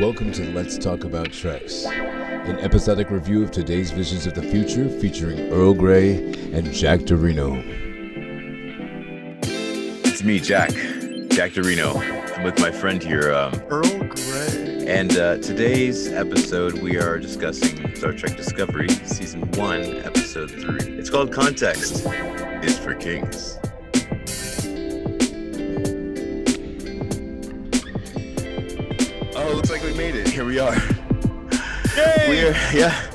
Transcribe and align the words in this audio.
Welcome 0.00 0.32
to 0.32 0.50
Let's 0.54 0.78
Talk 0.78 1.04
About 1.04 1.30
Treks, 1.30 1.84
an 1.84 2.58
episodic 2.60 3.10
review 3.10 3.42
of 3.42 3.50
today's 3.50 3.90
visions 3.90 4.26
of 4.26 4.32
the 4.32 4.40
future 4.40 4.88
featuring 4.88 5.52
Earl 5.52 5.74
Grey 5.74 6.16
and 6.54 6.72
Jack 6.72 7.00
Dorino. 7.00 7.62
It's 10.06 10.22
me, 10.22 10.40
Jack, 10.40 10.70
Jack 11.28 11.50
Dorino. 11.50 11.98
I'm 12.34 12.44
with 12.44 12.58
my 12.60 12.70
friend 12.70 13.02
here, 13.02 13.34
um, 13.34 13.52
Earl 13.68 13.82
Grey. 13.82 14.86
and 14.88 15.18
uh, 15.18 15.36
today's 15.36 16.10
episode 16.10 16.80
we 16.80 16.96
are 16.96 17.18
discussing 17.18 17.94
Star 17.94 18.14
Trek 18.14 18.38
Discovery, 18.38 18.88
Season 19.04 19.42
1, 19.50 19.96
Episode 19.98 20.50
3. 20.50 20.94
It's 20.94 21.10
called 21.10 21.30
Context 21.30 22.06
is 22.62 22.78
for 22.78 22.94
Kings. 22.94 23.58
Here 30.30 30.44
we 30.44 30.58
are. 30.58 30.76
We're 32.28 32.52
yeah. 32.72 33.06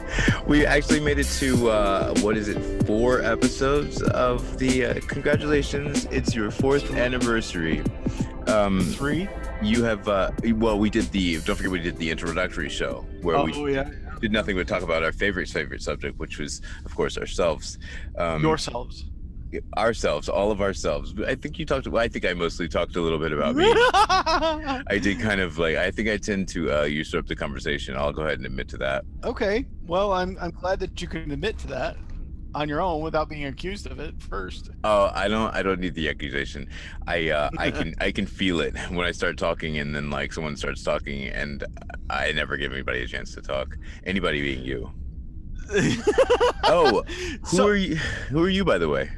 We 0.46 0.66
actually 0.66 1.00
made 1.00 1.18
it 1.18 1.28
to 1.40 1.70
uh, 1.70 2.14
what 2.20 2.38
is 2.38 2.50
it? 2.50 2.60
Four 2.86 3.22
episodes 3.22 4.02
of 4.02 4.58
the. 4.60 4.86
Uh, 4.86 5.00
congratulations! 5.08 6.06
It's 6.12 6.36
your 6.36 6.52
fourth 6.52 6.94
anniversary. 6.94 7.82
Um, 8.48 8.82
Three? 8.82 9.28
you 9.62 9.84
have 9.84 10.08
uh, 10.08 10.32
well, 10.56 10.78
we 10.78 10.90
did 10.90 11.06
the. 11.12 11.40
Don't 11.42 11.56
forget, 11.56 11.72
we 11.72 11.80
did 11.80 11.98
the 11.98 12.12
introductory 12.12 12.70
show 12.70 13.06
where 13.22 13.38
Oh, 13.38 13.46
we 13.46 13.74
yeah. 13.74 13.90
did 14.20 14.32
nothing 14.32 14.56
but 14.58 14.68
talk 14.68 14.84
about 14.84 15.04
our 15.04 15.12
favorite 15.12 15.48
favorite 15.50 15.82
subject, 15.82 16.20
which 16.20 16.38
was, 16.38 16.62
of 16.86 16.94
course, 16.96 17.18
ourselves. 17.18 17.78
Um, 18.18 18.42
Yourselves. 18.44 19.06
Ourselves, 19.78 20.30
all 20.30 20.52
of 20.52 20.62
ourselves. 20.62 21.14
I 21.26 21.36
think 21.36 21.60
you 21.60 21.66
talked. 21.66 21.88
Well, 21.88 22.02
I 22.02 22.08
think 22.08 22.26
I 22.26 22.34
mostly 22.34 22.68
talked 22.68 22.96
a 22.96 23.02
little 23.02 23.20
bit 23.20 23.32
about 23.32 23.56
me. 23.56 23.66
I 23.74 25.00
did 25.02 25.20
kind 25.20 25.42
of 25.42 25.58
like. 25.58 25.76
I 25.78 25.92
think 25.92 26.10
I 26.10 26.18
tend 26.18 26.48
to 26.50 26.82
uh, 26.82 26.84
usurp 26.84 27.28
the 27.28 27.36
conversation. 27.36 27.96
I'll 27.96 28.14
go 28.14 28.24
ahead 28.24 28.38
and 28.38 28.46
admit 28.46 28.68
to 28.70 28.78
that. 28.78 29.06
okay. 29.24 29.66
Well, 29.86 30.14
I'm, 30.14 30.38
I'm 30.42 30.52
glad 30.52 30.80
that 30.80 31.00
you 31.02 31.08
can 31.08 31.30
admit 31.32 31.60
to 31.60 31.68
that 31.68 31.96
on 32.56 32.70
your 32.70 32.82
own 32.82 33.02
without 33.02 33.30
being 33.30 33.46
accused 33.46 33.86
of 33.86 34.00
it 34.00 34.20
first. 34.20 34.72
Oh, 34.84 35.12
I 35.14 35.28
don't. 35.28 35.54
I 35.54 35.62
don't 35.62 35.80
need 35.80 35.94
the 35.94 36.10
accusation. 36.10 36.68
I 37.06 37.30
uh, 37.30 37.50
I 37.58 37.70
can 37.70 37.94
I 38.00 38.12
can 38.12 38.26
feel 38.26 38.62
it 38.62 38.76
when 38.90 39.06
I 39.06 39.12
start 39.12 39.38
talking, 39.38 39.78
and 39.78 39.96
then 39.96 40.10
like 40.10 40.34
someone 40.34 40.56
starts 40.56 40.82
talking, 40.84 41.28
and 41.28 41.64
I 42.10 42.32
never 42.32 42.58
give 42.58 42.72
anybody 42.72 43.04
a 43.04 43.08
chance 43.08 43.36
to 43.36 43.42
talk. 43.42 43.78
Anybody 44.06 44.42
being 44.42 44.64
you. 44.64 44.92
Oh, 46.68 47.04
who 47.08 47.58
so 47.58 47.68
are 47.68 47.76
you? 47.76 47.96
Who 48.30 48.44
are 48.44 48.50
you, 48.50 48.66
by 48.66 48.80
the 48.80 48.90
way? 48.90 49.12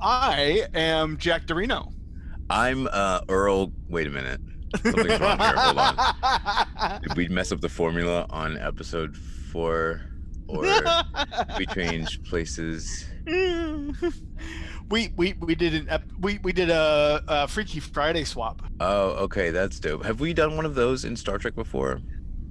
I 0.00 0.66
am 0.74 1.18
Jack 1.18 1.46
Dorino. 1.46 1.92
I'm 2.50 2.88
uh, 2.92 3.20
Earl. 3.28 3.72
Wait 3.88 4.06
a 4.06 4.10
minute. 4.10 4.40
Something's 4.82 5.20
wrong 5.20 5.38
here. 5.38 5.54
Hold 5.56 5.78
on. 5.78 7.00
Did 7.02 7.16
we 7.16 7.28
mess 7.28 7.52
up 7.52 7.60
the 7.60 7.68
formula 7.68 8.26
on 8.30 8.58
episode 8.58 9.16
four, 9.16 10.02
or 10.46 10.62
we 11.58 11.66
change 11.66 12.22
places? 12.24 13.06
we 13.26 15.12
we 15.16 15.34
we 15.40 15.54
did 15.54 15.74
an 15.74 15.88
ep- 15.88 16.10
we 16.20 16.38
we 16.42 16.52
did 16.52 16.70
a, 16.70 17.22
a 17.26 17.48
Freaky 17.48 17.80
Friday 17.80 18.24
swap. 18.24 18.62
Oh, 18.80 19.10
okay, 19.24 19.50
that's 19.50 19.80
dope. 19.80 20.04
Have 20.04 20.20
we 20.20 20.32
done 20.32 20.56
one 20.56 20.64
of 20.64 20.74
those 20.74 21.04
in 21.04 21.16
Star 21.16 21.38
Trek 21.38 21.54
before? 21.54 22.00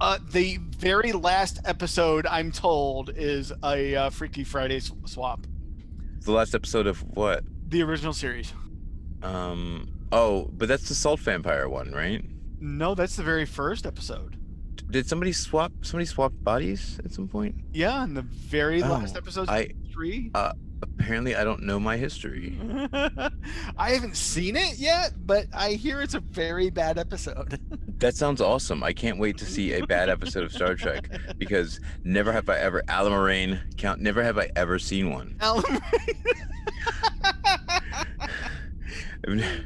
Uh, 0.00 0.18
the 0.30 0.58
very 0.76 1.10
last 1.10 1.58
episode, 1.64 2.24
I'm 2.26 2.52
told, 2.52 3.10
is 3.16 3.52
a 3.64 3.96
uh, 3.96 4.10
Freaky 4.10 4.44
Friday 4.44 4.80
swap. 4.80 5.44
The 6.28 6.34
last 6.34 6.54
episode 6.54 6.86
of 6.86 6.98
what? 7.16 7.42
The 7.70 7.80
original 7.82 8.12
series. 8.12 8.52
Um. 9.22 9.88
Oh, 10.12 10.50
but 10.52 10.68
that's 10.68 10.86
the 10.86 10.94
salt 10.94 11.20
vampire 11.20 11.70
one, 11.70 11.90
right? 11.90 12.22
No, 12.60 12.94
that's 12.94 13.16
the 13.16 13.22
very 13.22 13.46
first 13.46 13.86
episode. 13.86 14.36
D- 14.74 14.84
Did 14.90 15.06
somebody 15.08 15.32
swap? 15.32 15.72
Somebody 15.80 16.04
swap 16.04 16.34
bodies 16.42 17.00
at 17.02 17.12
some 17.12 17.28
point? 17.28 17.54
Yeah, 17.72 18.04
in 18.04 18.12
the 18.12 18.20
very 18.20 18.82
last 18.82 19.14
Oh, 19.14 19.18
episode, 19.20 19.48
I 19.48 19.70
three. 19.90 20.30
Apparently 20.82 21.34
I 21.34 21.44
don't 21.44 21.62
know 21.62 21.80
my 21.80 21.96
history. 21.96 22.58
I 23.76 23.90
haven't 23.90 24.16
seen 24.16 24.56
it 24.56 24.78
yet, 24.78 25.12
but 25.26 25.46
I 25.54 25.72
hear 25.72 26.00
it's 26.02 26.14
a 26.14 26.20
very 26.20 26.70
bad 26.70 26.98
episode. 26.98 27.58
That 27.98 28.14
sounds 28.14 28.40
awesome. 28.40 28.84
I 28.84 28.92
can't 28.92 29.18
wait 29.18 29.38
to 29.38 29.44
see 29.44 29.72
a 29.72 29.84
bad 29.84 30.08
episode 30.08 30.44
of 30.44 30.52
Star 30.52 30.76
Trek 30.76 31.10
because 31.36 31.80
never 32.04 32.30
have 32.30 32.48
I 32.48 32.56
ever 32.58 32.80
Allamaraine 32.86 33.76
count. 33.76 34.00
Never 34.00 34.22
have 34.22 34.38
I 34.38 34.50
ever 34.54 34.78
seen 34.78 35.10
one. 35.10 35.36
Alan 35.40 35.80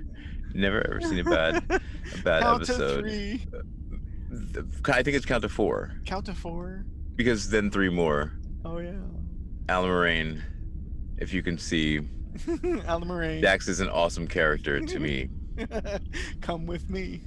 never 0.55 0.81
ever 0.87 1.01
seen 1.03 1.19
a 1.19 1.25
bad 1.25 1.57
a 1.57 1.81
bad 2.25 2.43
Count 2.43 2.65
to 2.65 2.73
episode. 2.73 3.01
three. 3.01 3.47
Uh, 3.55 4.93
I 4.93 5.03
think 5.03 5.17
it's 5.17 5.27
count 5.27 5.43
to 5.43 5.51
four 5.51 5.93
Count 6.07 6.25
to 6.27 6.35
four. 6.35 6.87
because 7.17 7.51
then 7.51 7.71
three 7.71 7.91
more. 7.91 8.33
Oh 8.65 8.79
yeah. 8.79 8.93
Allamaraine, 9.67 10.41
if 11.23 11.33
you 11.33 11.43
can 11.43 11.57
see, 11.57 12.01
Allamaraine. 12.37 13.41
Dax 13.41 13.69
is 13.69 13.81
an 13.81 13.89
awesome 13.89 14.27
character 14.27 14.81
to 14.81 14.99
me. 14.99 15.29
Come 16.41 16.67
with 16.67 16.91
me. 16.91 17.21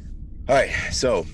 All 0.50 0.56
right, 0.56 0.72
so 0.91 1.25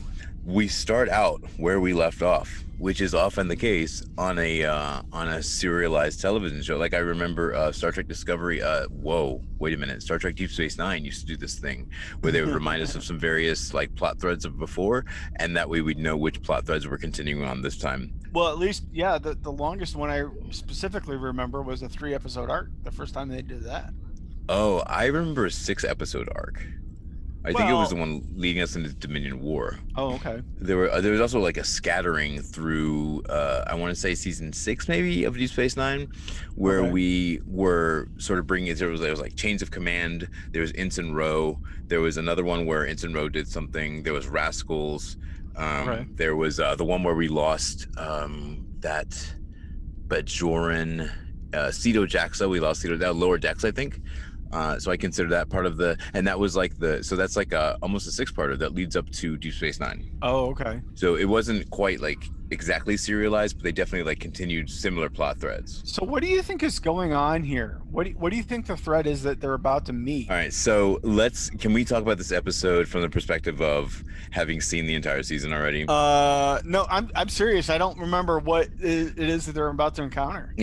we 0.46 0.68
start 0.68 1.10
out 1.10 1.42
where 1.58 1.80
we 1.80 1.94
left 1.94 2.22
off, 2.22 2.64
which 2.82 3.00
is 3.00 3.14
often 3.14 3.48
the 3.48 3.56
case 3.56 4.04
on 4.18 4.40
a 4.40 4.66
uh, 4.66 5.04
on 5.14 5.30
a 5.30 5.44
serialized 5.44 6.20
television 6.20 6.64
show. 6.64 6.78
Like 6.78 6.96
I 6.96 6.98
remember 6.98 7.54
uh, 7.54 7.72
Star 7.72 7.92
Trek 7.92 8.08
Discovery. 8.08 8.62
Uh, 8.62 8.88
whoa, 8.88 9.40
wait 9.60 9.76
a 9.76 9.78
minute! 9.78 10.02
Star 10.02 10.18
Trek 10.18 10.36
Deep 10.36 10.50
Space 10.50 10.80
Nine 10.80 11.06
used 11.06 11.22
to 11.22 11.28
do 11.28 11.38
this 11.38 11.60
thing 11.60 11.90
where 12.22 12.32
they 12.32 12.42
would 12.42 12.54
remind 12.54 12.82
us 12.82 12.96
of 12.96 13.04
some 13.04 13.20
various 13.20 13.76
like 13.76 13.94
plot 13.96 14.20
threads 14.20 14.46
of 14.46 14.58
before, 14.58 15.06
and 15.36 15.56
that 15.56 15.70
way 15.70 15.82
we'd 15.82 16.00
know 16.00 16.18
which 16.18 16.42
plot 16.42 16.66
threads 16.66 16.88
we're 16.88 16.98
continuing 16.98 17.44
on 17.44 17.62
this 17.62 17.78
time. 17.78 18.12
Well, 18.34 18.48
at 18.48 18.58
least 18.58 18.86
yeah, 18.92 19.20
the, 19.20 19.36
the 19.36 19.52
longest 19.52 19.96
one 19.96 20.10
I 20.10 20.24
specifically 20.50 21.18
remember 21.18 21.62
was 21.62 21.84
a 21.84 21.90
three 21.90 22.16
episode 22.16 22.50
arc. 22.50 22.70
The 22.84 22.92
first 22.92 23.14
time 23.14 23.30
they 23.30 23.44
did 23.44 23.64
that. 23.64 23.94
Oh, 24.50 24.80
I 24.88 25.06
remember 25.06 25.46
a 25.46 25.52
six 25.52 25.84
episode 25.84 26.30
arc. 26.36 26.66
I 27.44 27.52
think 27.54 27.70
it 27.70 27.74
was 27.74 27.90
the 27.90 27.96
one 27.96 28.22
leading 28.36 28.62
us 28.62 28.76
into 28.76 28.94
Dominion 28.94 29.42
War. 29.42 29.80
Oh, 29.96 30.14
okay. 30.16 30.44
There 30.60 30.78
were 30.78 30.92
uh, 30.92 31.02
there 31.02 31.12
was 31.12 31.22
also 31.22 31.40
like 31.40 31.58
a 31.58 31.64
scattering 31.64 32.40
through 32.42 33.24
uh, 33.30 33.64
I 33.66 33.74
want 33.74 33.94
to 33.94 34.00
say 34.00 34.14
season 34.14 34.54
six 34.54 34.88
maybe 34.88 35.24
of 35.24 35.36
Deep 35.36 35.50
Space 35.50 35.76
Nine, 35.76 36.08
where 36.56 36.82
Okay. 36.82 36.92
we 36.92 37.42
were 37.48 38.08
sort 38.18 38.38
of 38.38 38.46
bringing 38.46 38.70
it. 38.72 38.78
There 38.78 38.90
was 38.90 39.02
there 39.02 39.10
was 39.10 39.20
like 39.20 39.36
Chains 39.36 39.64
of 39.64 39.72
Command. 39.72 40.30
There 40.52 40.62
was 40.62 40.72
Ensign 40.76 41.14
Ro. 41.14 41.60
There 41.88 42.00
was 42.02 42.18
another 42.18 42.44
one 42.44 42.68
where 42.68 42.86
Ensign 42.86 43.14
Ro 43.14 43.28
did 43.28 43.48
something. 43.48 44.04
There 44.04 44.14
was 44.14 44.28
Rascals. 44.28 45.18
Um, 45.56 45.90
Okay. 45.90 46.06
There 46.14 46.36
was 46.36 46.60
uh, 46.60 46.76
the 46.76 46.86
one 46.86 47.02
where 47.04 47.16
we 47.16 47.28
lost 47.28 47.88
um, 47.98 48.66
that 48.82 49.10
Bajoran, 50.08 51.10
uh, 51.54 51.58
Sito 51.70 52.06
Jaxa. 52.08 52.50
We 52.50 52.60
lost 52.60 52.84
Sito 52.84 52.98
that 53.00 53.16
lower 53.16 53.38
decks 53.38 53.64
I 53.66 53.72
think. 53.72 54.00
Uh, 54.52 54.80
so 54.80 54.92
I 54.92 54.98
consider 54.98 55.30
that 55.30 55.50
part 55.50 55.66
of 55.66 55.78
the, 55.78 55.98
and 56.14 56.28
that 56.28 56.40
was 56.40 56.56
like 56.56 56.78
the, 56.78 57.04
so 57.04 57.16
that's 57.16 57.36
like 57.36 57.54
a, 57.54 57.78
almost 57.82 58.08
a 58.08 58.12
six-parter 58.12 58.58
that 58.60 58.74
leads 58.74 58.96
up 58.96 59.10
to 59.12 59.38
Deep 59.38 59.54
Space 59.54 59.80
Nine. 59.80 60.10
Oh, 60.22 60.48
okay. 60.52 60.82
So 60.96 61.16
it 61.16 61.26
wasn't 61.26 61.70
quite 61.70 62.00
like 62.00 62.24
exactly 62.52 62.98
serialized, 62.98 63.58
but 63.58 63.64
they 63.64 63.72
definitely 63.72 64.04
like 64.04 64.20
continued 64.20 64.70
similar 64.70 65.10
plot 65.10 65.40
threads. 65.40 65.82
So, 65.86 66.06
what 66.06 66.22
do 66.22 66.28
you 66.28 66.42
think 66.42 66.62
is 66.64 66.80
going 66.80 67.14
on 67.14 67.44
here? 67.44 67.82
What 67.90 68.04
do 68.04 68.10
you, 68.12 68.16
what 68.18 68.30
do 68.32 68.38
you 68.38 68.44
think 68.44 68.68
the 68.68 68.78
threat 68.78 69.08
is 69.08 69.24
that 69.24 69.42
they're 69.42 69.54
about 69.54 69.86
to 69.86 69.94
meet? 69.94 70.30
All 70.30 70.36
right, 70.36 70.54
so 70.54 71.00
let's 71.02 71.50
can 71.50 71.74
we 71.74 71.84
talk 71.86 72.02
about 72.02 72.18
this 72.18 72.32
episode 72.32 72.88
from 72.88 73.02
the 73.02 73.10
perspective 73.10 73.62
of 73.62 74.04
having 74.32 74.62
seen 74.62 74.86
the 74.86 74.96
entire 74.96 75.24
season 75.24 75.54
already? 75.54 75.86
Uh, 75.88 76.60
no, 76.64 76.86
I'm 76.90 77.10
I'm 77.16 77.30
serious. 77.30 77.70
I 77.70 77.78
don't 77.78 77.98
remember 77.98 78.40
what 78.40 78.68
it 78.80 79.18
is 79.18 79.46
that 79.46 79.54
they're 79.54 79.70
about 79.70 79.96
to 79.96 80.04
encounter. 80.04 80.54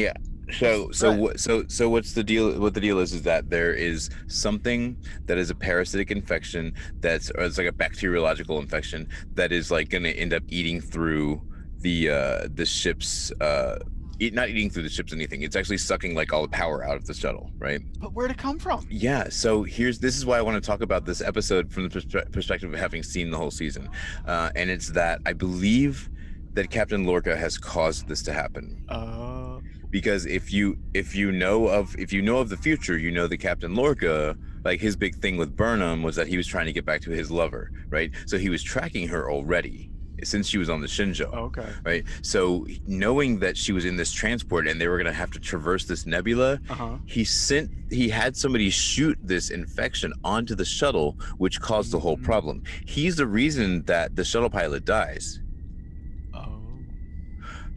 So 0.52 0.90
so 0.92 1.12
what 1.12 1.40
so 1.40 1.64
so 1.68 1.88
what's 1.88 2.12
the 2.12 2.24
deal 2.24 2.58
what 2.60 2.74
the 2.74 2.80
deal 2.80 2.98
is 2.98 3.12
is 3.12 3.22
that 3.22 3.50
there 3.50 3.72
is 3.72 4.10
something 4.26 4.96
that 5.26 5.38
is 5.38 5.50
a 5.50 5.54
parasitic 5.54 6.10
infection 6.10 6.74
that's 7.00 7.30
or 7.32 7.44
it's 7.44 7.58
like 7.58 7.66
a 7.66 7.72
bacteriological 7.72 8.58
infection 8.58 9.08
that 9.34 9.52
is 9.52 9.70
like 9.70 9.88
going 9.88 10.04
to 10.04 10.12
end 10.12 10.32
up 10.32 10.42
eating 10.48 10.80
through 10.80 11.40
the 11.80 12.10
uh 12.10 12.48
the 12.54 12.66
ship's 12.66 13.32
uh 13.40 13.78
eat, 14.18 14.34
not 14.34 14.48
eating 14.48 14.70
through 14.70 14.82
the 14.82 14.88
ship's 14.88 15.12
anything. 15.12 15.42
It's 15.42 15.56
actually 15.56 15.78
sucking 15.78 16.14
like 16.14 16.32
all 16.32 16.42
the 16.42 16.48
power 16.48 16.84
out 16.84 16.96
of 16.96 17.06
the 17.06 17.14
shuttle 17.14 17.50
right? 17.58 17.80
But 18.00 18.12
where'd 18.12 18.30
it 18.30 18.38
come 18.38 18.58
from? 18.58 18.86
Yeah, 18.90 19.28
so 19.28 19.62
here's 19.62 19.98
this 19.98 20.16
is 20.16 20.26
why 20.26 20.38
I 20.38 20.42
want 20.42 20.62
to 20.62 20.66
talk 20.66 20.80
about 20.80 21.04
this 21.04 21.20
episode 21.20 21.72
from 21.72 21.88
the 21.88 21.88
perspe- 21.88 22.32
perspective 22.32 22.72
of 22.72 22.78
having 22.78 23.02
seen 23.02 23.30
the 23.30 23.36
whole 23.36 23.50
season, 23.50 23.88
uh, 24.26 24.50
and 24.56 24.70
it's 24.70 24.88
that 24.88 25.20
I 25.26 25.32
believe 25.32 26.08
that 26.54 26.70
Captain 26.70 27.04
Lorca 27.04 27.36
has 27.36 27.58
caused 27.58 28.08
this 28.08 28.22
to 28.22 28.32
happen. 28.32 28.84
Uh, 28.88 29.57
because 29.90 30.26
if 30.26 30.52
you 30.52 30.76
if 30.94 31.14
you 31.14 31.32
know 31.32 31.66
of 31.68 31.94
if 31.98 32.12
you 32.12 32.22
know 32.22 32.38
of 32.38 32.48
the 32.48 32.56
future, 32.56 32.96
you 32.98 33.10
know 33.10 33.26
that 33.26 33.38
Captain 33.38 33.74
Lorca 33.74 34.36
like 34.64 34.80
his 34.80 34.96
big 34.96 35.14
thing 35.16 35.36
with 35.36 35.56
Burnham 35.56 36.02
was 36.02 36.16
that 36.16 36.26
he 36.28 36.36
was 36.36 36.46
trying 36.46 36.66
to 36.66 36.72
get 36.72 36.84
back 36.84 37.00
to 37.02 37.10
his 37.10 37.30
lover, 37.30 37.70
right? 37.90 38.10
So 38.26 38.38
he 38.38 38.48
was 38.50 38.62
tracking 38.62 39.08
her 39.08 39.30
already 39.30 39.90
since 40.24 40.48
she 40.48 40.58
was 40.58 40.68
on 40.68 40.80
the 40.80 40.88
Shenzhou 40.88 41.32
okay. 41.32 41.70
right? 41.84 42.04
So 42.22 42.66
knowing 42.86 43.38
that 43.38 43.56
she 43.56 43.72
was 43.72 43.84
in 43.84 43.94
this 43.96 44.10
transport 44.12 44.66
and 44.66 44.80
they 44.80 44.88
were 44.88 44.98
gonna 44.98 45.12
have 45.12 45.30
to 45.30 45.38
traverse 45.40 45.84
this 45.86 46.06
nebula, 46.06 46.60
Uh 46.68 46.74
huh. 46.74 46.98
he 47.06 47.24
sent 47.24 47.70
he 47.90 48.08
had 48.08 48.36
somebody 48.36 48.68
shoot 48.68 49.16
this 49.22 49.48
infection 49.48 50.12
onto 50.24 50.54
the 50.56 50.64
shuttle, 50.64 51.16
which 51.38 51.60
caused 51.60 51.92
the 51.92 52.00
whole 52.00 52.18
Mm. 52.18 52.24
problem. 52.24 52.62
He's 52.84 53.16
the 53.16 53.26
reason 53.28 53.84
that 53.84 54.16
the 54.16 54.24
shuttle 54.24 54.50
pilot 54.50 54.84
dies. 54.84 55.40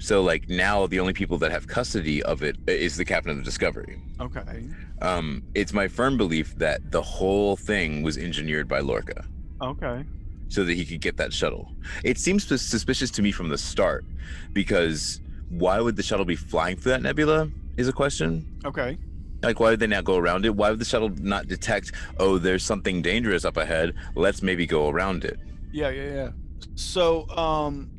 So 0.02 0.24
like 0.24 0.50
now 0.50 0.88
the 0.88 1.00
only 1.00 1.14
people 1.14 1.38
that 1.38 1.52
have 1.52 1.68
custody 1.68 2.24
of 2.24 2.42
it 2.42 2.58
is 2.68 2.98
the 2.98 3.06
captain 3.06 3.32
of 3.32 3.38
the 3.38 3.44
Discovery. 3.44 4.02
Okay. 4.20 4.66
Um, 5.02 5.44
it's 5.54 5.74
my 5.74 5.88
firm 5.88 6.18
belief 6.18 6.56
that 6.58 6.92
the 6.92 7.02
whole 7.02 7.56
thing 7.56 8.02
was 8.02 8.18
engineered 8.18 8.68
by 8.68 8.80
Lorca 8.80 9.26
Okay. 9.62 10.04
so 10.50 10.64
that 10.64 10.74
he 10.74 10.86
could 10.86 11.02
get 11.02 11.18
that 11.18 11.32
shuttle. 11.32 11.72
It 12.04 12.18
seems 12.18 12.48
suspicious 12.48 13.12
to 13.12 13.22
me 13.22 13.32
from 13.32 13.50
the 13.50 13.58
start 13.60 14.04
because 14.54 15.22
why 15.50 15.80
would 15.80 15.96
the 15.96 16.04
shuttle 16.04 16.26
be 16.26 16.36
flying 16.36 16.78
through 16.78 16.94
that 16.94 17.04
nebula 17.04 17.50
is 17.78 17.88
a 17.88 17.94
question. 17.94 18.60
Okay. 18.66 18.98
Like 19.44 19.60
why 19.60 19.70
would 19.72 19.80
they 19.80 19.88
not 19.88 20.04
go 20.04 20.18
around 20.18 20.46
it? 20.46 20.56
Why 20.56 20.72
would 20.72 20.80
the 20.80 20.86
shuttle 20.86 21.10
not 21.10 21.48
detect, 21.48 21.92
oh, 22.18 22.40
there's 22.40 22.64
something 22.64 23.04
dangerous 23.04 23.46
up 23.46 23.58
ahead. 23.58 23.94
Let's 24.16 24.42
maybe 24.42 24.66
go 24.66 24.90
around 24.90 25.26
it. 25.26 25.40
Yeah, 25.72 25.90
yeah, 25.90 26.14
yeah. 26.14 26.30
So, 26.76 27.28
um, 27.30 27.90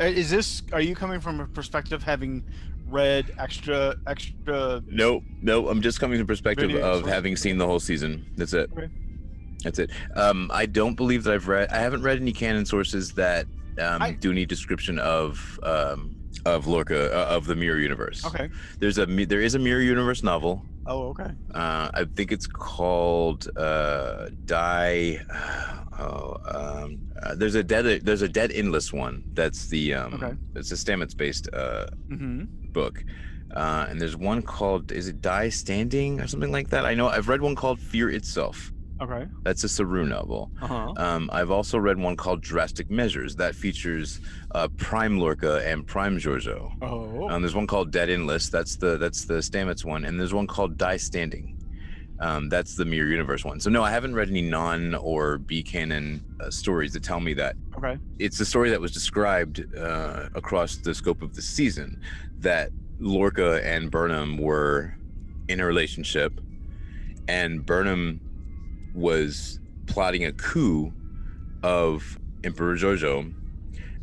is 0.00 0.30
this? 0.30 0.62
Are 0.72 0.80
you 0.80 0.94
coming 0.94 1.20
from 1.20 1.40
a 1.40 1.46
perspective 1.46 2.02
having 2.02 2.44
read 2.88 3.32
extra, 3.38 3.96
extra? 4.06 4.82
Nope, 4.86 5.24
no, 5.42 5.68
I'm 5.68 5.82
just 5.82 6.00
coming 6.00 6.18
from 6.18 6.26
the 6.26 6.32
perspective 6.32 6.68
Video 6.68 6.84
of 6.86 7.00
source. 7.00 7.12
having 7.12 7.36
seen 7.36 7.58
the 7.58 7.66
whole 7.66 7.80
season. 7.80 8.26
That's 8.36 8.52
it. 8.52 8.70
Okay. 8.72 8.88
That's 9.64 9.78
it. 9.78 9.90
Um, 10.14 10.50
I 10.52 10.66
don't 10.66 10.94
believe 10.94 11.24
that 11.24 11.34
I've 11.34 11.48
read. 11.48 11.68
I 11.70 11.78
haven't 11.78 12.02
read 12.02 12.20
any 12.20 12.32
canon 12.32 12.66
sources 12.66 13.12
that 13.14 13.46
um, 13.80 14.02
I- 14.02 14.12
do 14.12 14.30
any 14.30 14.46
description 14.46 14.98
of 14.98 15.58
um, 15.62 16.15
of 16.44 16.66
Lorca 16.66 17.12
uh, 17.14 17.34
of 17.36 17.46
the 17.46 17.56
Mirror 17.56 17.80
Universe. 17.80 18.24
Okay. 18.26 18.48
There's 18.78 18.98
a 18.98 19.06
there 19.06 19.40
is 19.40 19.54
a 19.54 19.58
Mirror 19.58 19.82
Universe 19.82 20.22
novel. 20.22 20.64
Oh, 20.86 21.08
okay. 21.08 21.30
Uh, 21.54 21.90
I 21.94 22.04
think 22.14 22.30
it's 22.32 22.46
called 22.46 23.48
uh, 23.56 24.28
Die. 24.44 25.20
Oh, 25.98 26.36
um, 26.54 26.98
uh, 27.22 27.34
there's 27.34 27.54
a 27.54 27.62
dead 27.64 28.02
there's 28.04 28.20
a 28.20 28.28
dead 28.28 28.52
endless 28.52 28.92
one. 28.92 29.24
That's 29.32 29.66
the 29.68 29.94
um, 29.94 30.12
Okay. 30.14 30.34
it's 30.54 30.70
a 30.70 30.74
Stamets 30.74 31.16
based 31.16 31.48
uh, 31.54 31.86
Mm-hmm. 32.10 32.44
book. 32.72 33.02
Uh, 33.54 33.86
and 33.88 33.98
there's 33.98 34.14
one 34.14 34.42
called 34.42 34.92
is 34.92 35.08
it 35.08 35.22
Die 35.22 35.48
Standing 35.48 36.20
or 36.20 36.26
something 36.26 36.52
like 36.52 36.68
that? 36.68 36.84
I 36.84 36.92
know 36.92 37.08
I've 37.08 37.28
read 37.28 37.40
one 37.40 37.54
called 37.54 37.80
Fear 37.80 38.10
Itself. 38.10 38.74
Okay. 39.00 39.26
That's 39.42 39.62
a 39.64 39.68
Saru 39.68 40.06
novel. 40.06 40.50
Uh 40.60 40.66
huh. 40.66 40.92
Um, 40.96 41.30
I've 41.32 41.50
also 41.50 41.78
read 41.78 41.98
one 41.98 42.16
called 42.16 42.40
Drastic 42.40 42.90
Measures 42.90 43.36
that 43.36 43.54
features 43.54 44.20
uh, 44.54 44.68
Prime 44.76 45.18
Lorca 45.18 45.62
and 45.66 45.86
Prime 45.86 46.18
Georgiou. 46.18 46.72
Oh. 46.82 47.28
Um, 47.28 47.42
there's 47.42 47.54
one 47.54 47.66
called 47.66 47.90
Dead 47.90 48.08
Endless. 48.08 48.48
That's 48.48 48.76
the 48.76 48.96
that's 48.96 49.24
the 49.24 49.34
Stamets 49.34 49.84
one, 49.84 50.04
and 50.04 50.18
there's 50.18 50.34
one 50.34 50.46
called 50.46 50.78
Die 50.78 50.96
Standing. 50.96 51.56
Um, 52.18 52.48
that's 52.48 52.74
the 52.76 52.84
Mirror 52.86 53.08
Universe 53.08 53.44
one. 53.44 53.60
So 53.60 53.68
no, 53.68 53.82
I 53.82 53.90
haven't 53.90 54.14
read 54.14 54.30
any 54.30 54.42
non 54.42 54.94
or 54.94 55.38
B 55.38 55.62
canon 55.62 56.24
uh, 56.40 56.50
stories 56.50 56.92
that 56.94 57.02
tell 57.02 57.20
me 57.20 57.34
that 57.34 57.56
okay. 57.76 57.98
it's 58.18 58.38
the 58.38 58.46
story 58.46 58.70
that 58.70 58.80
was 58.80 58.92
described 58.92 59.64
uh, 59.76 60.30
across 60.34 60.76
the 60.76 60.94
scope 60.94 61.20
of 61.20 61.34
the 61.34 61.42
season 61.42 62.00
that 62.38 62.70
Lorca 62.98 63.62
and 63.62 63.90
Burnham 63.90 64.38
were 64.38 64.96
in 65.48 65.60
a 65.60 65.66
relationship, 65.66 66.40
and 67.28 67.64
Burnham 67.64 68.20
was 68.96 69.60
plotting 69.86 70.24
a 70.24 70.32
coup 70.32 70.92
of 71.62 72.18
Emperor 72.44 72.76
Jojo, 72.76 73.32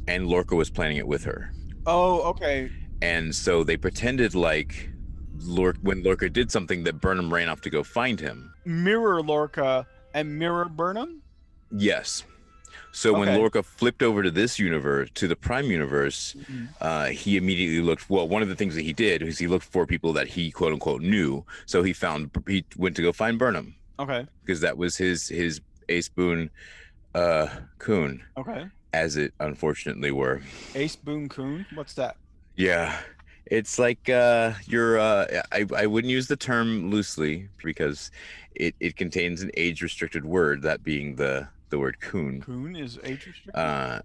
and 0.07 0.27
Lorca 0.27 0.55
was 0.55 0.69
planning 0.69 0.97
it 0.97 1.07
with 1.07 1.23
her. 1.23 1.51
Oh, 1.85 2.21
okay. 2.29 2.71
And 3.01 3.35
so 3.35 3.63
they 3.63 3.75
pretended 3.75 4.35
like 4.35 4.89
Lorca, 5.39 5.79
when 5.81 6.03
Lorca 6.03 6.29
did 6.29 6.51
something, 6.51 6.83
that 6.83 7.01
Burnham 7.01 7.33
ran 7.33 7.49
off 7.49 7.61
to 7.61 7.69
go 7.69 7.83
find 7.83 8.19
him. 8.19 8.53
Mirror 8.65 9.23
Lorca 9.23 9.85
and 10.13 10.37
Mirror 10.37 10.69
Burnham. 10.69 11.21
Yes. 11.71 12.23
So 12.91 13.11
when 13.11 13.35
Lorca 13.35 13.63
flipped 13.63 14.03
over 14.03 14.21
to 14.21 14.29
this 14.29 14.59
universe, 14.59 15.09
to 15.15 15.27
the 15.27 15.35
Prime 15.35 15.65
universe, 15.65 16.35
uh, 16.79 17.07
he 17.07 17.37
immediately 17.37 17.81
looked. 17.81 18.07
Well, 18.07 18.27
one 18.27 18.43
of 18.43 18.49
the 18.49 18.55
things 18.55 18.75
that 18.75 18.83
he 18.83 18.93
did 18.93 19.23
was 19.23 19.39
he 19.39 19.47
looked 19.47 19.65
for 19.65 19.87
people 19.87 20.13
that 20.13 20.27
he 20.27 20.51
quote 20.51 20.73
unquote 20.73 21.01
knew. 21.01 21.43
So 21.65 21.81
he 21.81 21.91
found 21.91 22.29
he 22.47 22.63
went 22.77 22.95
to 22.97 23.01
go 23.01 23.11
find 23.11 23.39
Burnham 23.39 23.75
Okay. 24.03 24.27
because 24.44 24.61
that 24.61 24.77
was 24.77 24.97
his 24.97 25.27
his 25.27 25.61
ace 25.89 26.09
boon, 26.09 26.50
uh, 27.15 27.47
coon, 27.79 28.23
Okay. 28.38 28.65
as 28.94 29.17
it 29.17 29.33
unfortunately 29.39 30.11
were. 30.11 30.41
Ace 30.75 30.95
Boone 30.95 31.27
Coon. 31.29 31.65
What's 31.73 31.94
that? 31.95 32.15
Yeah. 32.55 33.00
It's 33.47 33.77
like 33.77 34.07
uh, 34.09 34.53
you're. 34.65 34.97
Uh, 35.00 35.41
I 35.51 35.65
I 35.75 35.85
wouldn't 35.85 36.11
use 36.11 36.27
the 36.27 36.38
term 36.38 36.89
loosely 36.89 37.50
because 37.63 38.09
it, 38.55 38.73
it 38.79 38.95
contains 38.95 39.41
an 39.41 39.51
age 39.57 39.81
restricted 39.81 40.23
word, 40.23 40.61
that 40.61 40.81
being 40.83 41.15
the 41.15 41.47
the 41.69 41.77
word 41.77 42.00
coon. 42.00 42.41
Coon 42.41 42.75
is 42.75 42.97
age 43.03 43.25
restricted. 43.27 43.55
Uh, 43.55 44.00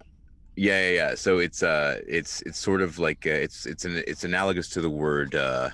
yeah, 0.57 0.89
yeah, 0.89 0.95
yeah. 0.95 1.15
So 1.15 1.39
it's 1.39 1.63
uh, 1.63 2.01
it's 2.05 2.41
it's 2.41 2.59
sort 2.59 2.81
of 2.81 2.99
like 2.99 3.25
uh, 3.25 3.29
it's 3.29 3.65
it's 3.65 3.85
an 3.85 4.03
it's 4.05 4.25
analogous 4.25 4.67
to 4.71 4.81
the 4.81 4.89
word 4.89 5.33
uh, 5.35 5.69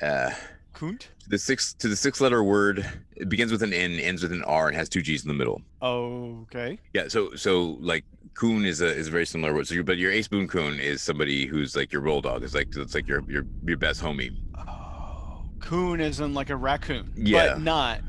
uh, 0.00 0.30
Coont. 0.74 1.06
the 1.28 1.38
six 1.38 1.72
to 1.74 1.88
the 1.88 1.96
six 1.96 2.20
letter 2.20 2.42
word. 2.42 2.84
It 3.16 3.28
begins 3.28 3.52
with 3.52 3.62
an 3.62 3.72
N, 3.72 3.92
ends 3.92 4.22
with 4.22 4.32
an 4.32 4.42
R, 4.42 4.68
and 4.68 4.76
has 4.76 4.88
two 4.88 5.02
G's 5.02 5.22
in 5.22 5.28
the 5.28 5.34
middle. 5.34 5.62
Okay. 5.82 6.78
Yeah. 6.92 7.08
So 7.08 7.34
so 7.34 7.78
like 7.80 8.04
coon 8.34 8.64
is 8.64 8.80
a 8.80 8.86
is 8.86 9.08
a 9.08 9.10
very 9.10 9.26
similar 9.26 9.54
word. 9.54 9.66
So 9.66 9.74
your 9.74 9.84
but 9.84 9.98
your 9.98 10.10
ace 10.12 10.28
boon 10.28 10.48
coon 10.48 10.80
is 10.80 11.00
somebody 11.00 11.46
who's 11.46 11.76
like 11.76 11.92
your 11.92 12.02
roll 12.02 12.20
dog. 12.20 12.42
It's 12.42 12.54
like 12.54 12.68
it's 12.76 12.94
like 12.94 13.06
your 13.06 13.22
your 13.28 13.46
your 13.64 13.76
best 13.76 14.02
homie. 14.02 14.36
Oh, 14.58 15.44
coon 15.60 16.00
is 16.00 16.20
in 16.20 16.34
like 16.34 16.50
a 16.50 16.56
raccoon. 16.56 17.12
Yeah. 17.16 17.54
But 17.54 17.62
not. 17.62 18.00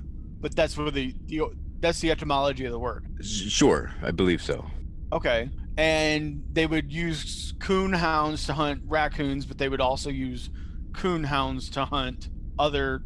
But 0.41 0.56
that's 0.56 0.77
where 0.77 0.91
the, 0.91 1.15
the 1.25 1.44
that's 1.79 2.00
the 2.00 2.12
etymology 2.12 2.65
of 2.65 2.71
the 2.71 2.79
word. 2.79 3.06
Sure, 3.23 3.91
I 4.01 4.12
believe 4.12 4.41
so. 4.41 4.65
Okay. 5.12 5.50
And 5.77 6.44
they 6.51 6.67
would 6.67 6.91
use 6.91 7.53
coon 7.59 7.94
hounds 7.94 8.45
to 8.45 8.53
hunt 8.53 8.81
raccoons, 8.85 9.45
but 9.45 9.57
they 9.57 9.69
would 9.69 9.81
also 9.81 10.09
use 10.09 10.50
coon 10.94 11.25
hounds 11.25 11.69
to 11.71 11.85
hunt 11.85 12.29
other 12.59 13.01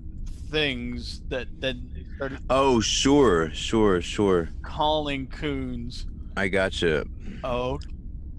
things 0.49 1.21
that 1.29 1.47
then 1.59 2.05
started 2.15 2.39
Oh, 2.49 2.79
sure, 2.79 3.51
sure, 3.53 4.01
sure. 4.01 4.49
calling 4.63 5.27
coons. 5.27 6.05
I 6.37 6.47
gotcha. 6.47 7.05
Oh, 7.43 7.79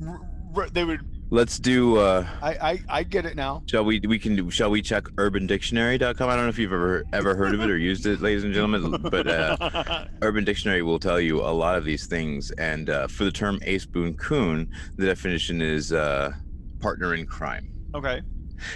r- 0.06 0.20
r- 0.56 0.68
they 0.70 0.84
would. 0.84 1.00
Let's 1.32 1.60
do. 1.60 1.96
uh 1.98 2.26
I, 2.42 2.50
I 2.72 2.78
I 2.88 3.02
get 3.04 3.24
it 3.24 3.36
now. 3.36 3.62
Shall 3.66 3.84
we? 3.84 4.00
We 4.00 4.18
can. 4.18 4.34
do- 4.34 4.50
Shall 4.50 4.68
we 4.70 4.82
check 4.82 5.04
UrbanDictionary.com? 5.04 6.28
I 6.28 6.34
don't 6.34 6.44
know 6.44 6.48
if 6.48 6.58
you've 6.58 6.72
ever 6.72 7.04
ever 7.12 7.36
heard 7.36 7.54
of 7.54 7.60
it 7.60 7.70
or 7.70 7.76
used 7.78 8.04
it, 8.06 8.20
ladies 8.20 8.42
and 8.42 8.52
gentlemen. 8.52 9.00
But 9.00 9.28
uh, 9.28 10.06
Urban 10.22 10.42
Dictionary 10.44 10.82
will 10.82 10.98
tell 10.98 11.20
you 11.20 11.40
a 11.40 11.52
lot 11.52 11.76
of 11.76 11.84
these 11.84 12.06
things. 12.06 12.50
And 12.52 12.90
uh, 12.90 13.06
for 13.06 13.22
the 13.24 13.30
term 13.30 13.60
ace 13.62 13.86
boon 13.86 14.14
coon, 14.14 14.68
the 14.96 15.06
definition 15.06 15.62
is 15.62 15.93
uh, 15.93 16.32
partner 16.81 17.14
in 17.14 17.26
crime. 17.26 17.70
okay. 17.94 18.22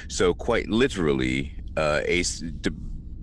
So 0.08 0.32
quite 0.32 0.68
literally, 0.68 1.56
uh, 1.76 2.00
ace 2.04 2.38
d- 2.40 2.70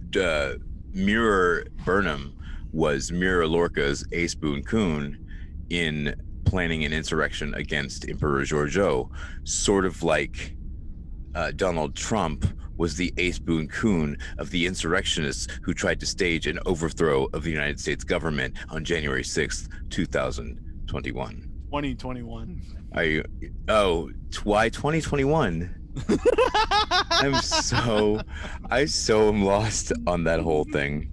d- 0.09 0.21
uh, 0.21 0.53
Mirror 0.93 1.67
Burnham 1.85 2.33
was 2.71 3.11
Mirror 3.11 3.47
Lorca's 3.47 4.05
ace 4.11 4.35
boon 4.35 4.63
coon 4.63 5.17
in 5.69 6.15
planning 6.45 6.83
an 6.83 6.93
insurrection 6.93 7.53
against 7.53 8.07
Emperor 8.09 8.41
Georgiou, 8.41 9.09
sort 9.43 9.85
of 9.85 10.03
like 10.03 10.55
uh, 11.35 11.51
Donald 11.51 11.95
Trump 11.95 12.45
was 12.77 12.95
the 12.97 13.13
ace 13.17 13.39
boon 13.39 13.67
coon 13.67 14.17
of 14.37 14.49
the 14.49 14.65
insurrectionists 14.65 15.47
who 15.61 15.73
tried 15.73 15.99
to 15.99 16.05
stage 16.05 16.47
an 16.47 16.59
overthrow 16.65 17.27
of 17.33 17.43
the 17.43 17.51
United 17.51 17.79
States 17.79 18.03
government 18.03 18.55
on 18.69 18.83
January 18.83 19.23
6th, 19.23 19.69
2021. 19.91 21.47
2021. 21.67 22.61
Are 22.93 23.03
you? 23.03 23.23
Oh, 23.69 24.09
why 24.43 24.69
2021? 24.69 25.80
I'm 27.11 27.35
so, 27.35 28.21
I 28.69 28.85
so 28.85 29.29
am 29.29 29.43
lost 29.43 29.91
on 30.07 30.23
that 30.25 30.39
whole 30.39 30.65
thing. 30.65 31.09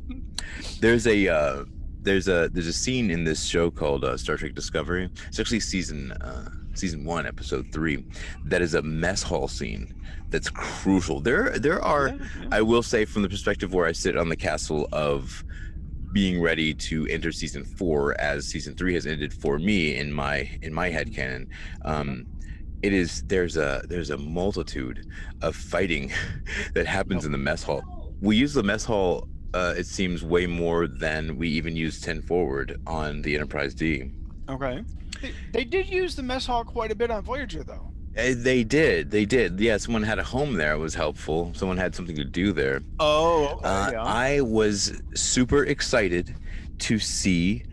There's 0.80 1.06
a, 1.06 1.28
uh, 1.28 1.64
there's 2.02 2.28
a, 2.28 2.48
there's 2.52 2.66
a 2.66 2.72
scene 2.72 3.10
in 3.10 3.24
this 3.24 3.44
show 3.44 3.70
called 3.70 4.04
uh, 4.04 4.16
Star 4.16 4.36
Trek 4.36 4.54
Discovery. 4.54 5.10
It's 5.26 5.40
actually 5.40 5.60
season, 5.60 6.12
uh, 6.12 6.50
season 6.74 7.04
one, 7.04 7.26
episode 7.26 7.66
three. 7.72 8.04
That 8.44 8.62
is 8.62 8.74
a 8.74 8.82
mess 8.82 9.22
hall 9.22 9.48
scene. 9.48 9.94
That's 10.30 10.50
crucial. 10.50 11.20
There, 11.20 11.58
there 11.58 11.82
are. 11.82 12.08
Yeah, 12.08 12.16
yeah. 12.42 12.48
I 12.52 12.62
will 12.62 12.82
say, 12.82 13.04
from 13.04 13.22
the 13.22 13.28
perspective 13.28 13.72
where 13.72 13.86
I 13.86 13.92
sit 13.92 14.16
on 14.16 14.28
the 14.28 14.36
castle 14.36 14.88
of 14.92 15.42
being 16.12 16.40
ready 16.40 16.74
to 16.74 17.06
enter 17.08 17.32
season 17.32 17.64
four, 17.64 18.18
as 18.20 18.46
season 18.46 18.74
three 18.74 18.94
has 18.94 19.06
ended 19.06 19.32
for 19.32 19.58
me 19.58 19.96
in 19.96 20.12
my 20.12 20.50
in 20.62 20.72
my 20.72 20.88
head 20.88 21.14
canon. 21.14 21.48
Um, 21.84 22.26
it 22.82 22.92
is 22.92 23.22
there's 23.26 23.56
a 23.56 23.82
there's 23.88 24.10
a 24.10 24.16
multitude 24.18 25.06
of 25.42 25.56
fighting 25.56 26.12
that 26.74 26.86
happens 26.86 27.24
in 27.24 27.32
the 27.32 27.38
mess 27.38 27.62
hall. 27.62 27.82
We 28.20 28.36
use 28.36 28.54
the 28.54 28.62
mess 28.62 28.84
hall. 28.84 29.28
Uh, 29.54 29.74
it 29.78 29.86
seems 29.86 30.22
way 30.22 30.46
more 30.46 30.86
than 30.86 31.36
we 31.38 31.48
even 31.48 31.74
use 31.74 32.00
10 32.02 32.20
forward 32.22 32.78
on 32.86 33.22
the 33.22 33.34
Enterprise 33.34 33.74
D. 33.74 34.10
Okay. 34.48 34.84
They, 35.22 35.32
they 35.52 35.64
did 35.64 35.88
use 35.88 36.14
the 36.16 36.22
mess 36.22 36.44
hall 36.46 36.64
quite 36.64 36.92
a 36.92 36.94
bit 36.94 37.10
on 37.10 37.22
Voyager, 37.24 37.64
though. 37.64 37.90
Uh, 38.16 38.34
They 38.36 38.62
did, 38.62 39.10
they 39.10 39.24
did. 39.24 39.58
Yeah, 39.58 39.78
someone 39.78 40.02
had 40.02 40.18
a 40.18 40.22
home 40.22 40.54
there. 40.54 40.74
It 40.74 40.78
was 40.78 40.94
helpful. 40.94 41.52
Someone 41.54 41.78
had 41.78 41.94
something 41.94 42.14
to 42.16 42.24
do 42.24 42.52
there. 42.52 42.82
Oh, 43.00 43.54
okay, 43.56 43.66
Uh, 43.68 43.90
yeah. 43.92 44.02
I 44.04 44.40
was 44.42 45.00
super 45.14 45.64
excited 45.64 46.36
to 46.80 46.98
see 46.98 47.64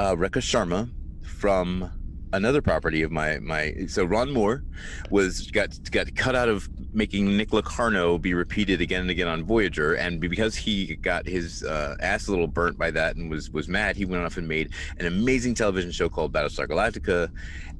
uh, 0.00 0.16
Rekha 0.16 0.40
Sharma 0.42 0.90
from 1.22 1.90
another 2.32 2.62
property 2.62 3.02
of 3.02 3.10
my 3.10 3.38
my. 3.38 3.74
So 3.88 4.04
Ron 4.04 4.32
Moore 4.32 4.64
was 5.10 5.50
got 5.50 5.90
got 5.90 6.14
cut 6.14 6.34
out 6.34 6.48
of 6.48 6.68
making 6.92 7.36
Nick 7.36 7.52
Locarno 7.52 8.18
be 8.18 8.34
repeated 8.34 8.80
again 8.80 9.02
and 9.02 9.10
again 9.10 9.28
on 9.28 9.44
Voyager, 9.44 9.94
and 9.94 10.20
because 10.20 10.54
he 10.54 10.96
got 10.96 11.26
his 11.26 11.62
uh, 11.64 11.96
ass 12.00 12.28
a 12.28 12.30
little 12.30 12.46
burnt 12.46 12.78
by 12.78 12.90
that 12.90 13.16
and 13.16 13.30
was 13.30 13.50
was 13.50 13.68
mad, 13.68 13.96
he 13.96 14.04
went 14.04 14.22
off 14.24 14.36
and 14.36 14.46
made 14.48 14.72
an 14.98 15.06
amazing 15.06 15.54
television 15.54 15.90
show 15.90 16.08
called 16.08 16.32
Battlestar 16.32 16.68
Galactica, 16.68 17.30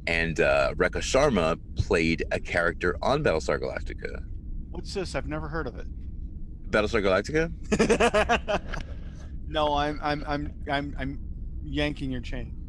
and 0.07 0.41
uh, 0.41 0.75
Rekha 0.75 1.01
Sharma 1.01 1.59
played 1.77 2.25
a 2.33 2.41
character 2.41 2.97
on 3.03 3.23
Battlestar 3.23 3.61
Galactica. 3.61 4.25
What's 4.71 4.95
this? 4.95 5.15
I've 5.15 5.27
never 5.27 5.49
heard 5.49 5.67
of 5.67 5.77
it. 5.79 5.87
Battlestar 6.71 7.03
Galactica? 7.03 8.61
no, 9.49 9.75
I'm 9.75 9.99
I'm 10.03 10.25
I'm 10.27 10.55
I'm 10.71 10.97
I'm 10.99 11.19
yanking 11.65 12.11
your 12.11 12.21
chain. 12.21 12.60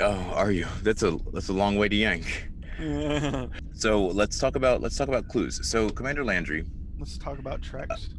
Oh, 0.00 0.32
are 0.34 0.50
you? 0.50 0.66
That's 0.82 1.02
a 1.02 1.18
that's 1.32 1.48
a 1.48 1.52
long 1.52 1.76
way 1.76 1.88
to 1.88 1.96
yank. 1.96 2.48
So 3.74 4.06
let's 4.06 4.38
talk 4.38 4.56
about 4.56 4.80
let's 4.80 4.96
talk 4.96 5.08
about 5.08 5.28
clues. 5.28 5.60
So 5.68 5.90
Commander 5.90 6.24
Landry, 6.24 6.64
Let's 6.98 7.18
talk 7.18 7.38
about 7.38 7.62
Treks. 7.62 8.10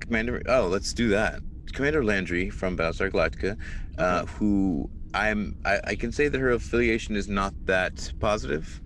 Commander. 0.00 0.42
Oh, 0.48 0.66
let's 0.66 0.92
do 0.92 1.08
that. 1.08 1.40
Commander 1.72 2.04
Landry 2.04 2.50
from 2.50 2.76
Battlestar 2.76 3.10
Galactica, 3.10 3.56
uh, 3.98 4.26
who 4.26 4.90
I'm 5.14 5.56
I, 5.64 5.80
I 5.84 5.94
can 5.94 6.10
say 6.12 6.28
that 6.28 6.38
her 6.40 6.50
affiliation 6.50 7.16
is 7.16 7.28
not 7.28 7.54
that 7.66 8.12
positive 8.20 8.80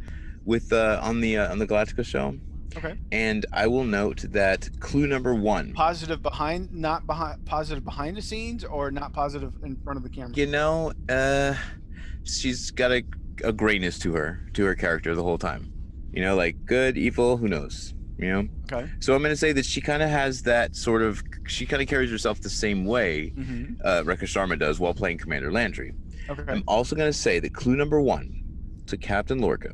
with 0.45 0.73
uh, 0.73 1.01
on 1.03 1.21
the 1.21 1.39
uh, 1.39 1.51
on 1.51 1.59
the 1.59 1.67
Galactica 1.67 2.05
show. 2.05 2.37
Okay. 2.77 2.99
And 3.11 3.47
I 3.53 3.67
will 3.67 3.85
note 3.85 4.25
that 4.29 4.69
clue 4.81 5.07
number 5.07 5.35
one. 5.35 5.73
Positive 5.73 6.23
behind, 6.23 6.73
not 6.73 7.07
behind, 7.07 7.45
positive 7.47 7.85
behind 7.85 8.17
the 8.17 8.23
scenes, 8.23 8.65
or 8.65 8.91
not 8.91 9.13
positive 9.15 9.53
in 9.65 9.77
front 9.77 9.97
of 9.97 10.03
the 10.03 10.11
camera. 10.11 10.33
You 10.35 10.47
know, 10.47 10.93
uh, 11.09 11.55
she's 12.29 12.71
got 12.71 12.93
a, 12.93 13.03
a 13.45 13.53
grayness 13.53 13.99
to 14.01 14.15
her, 14.15 14.41
to 14.55 14.65
her 14.65 14.75
character 14.75 15.15
the 15.15 15.23
whole 15.23 15.39
time. 15.39 15.73
You 16.13 16.23
know, 16.23 16.37
like 16.37 16.65
good, 16.65 16.97
evil, 16.97 17.37
who 17.37 17.49
knows? 17.49 17.95
You 18.19 18.33
know. 18.33 18.49
Okay. 18.73 18.91
So 19.01 19.15
I'm 19.15 19.21
going 19.23 19.33
to 19.33 19.37
say 19.37 19.53
that 19.53 19.65
she 19.65 19.81
kind 19.81 20.03
of 20.03 20.09
has 20.11 20.43
that 20.43 20.75
sort 20.75 21.03
of. 21.03 21.23
She 21.47 21.67
kind 21.67 21.81
of 21.83 21.89
carries 21.89 22.11
herself 22.11 22.41
the 22.41 22.51
same 22.51 22.85
way 22.85 23.31
hmm 23.31 23.75
uh, 23.85 24.03
Rekha 24.05 24.23
Sharma 24.25 24.59
does 24.59 24.81
while 24.81 24.95
playing 24.95 25.19
Commander 25.19 25.53
Landry. 25.53 25.93
Okay. 26.29 26.43
I'm 26.49 26.63
also 26.67 26.97
going 26.97 27.09
to 27.11 27.17
say 27.19 27.39
that 27.41 27.55
clue 27.55 27.77
number 27.77 28.01
one 28.01 28.43
to 28.87 28.97
Captain 28.97 29.39
Lorca 29.39 29.71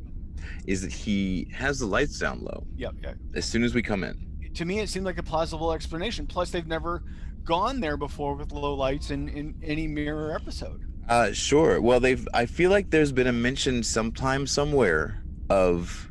is 0.67 0.81
that 0.81 0.91
he 0.93 1.47
has 1.53 1.79
the 1.79 1.85
lights 1.85 2.19
down 2.19 2.39
low 2.41 2.65
Yep. 2.77 2.93
Yep. 3.03 3.17
as 3.35 3.45
soon 3.45 3.63
as 3.63 3.73
we 3.73 3.81
come 3.81 4.03
in. 4.03 4.51
To 4.55 4.63
me, 4.65 4.79
it 4.79 4.89
seemed 4.89 5.05
like 5.05 5.17
a 5.17 5.23
plausible 5.23 5.73
explanation. 5.73 6.27
Plus, 6.27 6.49
they've 6.51 6.65
never 6.67 7.03
gone 7.43 7.79
there 7.79 7.97
before 7.97 8.35
with 8.35 8.51
low 8.51 8.73
lights 8.75 9.09
in 9.11 9.27
in 9.29 9.55
any 9.63 9.87
mirror 9.87 10.33
episode. 10.33 10.84
Uh, 11.07 11.31
sure. 11.31 11.79
Well, 11.81 11.99
they've. 11.99 12.27
I 12.33 12.45
feel 12.45 12.71
like 12.71 12.89
there's 12.89 13.11
been 13.11 13.27
a 13.27 13.33
mention 13.33 13.83
sometime 13.83 14.47
somewhere 14.47 15.23
of 15.49 16.09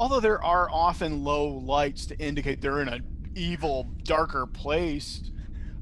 Although 0.00 0.20
there 0.20 0.42
are 0.42 0.68
often 0.70 1.22
low 1.22 1.46
lights 1.46 2.06
to 2.06 2.18
indicate 2.18 2.60
they're 2.60 2.80
in 2.80 2.88
an 2.88 3.04
evil, 3.34 3.88
darker 4.02 4.46
place 4.46 5.22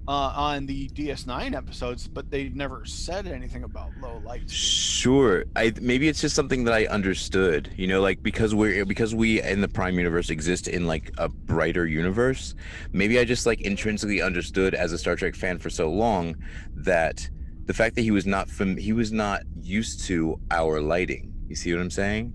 uh, 0.07 0.33
on 0.37 0.66
the 0.66 0.88
DS9 0.90 1.54
episodes, 1.54 2.09
but 2.09 2.31
they've 2.31 2.54
never 2.54 2.85
said 2.85 3.26
anything 3.26 3.64
about 3.64 3.90
low 4.00 4.21
lights. 4.25 4.52
Sure. 4.52 5.45
I 5.57 5.73
maybe 5.81 6.09
it's 6.09 6.21
just 6.21 6.37
something 6.37 6.64
that 6.64 6.75
I 6.75 6.87
understood. 6.87 7.73
You 7.76 7.87
know, 7.87 8.02
like 8.02 8.23
because 8.23 8.54
we're 8.54 8.85
because 8.85 9.14
we 9.14 9.40
in 9.42 9.62
the 9.62 9.69
Prime 9.69 9.97
universe 9.97 10.28
exist 10.28 10.69
in 10.69 10.87
like 10.87 11.11
a 11.16 11.28
brighter 11.28 11.87
universe. 11.87 12.54
Maybe 12.92 13.19
I 13.19 13.25
just 13.25 13.47
like 13.47 13.62
intrinsically 13.62 14.21
understood 14.21 14.75
as 14.75 14.92
a 14.92 14.99
Star 14.99 15.16
Trek 15.16 15.35
fan 15.35 15.59
for 15.59 15.71
so 15.71 15.90
long 15.90 16.37
that 16.75 17.31
the 17.66 17.75
fact 17.75 17.95
that 17.97 18.02
he 18.02 18.11
was 18.11 18.26
not 18.26 18.49
from 18.50 18.76
he 18.76 18.92
was 18.92 19.12
not 19.12 19.42
used 19.61 20.04
to 20.07 20.40
our 20.50 20.81
lighting. 20.81 21.33
You 21.49 21.54
see 21.57 21.73
what 21.73 21.81
I'm 21.83 21.90
saying? 21.90 22.33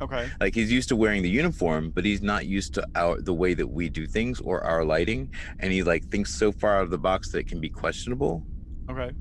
Okay. 0.00 0.28
Like 0.40 0.54
he's 0.54 0.72
used 0.72 0.88
to 0.88 0.96
wearing 0.96 1.22
the 1.22 1.30
uniform, 1.30 1.90
but 1.90 2.04
he's 2.04 2.22
not 2.22 2.46
used 2.46 2.74
to 2.74 2.86
our 2.96 3.20
the 3.20 3.32
way 3.34 3.54
that 3.54 3.66
we 3.68 3.88
do 3.88 4.06
things 4.06 4.40
or 4.40 4.62
our 4.64 4.84
lighting, 4.84 5.32
and 5.60 5.72
he 5.72 5.82
like 5.84 6.04
thinks 6.10 6.34
so 6.34 6.50
far 6.50 6.78
out 6.78 6.82
of 6.84 6.90
the 6.90 6.98
box 6.98 7.30
that 7.30 7.38
it 7.38 7.46
can 7.48 7.60
be 7.60 7.68
questionable 7.68 8.44
Okay. 8.90 9.12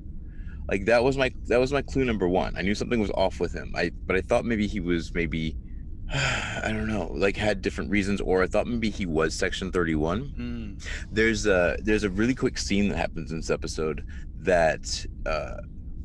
like 0.69 0.85
that 0.85 1.03
was 1.03 1.17
my 1.17 1.31
that 1.47 1.59
was 1.59 1.71
my 1.71 1.81
clue 1.83 2.03
number 2.03 2.27
one 2.27 2.53
i 2.57 2.61
knew 2.63 2.73
something 2.75 2.99
was 2.99 3.11
off 3.11 3.39
with 3.39 3.53
him 3.53 3.71
i 3.75 3.91
but 4.07 4.15
i 4.15 4.21
thought 4.21 4.43
maybe 4.43 4.65
he 4.67 4.79
was 4.79 5.13
maybe 5.13 5.55
i 6.13 6.67
don't 6.73 6.87
know 6.87 7.11
like 7.13 7.37
had 7.37 7.61
different 7.61 7.89
reasons 7.91 8.19
or 8.21 8.41
i 8.43 8.47
thought 8.47 8.65
maybe 8.67 8.89
he 8.89 9.05
was 9.05 9.35
section 9.35 9.71
31 9.71 10.33
Mm. 10.39 10.87
there's 11.11 11.45
a 11.45 11.77
there's 11.83 12.03
a 12.03 12.09
really 12.09 12.35
quick 12.35 12.57
scene 12.57 12.89
that 12.89 12.97
happens 12.97 13.31
in 13.31 13.37
this 13.37 13.49
episode 13.51 14.03
that 14.43 15.05
uh 15.25 15.57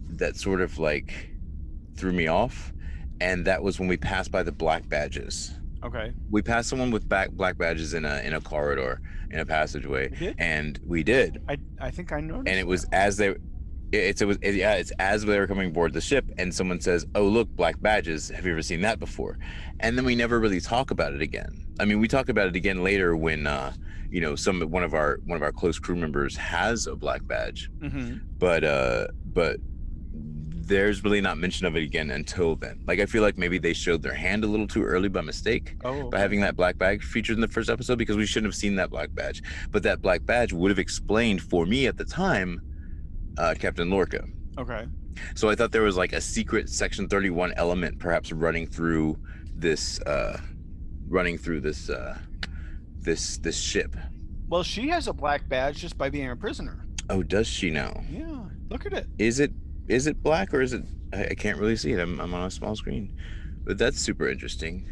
that 0.09 0.37
sort 0.37 0.61
of 0.61 0.79
like 0.79 1.31
threw 1.97 2.13
me 2.13 2.27
off 2.27 2.73
and 3.21 3.45
that 3.47 3.63
was 3.63 3.79
when 3.79 3.89
we 3.89 3.97
passed 3.97 4.31
by 4.31 4.43
the 4.43 4.53
black 4.53 4.89
badges 4.89 5.53
Okay. 5.85 6.13
we 6.31 6.43
passed 6.43 6.69
someone 6.69 6.91
with 6.91 7.09
back 7.09 7.31
black 7.33 7.57
badges 7.59 7.95
in 7.95 8.05
a 8.05 8.21
in 8.21 8.35
a 8.35 8.41
corridor 8.41 9.01
in 9.31 9.39
a 9.41 9.47
passageway 9.47 10.11
We 10.21 10.35
and 10.39 10.79
we 10.87 11.03
did 11.03 11.43
I 11.49 11.59
I 11.81 11.91
think 11.91 12.13
I 12.13 12.21
noticed. 12.21 12.49
and 12.49 12.59
it 12.59 12.67
was 12.67 12.85
that. 12.87 12.95
as 13.07 13.17
they 13.17 13.35
it's 13.93 14.21
it 14.21 14.27
was 14.27 14.39
it, 14.43 14.55
yeah 14.55 14.75
it's 14.75 14.91
as 14.99 15.25
they 15.25 15.39
were 15.39 15.47
coming 15.47 15.69
aboard 15.69 15.93
the 15.93 16.01
ship 16.01 16.25
and 16.39 16.53
someone 16.55 16.81
says 16.81 17.07
oh 17.15 17.25
look 17.25 17.49
black 17.51 17.81
badges 17.81 18.29
have 18.31 18.45
you 18.45 18.53
ever 18.53 18.63
seen 18.63 18.81
that 18.83 18.99
before 18.99 19.39
and 19.81 19.97
then 19.97 20.05
we 20.05 20.15
never 20.15 20.41
really 20.41 20.61
talk 20.61 20.91
about 20.91 21.13
it 21.15 21.23
again 21.23 21.66
i 21.81 21.85
mean 21.85 21.99
we 22.01 22.09
talk 22.09 22.29
about 22.29 22.47
it 22.49 22.57
again 22.57 22.83
later 22.83 23.17
when 23.17 23.47
uh 23.47 23.73
you 24.11 24.21
know 24.21 24.35
some 24.37 24.61
one 24.71 24.83
of 24.83 24.95
our 24.95 25.19
one 25.25 25.37
of 25.37 25.43
our 25.43 25.53
close 25.53 25.79
crew 25.79 25.97
members 25.97 26.37
has 26.37 26.87
a 26.87 26.95
black 26.97 27.27
badge 27.27 27.71
Mhm. 27.81 28.21
but 28.39 28.65
uh 28.65 29.09
but 29.33 29.57
there's 30.69 31.05
really 31.05 31.21
not 31.21 31.39
mention 31.39 31.65
of 31.67 31.77
it 31.77 31.85
again 31.85 32.11
until 32.11 32.57
then 32.57 32.81
like 32.87 32.99
i 32.99 33.07
feel 33.07 33.23
like 33.23 33.39
maybe 33.39 33.57
they 33.59 33.73
showed 33.73 34.03
their 34.03 34.15
hand 34.15 34.43
a 34.43 34.47
little 34.49 34.67
too 34.67 34.83
early 34.83 35.09
by 35.09 35.21
mistake 35.21 35.77
Oh. 35.85 36.11
by 36.11 36.19
having 36.19 36.41
that 36.41 36.57
black 36.57 36.77
badge 36.77 37.05
featured 37.05 37.37
in 37.37 37.41
the 37.41 37.47
first 37.49 37.71
episode 37.71 37.99
because 37.99 38.17
we 38.17 38.27
shouldn't 38.27 38.53
have 38.53 38.59
seen 38.59 38.75
that 38.77 38.91
black 38.91 39.15
badge. 39.15 39.43
But 39.71 39.85
that 39.85 40.03
black 40.03 40.25
badge 40.27 40.53
would 40.53 40.71
have 40.73 40.79
explained 40.81 41.41
for 41.41 41.67
me 41.67 41.87
at 41.87 41.97
the 41.97 42.05
time 42.05 42.61
uh, 43.39 43.55
Captain 43.59 43.89
Lorca. 43.91 44.25
Okay. 44.59 44.87
So 45.37 45.49
I 45.49 45.55
thought 45.55 45.71
there 45.71 45.83
was 45.83 45.97
like 45.97 46.13
a 46.13 46.21
secret 46.21 46.69
Section 46.69 47.09
31 47.09 47.53
element 47.57 47.99
perhaps 48.01 48.33
running 48.33 48.67
through 48.67 49.19
this 49.55 50.01
uh, 50.01 50.41
running 51.09 51.39
through 51.39 51.61
this 51.61 51.91
uh, 51.91 52.19
this 52.99 53.39
this 53.39 53.59
ship. 53.59 53.97
Well, 54.49 54.63
she 54.63 54.89
has 54.89 55.09
a 55.09 55.13
black 55.13 55.49
badge 55.49 55.79
just 55.79 55.99
by 55.99 56.11
being 56.11 56.31
a 56.31 56.37
prisoner. 56.37 56.87
Oh, 57.11 57.23
does 57.23 57.47
she 57.47 57.71
now? 57.71 58.05
Yeah. 58.11 58.45
Look 58.69 58.87
at 58.87 58.93
it. 58.93 59.07
Is 59.19 59.41
it 59.41 59.53
is 59.89 60.07
it 60.07 60.23
black 60.23 60.53
or 60.53 60.61
is 60.61 60.73
it? 60.73 60.83
I, 61.13 61.27
I 61.27 61.35
can't 61.35 61.59
really 61.59 61.77
see 61.77 61.93
it. 61.93 62.01
I'm, 62.01 62.21
I'm 62.21 62.35
on 62.35 62.45
a 62.45 62.51
small 62.51 62.75
screen, 62.77 63.17
but 63.65 63.79
that's 63.79 63.99
super 63.99 64.29
interesting. 64.29 64.89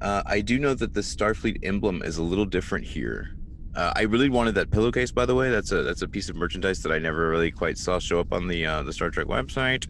Uh, 0.00 0.22
I 0.26 0.40
do 0.40 0.58
know 0.58 0.74
that 0.74 0.94
the 0.94 1.00
Starfleet 1.00 1.58
emblem 1.64 2.02
is 2.02 2.18
a 2.18 2.22
little 2.22 2.44
different 2.44 2.84
here. 2.84 3.30
Uh, 3.74 3.92
I 3.94 4.02
really 4.02 4.28
wanted 4.28 4.54
that 4.56 4.70
pillowcase, 4.70 5.12
by 5.12 5.26
the 5.26 5.34
way. 5.34 5.50
That's 5.50 5.70
a 5.72 5.82
that's 5.82 6.02
a 6.02 6.08
piece 6.08 6.28
of 6.28 6.36
merchandise 6.36 6.82
that 6.82 6.92
I 6.92 6.98
never 6.98 7.28
really 7.28 7.50
quite 7.50 7.78
saw 7.78 7.98
show 7.98 8.18
up 8.18 8.32
on 8.32 8.48
the 8.48 8.66
uh, 8.66 8.82
the 8.82 8.92
Star 8.92 9.10
Trek 9.10 9.26
website. 9.26 9.86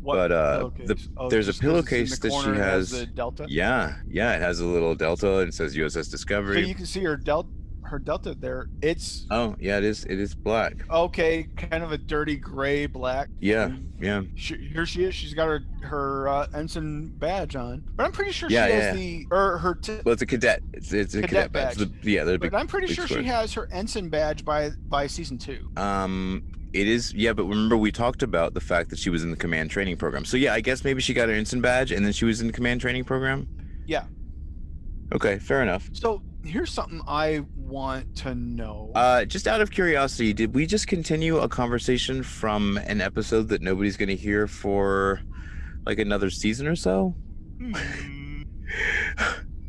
What 0.00 0.14
But, 0.14 0.32
uh, 0.32 0.70
the- 0.86 0.96
Oh, 1.16 1.28
there's 1.28 1.48
a 1.48 1.52
just 1.52 1.60
'cause 1.60 1.68
it's 1.78 1.88
in 1.88 1.92
pillowcase 1.92 2.18
the 2.18 2.28
that 2.28 2.42
she 2.42 2.60
has- 2.60 3.06
delta. 3.14 3.46
Yeah, 3.48 3.96
yeah, 4.08 4.34
it 4.36 4.40
has 4.40 4.60
a 4.60 4.66
little 4.66 4.94
delta 4.94 5.38
and 5.38 5.48
it 5.48 5.54
says 5.54 5.76
USS 5.76 6.08
Discovery. 6.08 6.62
So 6.62 6.68
you 6.68 6.74
can 6.74 6.86
see 6.86 7.02
her 7.04 7.16
delta. 7.16 7.48
Her 7.84 7.98
delta 7.98 8.34
there. 8.38 8.68
It's 8.82 9.24
oh, 9.30 9.56
yeah, 9.58 9.78
it 9.78 9.84
is. 9.84 10.04
It 10.04 10.20
is 10.20 10.34
black. 10.34 10.74
okay, 10.90 11.48
kind 11.56 11.82
of 11.82 11.90
a 11.90 11.96
dirty 11.96 12.36
gray 12.36 12.84
black. 12.84 13.28
Yeah, 13.40 13.70
yeah. 13.98 14.24
She, 14.34 14.56
here 14.58 14.84
she 14.84 15.04
is. 15.04 15.14
She's 15.14 15.32
got 15.32 15.46
her 15.46 15.62
her 15.84 16.28
uh, 16.28 16.48
ensign 16.54 17.06
badge 17.16 17.56
on, 17.56 17.82
but 17.96 18.04
I'm 18.04 18.12
pretty 18.12 18.32
sure 18.32 18.50
Yeah, 18.50 18.66
she 18.66 18.72
has 18.74 18.82
yeah. 18.84 18.92
the 18.92 19.26
or 19.30 19.56
her. 19.56 19.74
T- 19.74 20.00
Well, 20.04 20.12
it's 20.12 20.20
a 20.20 20.26
cadet. 20.26 20.62
It's, 20.74 20.92
it's 20.92 21.14
a 21.14 21.22
Cadet 21.22 21.50
cadet, 21.50 21.52
badge. 21.52 21.78
badge. 21.78 22.02
The- 22.02 22.10
yeah, 22.10 22.24
they're 22.24 22.36
big. 22.36 22.50
but 22.50 22.58
I'm 22.60 22.66
pretty 22.66 22.92
sure 22.92 23.06
she 23.08 23.24
has 23.24 23.54
her 23.54 23.66
ensign 23.72 24.10
badge 24.10 24.44
by 24.44 24.68
by 24.86 25.06
season 25.06 25.38
two. 25.38 25.70
Um, 25.78 26.42
it 26.72 26.86
is 26.86 27.12
yeah, 27.14 27.32
but 27.32 27.44
remember 27.44 27.76
we 27.76 27.90
talked 27.90 28.22
about 28.22 28.54
the 28.54 28.60
fact 28.60 28.90
that 28.90 28.98
she 28.98 29.10
was 29.10 29.22
in 29.22 29.30
the 29.30 29.36
command 29.36 29.70
training 29.70 29.96
program. 29.96 30.24
So 30.24 30.36
yeah, 30.36 30.54
I 30.54 30.60
guess 30.60 30.84
maybe 30.84 31.00
she 31.00 31.14
got 31.14 31.28
her 31.28 31.34
instant 31.34 31.62
badge 31.62 31.92
and 31.92 32.04
then 32.04 32.12
she 32.12 32.24
was 32.24 32.40
in 32.40 32.46
the 32.46 32.52
command 32.52 32.80
training 32.80 33.04
program. 33.04 33.48
Yeah. 33.86 34.04
Okay, 35.12 35.38
fair 35.38 35.62
enough. 35.62 35.88
So 35.92 36.22
here's 36.44 36.70
something 36.70 37.00
I 37.08 37.44
want 37.56 38.16
to 38.16 38.34
know. 38.34 38.92
Uh, 38.94 39.24
just 39.24 39.46
out 39.46 39.60
of 39.60 39.70
curiosity, 39.70 40.32
did 40.32 40.54
we 40.54 40.66
just 40.66 40.86
continue 40.86 41.38
a 41.38 41.48
conversation 41.48 42.22
from 42.22 42.76
an 42.78 43.00
episode 43.00 43.48
that 43.48 43.62
nobody's 43.62 43.96
going 43.96 44.10
to 44.10 44.16
hear 44.16 44.46
for 44.46 45.20
like 45.86 45.98
another 45.98 46.28
season 46.28 46.66
or 46.66 46.76
so? 46.76 47.14
Hmm. 47.58 48.42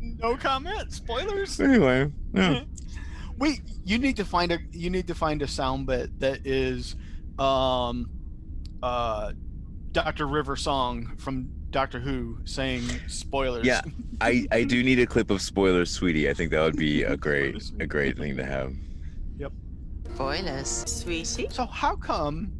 no 0.00 0.36
comment. 0.36 0.92
Spoilers. 0.92 1.58
Anyway, 1.60 2.12
yeah. 2.34 2.64
Wait, 3.40 3.62
you 3.84 3.98
need 3.98 4.16
to 4.16 4.24
find 4.24 4.52
a 4.52 4.58
you 4.70 4.90
need 4.90 5.06
to 5.06 5.14
find 5.14 5.40
a 5.40 5.48
sound 5.48 5.86
bit 5.86 6.20
that 6.20 6.46
is 6.46 6.94
um 7.38 8.08
uh 8.82 9.32
Dr. 9.92 10.26
River 10.26 10.56
song 10.56 11.16
from 11.16 11.48
Doctor 11.70 11.98
Who 11.98 12.38
saying 12.44 12.82
spoilers. 13.08 13.66
Yeah. 13.66 13.80
I 14.20 14.46
I 14.52 14.64
do 14.64 14.82
need 14.82 15.00
a 15.00 15.06
clip 15.06 15.30
of 15.30 15.40
spoilers, 15.40 15.90
sweetie. 15.90 16.28
I 16.28 16.34
think 16.34 16.50
that 16.50 16.60
would 16.60 16.76
be 16.76 17.02
a 17.02 17.16
great 17.16 17.62
a 17.80 17.86
great 17.86 18.18
thing 18.18 18.36
to 18.36 18.44
have. 18.44 18.74
Yep. 19.38 19.52
Spoilers, 20.14 20.68
sweetie. 20.68 21.48
So 21.50 21.64
how 21.64 21.96
come 21.96 22.52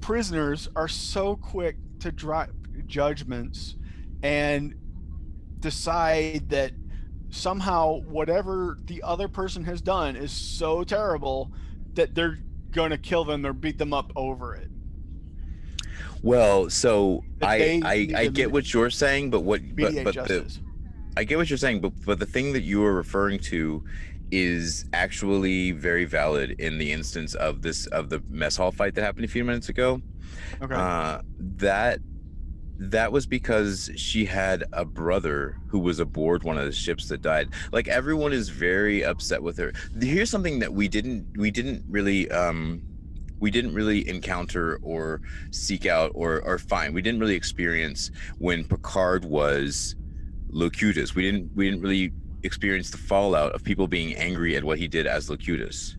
prisoners 0.00 0.70
are 0.74 0.88
so 0.88 1.36
quick 1.36 1.76
to 2.00 2.10
drop 2.10 2.48
judgments 2.86 3.76
and 4.22 4.74
decide 5.60 6.48
that 6.48 6.72
somehow 7.32 8.00
whatever 8.02 8.78
the 8.84 9.02
other 9.02 9.26
person 9.26 9.64
has 9.64 9.80
done 9.80 10.14
is 10.14 10.30
so 10.30 10.84
terrible 10.84 11.50
that 11.94 12.14
they're 12.14 12.38
going 12.70 12.90
to 12.90 12.98
kill 12.98 13.24
them 13.24 13.44
or 13.44 13.52
beat 13.52 13.78
them 13.78 13.92
up 13.92 14.12
over 14.14 14.54
it. 14.54 14.68
Well, 16.22 16.70
so 16.70 17.24
I 17.40 17.80
I, 17.84 18.08
I 18.16 18.26
get 18.28 18.52
what 18.52 18.72
you're 18.72 18.90
saying, 18.90 19.30
but 19.30 19.40
what 19.40 19.60
but 19.74 20.04
but 20.04 20.14
the. 20.14 20.58
I 21.16 21.24
get 21.24 21.36
what 21.36 21.50
you're 21.50 21.56
saying, 21.56 21.80
but 21.80 21.92
but 22.04 22.20
the 22.20 22.26
thing 22.26 22.52
that 22.52 22.62
you 22.62 22.84
are 22.84 22.92
referring 22.94 23.40
to 23.40 23.82
is 24.30 24.86
actually 24.92 25.72
very 25.72 26.04
valid 26.04 26.52
in 26.58 26.78
the 26.78 26.92
instance 26.92 27.34
of 27.34 27.62
this 27.62 27.86
of 27.88 28.08
the 28.08 28.22
mess 28.28 28.56
hall 28.56 28.70
fight 28.70 28.94
that 28.94 29.02
happened 29.02 29.24
a 29.24 29.28
few 29.28 29.44
minutes 29.44 29.68
ago. 29.68 30.00
okay. 30.62 30.74
Uh, 30.74 31.20
that 31.38 31.98
that 32.90 33.12
was 33.12 33.26
because 33.26 33.90
she 33.96 34.24
had 34.24 34.64
a 34.72 34.84
brother 34.84 35.58
who 35.68 35.78
was 35.78 36.00
aboard 36.00 36.42
one 36.42 36.58
of 36.58 36.64
the 36.64 36.72
ships 36.72 37.08
that 37.08 37.22
died. 37.22 37.48
Like 37.70 37.86
everyone 37.88 38.32
is 38.32 38.48
very 38.48 39.04
upset 39.04 39.42
with 39.42 39.56
her. 39.58 39.72
Here's 40.00 40.30
something 40.30 40.58
that 40.58 40.72
we 40.72 40.88
didn't 40.88 41.36
we 41.36 41.50
didn't 41.50 41.84
really 41.88 42.30
um 42.30 42.82
we 43.38 43.50
didn't 43.50 43.74
really 43.74 44.08
encounter 44.08 44.78
or 44.82 45.20
seek 45.50 45.86
out 45.86 46.10
or 46.14 46.40
or 46.42 46.58
find. 46.58 46.94
We 46.94 47.02
didn't 47.02 47.20
really 47.20 47.34
experience 47.36 48.10
when 48.38 48.64
Picard 48.64 49.24
was 49.24 49.94
Locutus. 50.48 51.14
We 51.14 51.22
didn't 51.22 51.50
we 51.54 51.70
didn't 51.70 51.82
really 51.82 52.12
experience 52.42 52.90
the 52.90 52.98
fallout 52.98 53.52
of 53.52 53.62
people 53.62 53.86
being 53.86 54.16
angry 54.16 54.56
at 54.56 54.64
what 54.64 54.78
he 54.78 54.88
did 54.88 55.06
as 55.06 55.30
Locutus, 55.30 55.96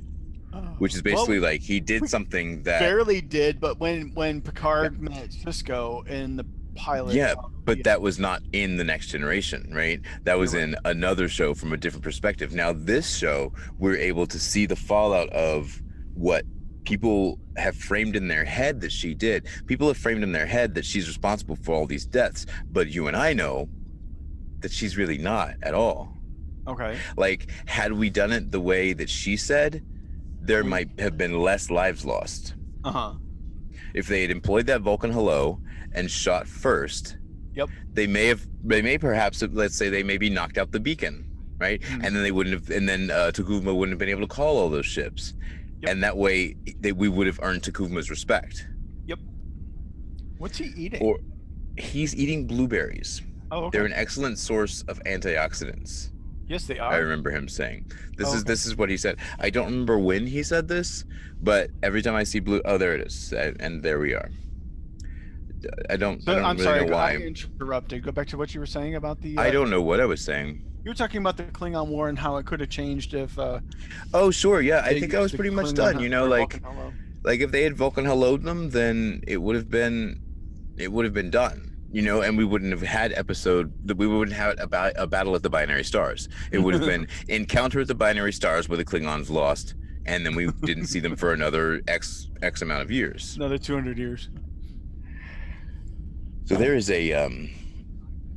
which 0.80 0.94
is 0.94 1.02
Well, 1.04 1.16
basically 1.16 1.40
like 1.40 1.62
he 1.62 1.80
did 1.80 2.10
something 2.10 2.64
that 2.64 2.80
barely 2.80 3.22
did, 3.22 3.62
but 3.62 3.80
when 3.80 4.14
when 4.14 4.42
Picard 4.42 5.02
met 5.02 5.30
Sisko 5.30 6.06
in 6.08 6.36
the 6.36 6.46
pilot, 6.76 7.16
Yeah, 7.16 7.36
but 7.66 7.84
that 7.84 8.02
was 8.02 8.20
not 8.20 8.42
in 8.52 8.78
the 8.78 8.84
next 8.84 9.08
generation 9.08 9.70
right? 9.74 10.02
That 10.24 10.38
was 10.38 10.54
in 10.54 10.76
another 10.86 11.28
show 11.28 11.54
from 11.54 11.74
a 11.74 11.78
different 11.78 12.04
perspective. 12.04 12.54
Now 12.54 12.74
this 12.74 13.16
show 13.16 13.54
we're 13.80 13.98
able 13.98 14.28
to 14.28 14.40
see 14.40 14.66
the 14.66 14.76
fallout 14.76 15.30
of 15.30 15.82
what 16.14 16.46
people 16.84 17.40
have 17.58 17.76
framed 17.76 18.16
in 18.16 18.28
their 18.28 18.44
head 18.44 18.82
that 18.82 18.92
she 18.92 19.14
did. 19.14 19.48
People 19.68 19.88
have 19.88 19.98
framed 19.98 20.24
in 20.24 20.32
their 20.32 20.46
head 20.46 20.76
that 20.76 20.86
she's 20.86 21.08
responsible 21.08 21.56
for 21.56 21.74
all 21.74 21.86
these 21.86 22.06
deaths 22.06 22.46
but 22.72 22.90
you 22.90 23.08
and 23.08 23.16
i 23.16 23.32
know 23.34 23.70
that 24.64 24.72
she's 24.72 24.98
really 24.98 25.18
not 25.18 25.56
at 25.62 25.74
all. 25.74 26.18
Okay, 26.66 26.98
like 27.18 27.52
had 27.66 27.92
we 27.92 28.10
done 28.10 28.32
it 28.32 28.50
the 28.52 28.62
way 28.62 28.94
that 28.94 29.10
she 29.10 29.36
said 29.36 29.84
there 30.42 30.64
might 30.64 30.98
have 31.00 31.18
been 31.18 31.38
less 31.40 31.70
lives 31.70 32.06
lost. 32.06 32.56
Uh 32.86 32.92
huh, 32.92 33.14
if 33.94 34.08
they 34.08 34.22
had 34.22 34.32
employed 34.32 34.66
that 34.68 34.82
Vulcan 34.82 35.12
hello 35.12 35.60
and 35.94 36.10
shot 36.10 36.48
first, 36.48 37.18
Yep. 37.56 37.70
they 37.94 38.08
may 38.08 38.26
have 38.28 38.46
they 38.64 38.82
may 38.82 38.98
perhaps 38.98 39.42
let's 39.52 39.76
say 39.76 39.90
they 39.90 40.04
maybe 40.04 40.30
knocked 40.30 40.58
out 40.58 40.72
the 40.72 40.80
beacon, 40.80 41.26
right? 41.60 41.82
Mhm. 41.82 41.94
And 42.06 42.16
then 42.16 42.24
they 42.24 42.32
wouldn't 42.32 42.54
have 42.54 42.70
and 42.76 42.88
then 42.88 43.12
uh, 43.12 43.32
T'Kuvma 43.34 43.76
wouldn't 43.76 43.92
have 43.94 44.00
been 44.00 44.10
able 44.10 44.22
to 44.22 44.28
call 44.28 44.58
all 44.58 44.70
those 44.70 44.86
ships. 44.86 45.34
Yep. 45.82 45.92
And 45.92 46.04
that 46.04 46.16
way 46.18 46.56
they, 46.80 46.92
we 46.94 47.10
would 47.10 47.28
have 47.28 47.40
earned 47.44 47.62
T'Kuvma's 47.62 48.10
respect. 48.10 48.68
Yep. 49.06 49.20
What's 50.38 50.58
he 50.58 50.72
eating? 50.76 51.02
Or 51.02 51.20
he's 51.78 52.16
eating 52.16 52.48
blueberries. 52.48 53.22
oh, 53.52 53.66
okay. 53.66 53.78
They're 53.78 53.86
an 53.86 53.94
excellent 53.94 54.40
source 54.40 54.84
of 54.88 55.00
antioxidants. 55.04 56.10
yes, 56.48 56.66
they 56.66 56.80
are. 56.80 56.92
I 56.92 56.98
remember 56.98 57.30
him 57.32 57.48
saying. 57.48 57.86
This 58.18 58.28
Oh, 58.30 58.34
is 58.36 58.42
okay. 58.42 58.48
this 58.52 58.66
is 58.66 58.76
what 58.78 58.90
he 58.90 58.98
said. 58.98 59.18
I 59.40 59.50
don't 59.50 59.66
remember 59.66 59.98
when 60.00 60.26
he 60.28 60.42
said 60.44 60.68
this, 60.68 61.04
but 61.42 61.70
every 61.84 62.02
time 62.02 62.16
I 62.16 62.24
see 62.24 62.40
blue, 62.40 62.62
oh, 62.66 62.78
there 62.78 62.94
it 62.96 63.02
is, 63.08 63.34
and, 63.34 63.60
and 63.60 63.84
there 63.84 64.00
we 64.00 64.14
are. 64.14 64.30
I 65.90 65.98
don't. 65.98 66.22
So, 66.24 66.32
I 66.32 66.36
don't 66.36 66.46
I'm 66.46 66.58
really 66.58 66.64
sorry, 66.66 66.86
know 66.86 66.96
I 66.96 67.18
why. 67.18 67.24
interrupted. 67.24 68.04
Go 68.04 68.12
back 68.12 68.28
to 68.28 68.38
what 68.38 68.54
you 68.54 68.60
were 68.60 68.66
saying 68.66 68.96
about 68.96 69.22
the. 69.22 69.38
I 69.38 69.50
uh, 69.50 69.52
don't 69.52 69.70
know 69.70 69.82
what 69.82 70.00
I 70.00 70.06
was 70.06 70.24
saying. 70.24 70.64
You 70.84 70.92
were 70.92 70.96
talking 70.96 71.22
about 71.22 71.38
the 71.38 71.44
Klingon 71.46 71.88
War 71.88 72.10
and 72.10 72.20
how 72.20 72.36
it 72.38 72.46
could 72.46 72.60
have 72.60 72.70
changed 72.70 73.14
if. 73.14 73.38
Uh, 73.40 73.60
Oh, 74.14 74.32
sure, 74.32 74.62
yeah. 74.62 74.82
I 74.84 75.00
think 75.00 75.14
I 75.14 75.20
was 75.20 75.32
pretty 75.32 75.50
much 75.50 75.68
Klingon 75.68 75.76
done. 75.76 76.00
You 76.00 76.10
know, 76.10 76.28
like 76.28 76.62
like 77.24 77.40
if 77.40 77.52
they 77.52 77.64
had 77.64 77.76
Vulcan 77.76 78.06
helloed 78.06 78.44
them, 78.44 78.70
then 78.72 79.24
it 79.28 79.38
would 79.38 79.56
have 79.56 79.70
been, 79.70 80.22
it 80.78 80.92
would 80.92 81.06
have 81.06 81.14
been 81.14 81.30
done. 81.30 81.70
You 81.92 82.02
know, 82.02 82.22
and 82.22 82.38
we 82.38 82.44
wouldn't 82.44 82.72
have 82.72 82.82
had 82.82 83.14
episode 83.14 83.72
that 83.88 83.98
we 83.98 84.08
wouldn't 84.08 84.36
have 84.36 84.56
a, 84.60 84.66
ba- 84.66 84.94
a 84.96 85.06
battle 85.06 85.36
at 85.36 85.44
the 85.44 85.50
binary 85.50 85.84
stars. 85.84 86.28
It 86.52 86.58
would 86.58 86.74
have 86.74 86.86
been 86.88 87.08
encounter 87.28 87.82
at 87.82 87.88
the 87.88 87.94
binary 87.96 88.34
stars 88.34 88.68
where 88.68 88.78
the 88.78 88.86
Klingons 88.86 89.30
lost, 89.30 89.76
and 90.08 90.26
then 90.26 90.34
we 90.36 90.52
didn't 90.64 90.88
see 90.88 91.00
them 91.00 91.16
for 91.16 91.34
another 91.34 91.82
x 91.88 92.30
x 92.42 92.64
amount 92.64 92.82
of 92.82 92.90
years. 92.92 93.36
Another 93.36 93.60
200 93.60 93.98
years. 94.00 94.30
So 96.46 96.56
there 96.56 96.76
is 96.76 96.90
a 96.92 97.14
um, 97.14 97.50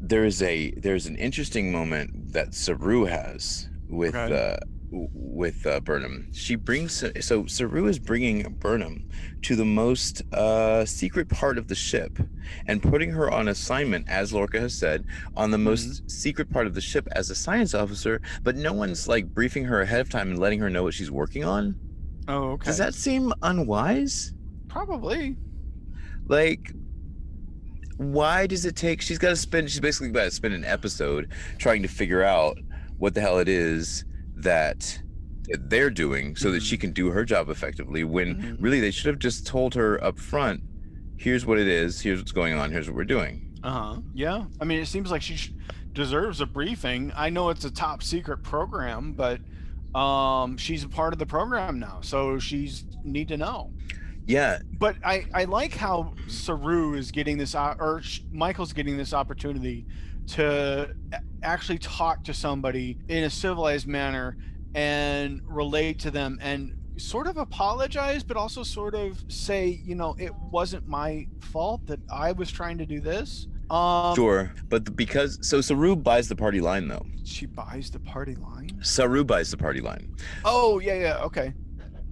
there 0.01 0.25
is 0.25 0.43
a 0.43 0.71
there's 0.73 1.07
an 1.07 1.17
interesting 1.17 1.73
moment 1.73 2.33
that 2.33 2.55
Saru 2.55 3.05
has 3.05 3.69
with 3.89 4.15
Okay. 4.15 4.53
uh, 4.53 4.57
with 4.91 5.67
uh, 5.67 5.81
Burnham. 5.81 6.29
She 6.33 6.55
brings 6.55 7.03
so 7.21 7.47
Saru 7.47 7.87
is 7.89 7.99
bringing 7.99 8.43
Burnham 8.61 9.09
to 9.43 9.57
the 9.57 9.65
most 9.65 10.23
uh, 10.33 10.85
secret 10.85 11.29
part 11.29 11.59
of 11.59 11.67
the 11.67 11.75
ship 11.75 12.19
and 12.67 12.81
putting 12.81 13.11
her 13.11 13.29
on 13.31 13.49
assignment, 13.49 14.09
as 14.09 14.33
Lorca 14.33 14.61
has 14.61 14.79
said, 14.79 15.05
on 15.37 15.51
the 15.51 15.59
most 15.59 16.09
secret 16.09 16.49
part 16.51 16.69
of 16.69 16.75
the 16.75 16.81
ship 16.81 17.09
as 17.13 17.31
a 17.31 17.35
science 17.35 17.75
officer. 17.75 18.21
But 18.45 18.55
no 18.57 18.73
one's 18.73 19.09
like 19.09 19.27
briefing 19.35 19.65
her 19.65 19.81
ahead 19.83 20.01
of 20.01 20.09
time 20.09 20.31
and 20.31 20.39
letting 20.39 20.61
her 20.61 20.71
know 20.71 20.85
what 20.85 20.95
she's 20.95 21.11
working 21.11 21.43
on. 21.45 21.75
Oh, 22.29 22.51
okay. 22.53 22.67
Does 22.67 22.79
that 22.79 22.95
seem 22.95 23.33
unwise? 23.43 24.33
Probably. 24.69 25.37
like 26.29 26.73
why 27.97 28.47
does 28.47 28.65
it 28.67 28.77
take 28.77 29.01
she's 29.01 29.19
got 29.19 29.31
to 29.31 29.37
spend 29.37 29.71
she's 29.71 29.81
basically 29.81 30.09
got 30.11 30.25
to 30.25 30.31
spend 30.31 30.53
an 30.55 30.65
episode 30.65 31.31
trying 31.59 31.83
to 31.83 31.89
figure 31.89 32.23
out 32.23 32.59
what 32.99 33.15
the 33.15 33.21
hell 33.21 33.39
it 33.39 33.49
is 33.49 34.05
that 34.37 35.01
they're 35.69 35.91
doing 35.91 36.35
so 36.37 36.51
that 36.51 36.63
she 36.63 36.77
can 36.77 36.93
do 36.93 37.11
her 37.11 37.25
job 37.25 37.49
effectively 37.49 38.05
when 38.05 38.35
Mhm. 38.37 38.57
really 38.61 38.81
they 38.81 38.91
should 38.91 39.07
have 39.07 39.19
just 39.19 39.47
told 39.47 39.75
her 39.75 40.03
up 40.05 40.19
front 40.19 40.61
here's 41.17 41.47
what 41.47 41.59
it 41.59 41.69
is 41.69 42.01
here's 42.01 42.19
what's 42.19 42.33
going 42.33 42.53
on 42.55 42.71
here's 42.71 42.87
what 42.89 42.97
we're 42.97 43.05
doing 43.05 43.43
Uh 43.63 43.71
huh. 43.71 44.01
Yeah. 44.15 44.45
I 44.61 44.65
mean, 44.65 44.79
it 44.81 44.87
seems 44.87 45.11
like 45.11 45.23
she 45.23 45.37
sh- 45.37 45.53
deserves 45.93 46.41
a 46.41 46.47
briefing. 46.47 47.11
I 47.17 47.31
know 47.31 47.49
it's 47.49 47.65
a 47.65 47.71
top 47.71 48.01
secret 48.03 48.43
program, 48.45 49.13
but 49.13 49.41
um, 49.99 50.57
she's 50.59 50.85
a 50.85 50.89
part 50.89 51.13
of 51.15 51.19
the 51.19 51.27
program 51.27 51.81
now, 51.81 51.99
so 52.03 52.39
she's 52.39 52.85
need 53.03 53.27
to 53.29 53.37
know. 53.37 53.73
Yeah. 54.27 54.59
But 54.79 54.97
I 55.05 55.27
I 55.33 55.45
like 55.45 55.75
how 55.75 56.15
Saru 56.27 56.95
is 56.95 57.11
getting 57.11 57.39
this 57.39 57.55
or 57.55 58.03
Michael's 58.33 58.73
getting 58.73 58.97
this 58.97 59.15
opportunity 59.15 59.87
to 60.29 60.95
actually 61.43 61.79
talk 61.79 62.25
to 62.25 62.35
somebody 62.35 62.99
in 63.09 63.25
a 63.25 63.31
civilized 63.31 63.87
manner 63.87 64.37
and 64.75 65.41
relate 65.47 66.01
to 66.01 66.11
them 66.11 66.39
and 66.41 66.77
sort 66.99 67.27
of 67.27 67.37
apologize 67.37 68.25
but 68.25 68.37
also 68.37 68.63
sort 68.63 68.95
of 68.95 69.23
say 69.29 69.81
you 69.85 69.95
know 69.95 70.17
it 70.19 70.35
wasn't 70.51 70.87
my 70.89 71.27
fault 71.41 71.85
that 71.87 72.01
i 72.11 72.33
was 72.33 72.51
trying 72.51 72.79
to 72.79 72.87
do 72.87 73.01
this. 73.01 73.47
Um 73.71 74.15
sure 74.15 74.53
but 74.69 74.97
because 74.97 75.39
so 75.43 75.61
saru 75.61 75.95
buys 75.95 76.29
the 76.29 76.37
party 76.37 76.61
line 76.61 76.89
though. 76.89 77.07
She 77.25 77.47
buys 77.47 77.91
the 77.91 78.01
party 78.01 78.35
line? 78.35 78.79
Saru 78.83 79.25
buys 79.25 79.51
the 79.51 79.57
party 79.57 79.81
line. 79.81 80.15
Oh 80.45 80.79
yeah 80.81 80.95
yeah 80.95 81.19
okay 81.19 81.53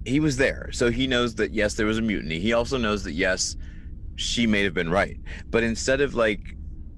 he 0.05 0.19
was 0.19 0.37
there. 0.37 0.69
So 0.71 0.91
he 0.91 1.07
knows 1.07 1.35
that 1.35 1.51
yes 1.51 1.73
there 1.75 1.85
was 1.85 1.97
a 1.97 2.01
mutiny. 2.01 2.39
He 2.39 2.53
also 2.53 2.77
knows 2.77 3.03
that 3.03 3.13
yes 3.13 3.55
she 4.15 4.47
may 4.47 4.63
have 4.63 4.73
been 4.73 4.89
right. 4.89 5.19
But 5.49 5.63
instead 5.63 6.01
of 6.01 6.15
like 6.15 6.55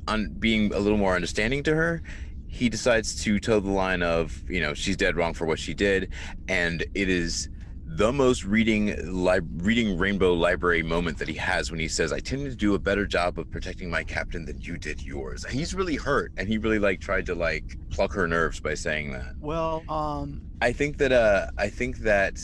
on 0.08 0.34
being 0.40 0.74
a 0.74 0.80
little 0.80 0.98
more 0.98 1.16
understanding 1.16 1.64
to 1.64 1.76
her 1.76 2.02
he 2.48 2.70
decides 2.70 3.22
to 3.24 3.40
toe 3.40 3.60
the 3.60 3.70
line 3.70 4.02
of 4.02 4.44
you 4.50 4.60
know 4.60 4.74
she's 4.74 4.98
dead 4.98 5.16
wrong 5.16 5.34
for 5.34 5.46
what 5.46 5.60
she 5.60 5.74
did. 5.74 6.12
And 6.48 6.86
it 6.96 7.10
is 7.10 7.50
the 7.86 8.12
most 8.12 8.44
reading 8.44 8.96
li- 9.24 9.40
reading 9.58 9.98
rainbow 9.98 10.34
library 10.34 10.84
moment 10.84 11.18
that 11.20 11.28
he 11.28 11.36
has 11.36 11.72
when 11.72 11.80
he 11.80 11.88
says 11.88 12.12
i 12.12 12.20
tended 12.20 12.52
to 12.52 12.58
do 12.58 12.76
a 12.76 12.80
better 12.80 13.06
job 13.06 13.40
of 13.40 13.50
protecting 13.50 13.90
my 13.90 14.04
captain 14.04 14.44
than 14.44 14.60
you 14.60 14.78
did 14.78 15.02
yours. 15.02 15.46
He's 15.50 15.74
really 15.74 15.96
hurt 15.96 16.34
and 16.38 16.48
he 16.48 16.58
really 16.58 16.80
like 16.80 17.00
tried 17.00 17.26
to 17.28 17.36
like 17.36 17.78
pluck 17.90 18.12
her 18.14 18.28
nerves 18.28 18.60
by 18.60 18.74
saying 18.74 19.14
that. 19.14 19.34
Well 19.40 19.84
um 19.88 20.42
I 20.62 20.74
think 20.74 20.98
that 20.98 21.12
uh 21.12 21.48
I 21.58 21.70
think 21.70 22.00
that 22.00 22.40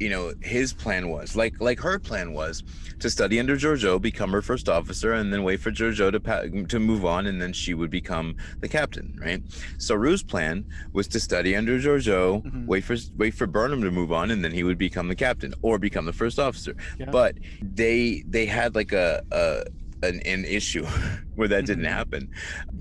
you 0.00 0.08
know 0.10 0.32
his 0.42 0.72
plan 0.72 1.08
was 1.08 1.36
like 1.36 1.54
like 1.60 1.78
her 1.80 1.98
plan 1.98 2.32
was 2.32 2.62
to 3.00 3.08
study 3.10 3.38
under 3.38 3.56
Georgiou, 3.56 4.00
become 4.00 4.30
her 4.32 4.42
first 4.42 4.68
officer, 4.68 5.12
and 5.12 5.32
then 5.32 5.42
wait 5.44 5.60
for 5.60 5.70
Georgiou 5.70 6.10
to 6.12 6.20
pa- 6.20 6.42
to 6.68 6.78
move 6.80 7.04
on, 7.04 7.26
and 7.26 7.40
then 7.40 7.52
she 7.52 7.74
would 7.74 7.90
become 7.90 8.36
the 8.60 8.68
captain, 8.68 9.16
right? 9.20 9.42
So 9.78 9.94
Rue's 9.94 10.22
plan 10.22 10.64
was 10.92 11.06
to 11.08 11.20
study 11.20 11.54
under 11.56 11.78
Georgiou, 11.78 12.42
Mhm. 12.44 12.66
wait 12.66 12.84
for 12.84 12.96
wait 13.16 13.34
for 13.34 13.46
Burnham 13.46 13.82
to 13.82 13.90
move 13.90 14.12
on, 14.12 14.30
and 14.30 14.44
then 14.44 14.52
he 14.52 14.64
would 14.64 14.78
become 14.78 15.08
the 15.08 15.14
captain 15.14 15.54
or 15.62 15.78
become 15.78 16.06
the 16.06 16.12
first 16.12 16.38
officer. 16.38 16.74
Yeah. 16.98 17.10
But 17.10 17.36
they 17.62 18.24
they 18.28 18.46
had 18.46 18.74
like 18.74 18.92
a 18.92 19.22
a 19.30 19.64
an, 20.06 20.20
an 20.26 20.44
issue 20.44 20.84
where 21.36 21.48
that 21.48 21.66
didn't 21.66 21.84
Mhm. 21.84 21.88
happen. 22.00 22.30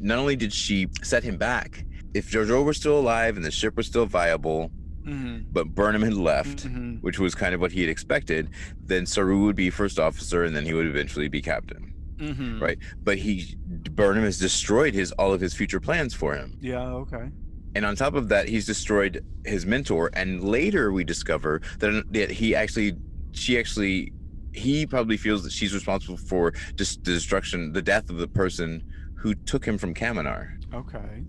Not 0.01 0.17
only 0.17 0.35
did 0.35 0.51
she 0.51 0.87
set 1.03 1.23
him 1.23 1.37
back, 1.37 1.85
if 2.13 2.29
Georgiou 2.31 2.63
were 2.65 2.73
still 2.73 2.99
alive 2.99 3.37
and 3.37 3.45
the 3.45 3.51
ship 3.51 3.77
was 3.77 3.87
still 3.87 4.05
viable, 4.05 4.71
mhm, 5.05 5.45
but 5.51 5.73
Burnham 5.75 6.01
had 6.01 6.13
left, 6.13 6.67
mhm. 6.67 7.01
which 7.01 7.19
was 7.19 7.35
kind 7.35 7.53
of 7.53 7.61
what 7.61 7.71
he 7.71 7.81
had 7.81 7.89
expected, 7.89 8.49
then 8.85 9.05
Saru 9.05 9.45
would 9.45 9.55
be 9.55 9.69
first 9.69 9.99
officer 9.99 10.43
and 10.43 10.55
then 10.55 10.65
he 10.65 10.73
would 10.73 10.87
eventually 10.87 11.27
be 11.27 11.41
captain. 11.41 11.93
Mm-hmm. 12.17 12.61
Right. 12.61 12.77
but 13.03 13.17
he 13.17 13.55
Burnham 13.91 14.23
has 14.23 14.37
destroyed 14.37 14.93
his 14.93 15.11
all 15.13 15.33
of 15.33 15.41
his 15.41 15.53
future 15.53 15.79
plans 15.79 16.13
for 16.13 16.35
him. 16.35 16.57
Yeah. 16.61 16.83
Okay. 17.03 17.29
And 17.75 17.85
on 17.85 17.95
top 17.95 18.13
of 18.13 18.29
that, 18.29 18.47
he's 18.47 18.65
destroyed 18.65 19.25
his 19.45 19.65
mentor. 19.65 20.11
And 20.13 20.43
later 20.43 20.91
we 20.91 21.03
discover 21.03 21.61
that, 21.79 22.03
that 22.11 22.29
he 22.31 22.55
actually, 22.55 22.95
she 23.31 23.57
actually, 23.57 24.13
he 24.53 24.85
probably 24.85 25.17
feels 25.17 25.43
that 25.43 25.51
she's 25.51 25.73
responsible 25.73 26.17
for 26.17 26.53
just 26.75 27.03
the 27.03 27.11
destruction, 27.11 27.73
the 27.73 27.81
death 27.81 28.09
of 28.09 28.17
the 28.17 28.27
person 28.27 28.83
who 29.15 29.33
took 29.33 29.65
him 29.65 29.77
from 29.77 29.93
Kaminar. 29.93 30.51
Okay. 30.73 31.23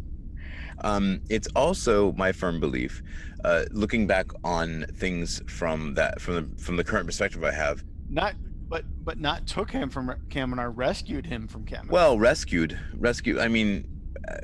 Um, 0.81 1.21
it's 1.29 1.49
also 1.55 2.13
my 2.13 2.33
firm 2.33 2.61
belief, 2.61 3.03
uh, 3.45 3.65
looking 3.71 4.07
back 4.07 4.31
on 4.43 4.87
things 4.95 5.43
from 5.47 5.95
that 5.95 6.21
from 6.21 6.35
the 6.35 6.63
from 6.63 6.77
the 6.77 6.85
current 6.85 7.07
perspective 7.07 7.45
I 7.45 7.53
have. 7.53 7.85
Not, 8.09 8.35
but 8.69 8.85
but 9.05 9.19
not 9.19 9.47
took 9.47 9.71
him 9.71 9.91
from 9.91 10.15
Kaminar. 10.29 10.73
Rescued 10.75 11.27
him 11.27 11.47
from 11.47 11.65
Kaminar. 11.65 11.91
Well, 11.91 12.19
rescued, 12.19 12.79
rescued. 12.95 13.39
I 13.39 13.49
mean, 13.49 13.87
uh, 14.29 14.39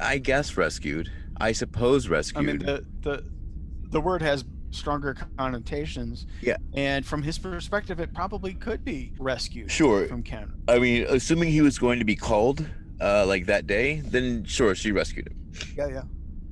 I 0.00 0.18
guess 0.18 0.56
rescued. 0.56 1.10
I 1.40 1.52
suppose 1.52 2.08
rescued. 2.08 2.38
I 2.38 2.46
mean, 2.46 2.58
the 2.58 2.84
the 3.00 3.24
the 3.90 4.00
word 4.00 4.22
has 4.22 4.44
stronger 4.72 5.14
connotations. 5.36 6.26
Yeah. 6.40 6.56
And 6.74 7.04
from 7.04 7.22
his 7.22 7.38
perspective, 7.38 8.00
it 8.00 8.12
probably 8.14 8.54
could 8.54 8.84
be 8.84 9.12
rescued. 9.18 9.70
Sure. 9.70 10.06
From 10.06 10.22
Kaminar. 10.22 10.54
I 10.68 10.78
mean, 10.78 11.06
assuming 11.08 11.50
he 11.50 11.60
was 11.60 11.78
going 11.78 11.98
to 11.98 12.04
be 12.04 12.16
called 12.16 12.66
uh, 13.02 13.24
like 13.26 13.46
that 13.46 13.66
day, 13.66 14.00
then 14.00 14.44
sure, 14.44 14.74
she 14.74 14.92
rescued 14.92 15.26
him. 15.28 15.36
Yeah, 15.76 15.88
yeah. 15.88 16.02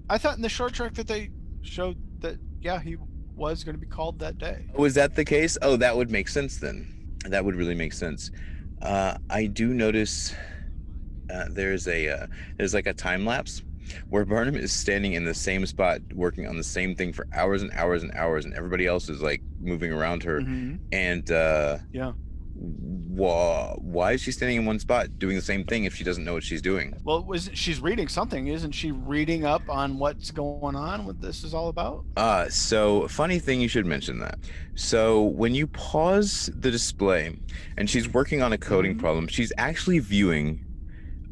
I 0.09 0.19
thought 0.19 0.37
in 0.37 0.43
the 0.43 0.49
short 0.49 0.75
track 0.75 0.95
that 0.95 1.07
they 1.07 1.31
showed 1.63 1.97
that 2.21 2.37
yeah 2.61 2.81
he 2.81 2.97
was 3.37 3.65
going 3.65 3.75
to 3.75 3.81
be 3.81 3.87
called 3.87 4.19
that 4.19 4.37
day. 4.39 4.67
Was 4.75 4.95
that 4.95 5.15
the 5.15 5.25
case? 5.25 5.57
Oh, 5.63 5.77
that 5.77 5.97
would 5.97 6.11
make 6.11 6.29
sense 6.29 6.59
then. 6.59 6.87
That 7.27 7.45
would 7.45 7.55
really 7.55 7.75
make 7.75 7.93
sense. 7.93 8.31
Uh, 8.83 9.17
I 9.31 9.47
do 9.47 9.69
notice 9.73 10.35
uh, 11.33 11.45
there's 11.51 11.87
a 11.87 12.09
uh, 12.09 12.27
there's 12.57 12.75
like 12.75 12.87
a 12.87 12.93
time 12.95 13.25
lapse 13.25 13.63
where 14.09 14.25
Burnham 14.25 14.57
is 14.57 14.73
standing 14.73 15.15
in 15.15 15.25
the 15.25 15.35
same 15.35 15.67
spot 15.67 16.01
working 16.15 16.47
on 16.47 16.57
the 16.57 16.65
same 16.65 16.95
thing 16.95 17.13
for 17.13 17.27
hours 17.33 17.63
and 17.63 17.71
hours 17.73 18.03
and 18.03 18.13
hours, 18.15 18.45
and 18.45 18.55
everybody 18.55 18.87
else 18.87 19.09
is 19.09 19.21
like 19.23 19.43
moving 19.61 19.93
around 19.93 20.23
her. 20.25 20.41
Mhm. 20.41 20.79
And 20.93 21.31
uh, 21.31 21.79
Yeah. 21.93 22.13
Why 22.61 23.75
why 23.79 24.13
is 24.13 24.21
she 24.21 24.33
standing 24.33 24.59
in 24.59 24.67
one 24.67 24.79
spot 24.79 25.19
doing 25.19 25.35
the 25.37 25.43
same 25.43 25.65
thing 25.65 25.85
if 25.85 25.95
she 25.95 26.05
doesn't 26.05 26.25
know 26.25 26.35
what 26.35 26.43
she's 26.45 26.61
doing? 26.61 26.95
Well, 27.03 27.25
was 27.25 27.49
she's 27.55 27.81
reading 27.81 28.07
something? 28.07 28.49
Isn't 28.49 28.73
she 28.73 28.93
reading 28.93 29.45
up 29.47 29.63
on 29.69 29.99
what's 29.99 30.31
going 30.31 30.77
on? 30.77 31.07
What 31.07 31.21
this 31.23 31.43
is 31.43 31.55
all 31.55 31.69
about? 31.69 32.05
Uh, 32.17 32.49
so 32.49 33.09
funny 33.09 33.39
thing 33.39 33.61
you 33.61 33.69
should 33.69 33.87
mention 33.87 34.19
that. 34.21 34.39
So 34.75 35.23
when 35.23 35.55
you 35.55 35.67
pause 35.69 36.51
the 36.55 36.71
display 36.71 37.39
and 37.79 37.89
she's 37.89 38.13
working 38.13 38.43
on 38.43 38.53
a 38.53 38.59
coding 38.59 38.97
Mhm. 38.97 39.01
problem, 39.01 39.27
she's 39.27 39.53
actually 39.57 39.99
viewing 39.99 40.65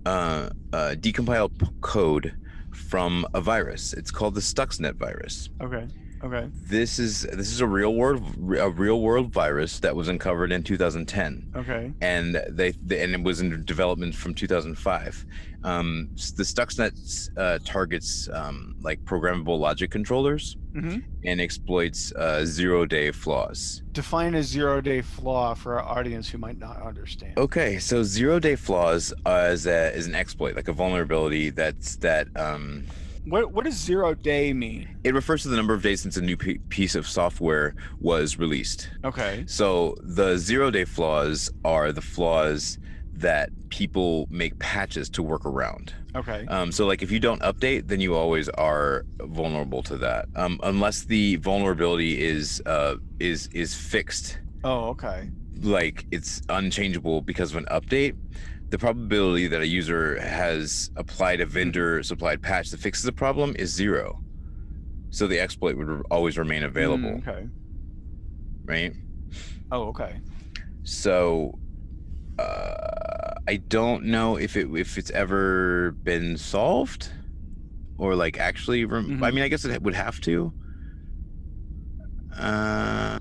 uh, 0.07 0.49
uh, 0.73 0.95
decompiled 0.99 1.59
p- 1.59 1.67
code 1.83 2.33
from 2.73 3.27
a 3.35 3.41
virus. 3.43 3.93
It's 3.93 4.11
called 4.11 4.35
the 4.35 4.41
Stuxnet 4.41 4.95
virus. 4.95 5.51
Okay. 5.61 5.87
Okay. 6.23 6.49
This 6.53 6.99
is 6.99 7.23
this 7.23 7.53
is 7.53 7.61
a 7.61 7.67
real 7.67 7.95
world 7.95 8.23
a 8.59 8.69
real 8.71 9.01
world 9.01 9.33
virus 9.33 9.79
that 9.81 9.95
was 9.95 10.09
uncovered 10.09 10.51
in 10.53 10.63
2010 10.63 11.53
Okay. 11.57 11.93
and 12.01 12.43
they, 12.51 12.73
they 12.85 13.03
and 13.03 13.15
it 13.15 13.23
was 13.23 13.41
in 13.41 13.65
development 13.65 14.15
from 14.15 14.35
2005. 14.35 15.25
Um, 15.65 16.09
the 16.37 16.45
Stuxnet 16.45 17.31
uh, 17.37 17.59
targets 17.65 18.29
um, 18.33 18.77
like 18.81 19.01
programmable 19.05 19.59
logic 19.59 19.91
controllers 19.91 20.57
hmm 20.73 20.99
and 21.25 21.41
exploits 21.41 22.13
uh, 22.13 22.45
zero 22.45 22.87
day 22.87 23.11
flaws. 23.11 23.83
Define 23.91 24.35
a 24.37 24.43
zero 24.43 24.81
day 24.81 25.01
flaw 25.03 25.55
for 25.55 25.81
our 25.81 25.99
audience 25.99 26.29
who 26.29 26.39
might 26.39 26.59
not 26.59 26.81
understand. 26.81 27.37
Okay, 27.37 27.79
so 27.81 28.03
zero 28.05 28.39
day 28.39 28.55
flaws 28.55 29.13
uh, 29.27 29.49
is, 29.53 29.67
a, 29.67 29.93
is 29.95 30.07
an 30.07 30.15
exploit, 30.15 30.55
like 30.55 30.69
a 30.69 30.73
vulnerability 30.73 31.51
that's 31.51 31.97
that 31.97 32.29
um, 32.37 32.85
What 33.29 33.53
what 33.53 33.65
does 33.65 33.75
zero 33.77 34.15
day 34.15 34.53
mean? 34.53 34.89
it 35.05 35.15
refers 35.15 35.43
to 35.43 35.49
the 35.49 35.57
number 35.57 35.75
of 35.75 35.83
days 35.83 36.01
since 36.01 36.17
a 36.17 36.23
new 36.23 36.37
p- 36.37 36.59
piece 36.69 36.95
of 36.95 37.07
software 37.07 37.75
was 38.01 38.39
released. 38.39 38.91
Okay. 39.05 39.45
So 39.47 39.97
the 40.03 40.37
zero 40.39 40.71
day 40.71 40.85
flaws 40.85 41.51
are 41.65 41.93
the 41.93 42.01
flaws 42.03 42.79
that 43.15 43.51
people 43.71 44.27
make 44.31 44.59
patches 44.61 45.09
to 45.11 45.23
work 45.23 45.45
around. 45.45 45.93
Okay. 46.15 46.47
Um, 46.47 46.71
so 46.73 46.87
like 46.87 47.03
if 47.03 47.11
you 47.11 47.19
don't 47.21 47.43
update, 47.43 47.89
then 47.89 48.01
you 48.01 48.15
always 48.15 48.49
are 48.51 49.05
vulnerable 49.21 49.83
to 49.85 49.97
that, 49.99 50.27
um, 50.37 50.59
unless 50.63 51.05
the 51.05 51.37
vulnerability 51.37 52.25
is 52.25 52.63
uh, 52.67 52.97
is 53.21 53.49
is 53.53 53.75
fixed 53.75 54.39
Oh, 54.65 54.89
okay. 54.91 55.31
like 55.61 56.07
it's 56.11 56.43
unchangeable 56.49 57.21
because 57.21 57.51
of 57.51 57.57
an 57.59 57.67
update, 57.71 58.17
the 58.71 58.79
probability 58.79 59.47
that 59.49 59.61
a 59.63 59.67
user 59.67 60.21
has 60.21 60.91
applied 60.97 61.41
a 61.41 61.47
vendor 61.47 62.03
supplied 62.03 62.43
patch 62.43 62.71
that 62.71 62.81
fixes 62.81 63.05
the 63.05 63.13
problem 63.13 63.55
is 63.59 63.73
zero. 63.73 64.21
So 65.11 65.27
the 65.27 65.41
exploit 65.41 65.77
would 65.77 65.89
re- 65.89 66.03
always 66.11 66.37
remain 66.37 66.63
available, 66.65 67.11
Mm, 67.13 67.27
okay. 67.29 67.49
right? 68.67 68.93
Oh, 69.73 69.85
okay. 69.89 70.21
So 70.83 71.59
uh, 72.39 73.33
I 73.49 73.57
don't 73.57 74.05
know 74.05 74.37
if 74.37 74.57
it 74.57 74.69
if 74.77 74.99
it's 74.99 75.11
ever 75.11 75.93
been 76.03 76.37
solved 76.37 77.11
or 77.97 78.15
like 78.15 78.39
actually. 78.39 78.85
Rem- 78.85 79.23
I 79.25 79.31
Mhm. 79.31 79.35
mean, 79.35 79.45
I 79.45 79.49
guess 79.49 79.65
it 79.65 79.83
would 79.83 79.95
have 79.95 80.21
to. 80.23 80.53
Uh, 82.37 83.19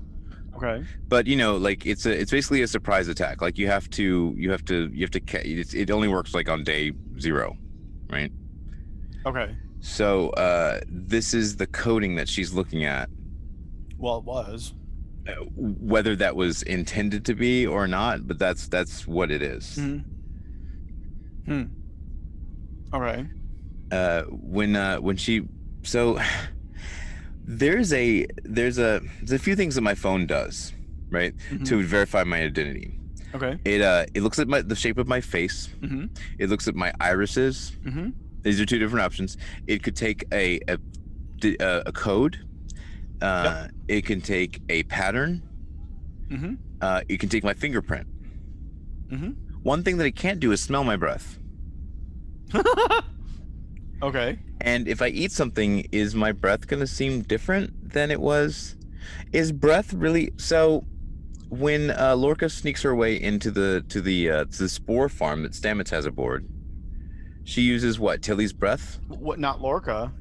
Okay. 0.58 0.84
but 1.08 1.26
you 1.26 1.36
know 1.36 1.56
like 1.56 1.86
it's 1.86 2.04
a 2.04 2.12
it's 2.20 2.30
basically 2.32 2.62
a 2.62 2.66
surprise 2.68 3.06
attack 3.08 3.40
like 3.40 3.56
you 3.58 3.66
have 3.68 3.88
to 3.90 4.34
you 4.36 4.50
have 4.50 4.64
to 4.66 4.90
you 4.92 5.02
have 5.06 5.10
to 5.12 5.20
it 5.82 5.90
only 5.90 6.08
works 6.08 6.34
like 6.34 6.48
on 6.48 6.64
day 6.64 6.92
zero 7.20 7.56
right 8.10 8.32
Okay. 9.24 9.54
so 9.80 10.30
uh 10.30 10.80
this 10.88 11.32
is 11.34 11.56
the 11.56 11.66
coding 11.68 12.16
that 12.16 12.28
she's 12.28 12.52
looking 12.52 12.84
at 12.84 13.08
Well, 13.98 14.18
it 14.18 14.24
was. 14.24 14.74
uh, 15.28 15.32
whether 15.54 16.16
that 16.16 16.34
was 16.34 16.62
intended 16.62 17.24
to 17.26 17.34
be 17.34 17.66
or 17.66 17.86
not 17.86 18.26
but 18.26 18.38
that's 18.38 18.66
that's 18.68 19.06
what 19.06 19.30
it 19.30 19.42
is. 19.42 19.76
Hmm. 19.76 19.98
Hmm. 21.46 21.62
All 22.92 23.00
right. 23.00 23.26
uh 23.92 24.22
when 24.56 24.74
uh 24.76 24.96
when 24.98 25.16
she 25.16 25.42
so 25.82 26.18
there's 27.50 27.92
a 27.94 28.26
there's 28.44 28.78
a 28.78 29.00
there's 29.20 29.32
a 29.32 29.38
few 29.38 29.56
things 29.56 29.74
that 29.74 29.80
my 29.80 29.94
phone 29.94 30.26
does 30.26 30.74
right 31.10 31.34
Mhm. 31.50 31.66
to 31.66 31.82
verify 31.82 32.22
my 32.22 32.42
identity 32.42 33.00
Okay. 33.34 33.56
it 33.64 33.80
uh 33.80 34.04
it 34.14 34.22
looks 34.22 34.38
at 34.38 34.48
my 34.48 34.60
the 34.62 34.76
shape 34.76 34.98
of 34.98 35.08
my 35.08 35.20
face 35.20 35.68
Mm-hmm. 35.80 36.04
It 36.38 36.50
looks 36.50 36.68
at 36.68 36.74
my 36.74 36.92
irises. 37.00 37.76
Mm-hmm. 37.84 38.10
These 38.42 38.60
are 38.60 38.66
two 38.66 38.78
different 38.78 39.04
options. 39.04 39.36
It 39.66 39.82
could 39.82 39.96
take 39.96 40.24
a 40.32 40.60
a, 40.68 40.78
a 41.86 41.92
code. 41.92 42.38
Uh, 43.22 43.68
It 43.88 44.04
can 44.06 44.20
take 44.20 44.60
a 44.68 44.82
pattern. 44.84 45.42
Mm-hmm. 46.30 46.54
Uh, 46.80 47.00
it 47.08 47.18
can 47.20 47.28
take 47.28 47.44
my 47.44 47.54
fingerprint. 47.54 48.06
Mm-hmm. 49.10 49.30
One 49.62 49.82
thing 49.82 49.96
that 49.98 50.06
it 50.06 50.16
can't 50.16 50.38
do 50.40 50.52
is 50.52 50.60
smell 50.60 50.84
my 50.84 50.96
breath. 50.96 51.38
okay. 54.02 54.38
And 54.60 54.88
if 54.88 55.00
I 55.00 55.08
eat 55.08 55.32
something, 55.32 55.86
is 55.92 56.14
my 56.14 56.32
breath 56.32 56.66
going 56.66 56.80
to 56.80 56.86
seem 56.86 57.22
different 57.22 57.92
than 57.92 58.10
it 58.10 58.20
was? 58.20 58.76
Is 59.32 59.52
breath 59.52 59.92
really 59.92 60.32
so? 60.36 60.84
When 61.50 61.92
uh, 61.92 62.14
Lorca 62.14 62.50
sneaks 62.50 62.82
her 62.82 62.94
way 62.94 63.18
into 63.18 63.50
the 63.50 63.82
to 63.88 64.02
the 64.02 64.30
uh, 64.30 64.44
to 64.44 64.58
the 64.58 64.68
spore 64.68 65.08
farm 65.08 65.44
that 65.44 65.52
Stamets 65.52 65.88
has 65.90 66.04
aboard, 66.04 66.46
she 67.44 67.62
uses 67.62 67.98
what 67.98 68.20
Tilly's 68.20 68.52
breath. 68.52 68.98
What? 69.08 69.38
Not 69.38 69.62
Lorca. 69.62 70.12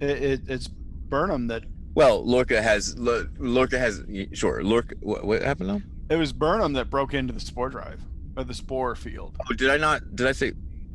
It, 0.00 0.10
it, 0.10 0.40
it's 0.48 0.68
Burnham 0.68 1.48
that. 1.48 1.64
Well, 1.94 2.24
Lorca 2.24 2.62
has 2.62 2.96
Lo- 2.96 3.28
Lorca 3.38 3.78
has 3.78 4.02
sure. 4.32 4.64
Lorca, 4.64 4.94
what, 5.00 5.24
what 5.24 5.42
happened 5.42 5.68
now? 5.68 5.82
It 6.08 6.16
was 6.16 6.32
Burnham 6.32 6.72
that 6.72 6.88
broke 6.88 7.12
into 7.12 7.34
the 7.34 7.40
spore 7.40 7.68
drive 7.68 8.00
or 8.36 8.44
the 8.44 8.54
spore 8.54 8.94
field. 8.94 9.36
Oh, 9.50 9.52
did 9.52 9.68
I 9.68 9.76
not? 9.76 10.16
Did 10.16 10.26
I 10.26 10.32
say? 10.32 10.52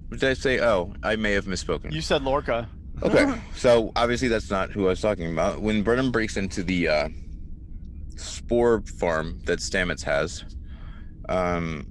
Did 0.10 0.24
I 0.24 0.34
say? 0.34 0.60
Oh, 0.62 0.94
I 1.04 1.16
may 1.16 1.34
have 1.34 1.46
misspoken. 1.46 1.92
You 1.92 2.02
said 2.02 2.24
Lorca. 2.24 2.68
Okay, 3.04 3.42
so 3.56 3.92
obviously 3.96 4.28
that's 4.28 4.50
not 4.50 4.72
who 4.72 4.86
I 4.86 4.90
was 4.90 5.02
talking 5.02 5.32
about. 5.32 5.62
When 5.62 5.84
Burnham 5.84 6.12
breaks 6.12 6.38
into 6.38 6.64
the 6.64 6.88
uh, 6.88 7.10
spore 8.16 8.84
farm 9.00 9.40
that 9.46 9.60
Stamets 9.60 10.04
has, 10.04 10.44
um, 11.30 11.86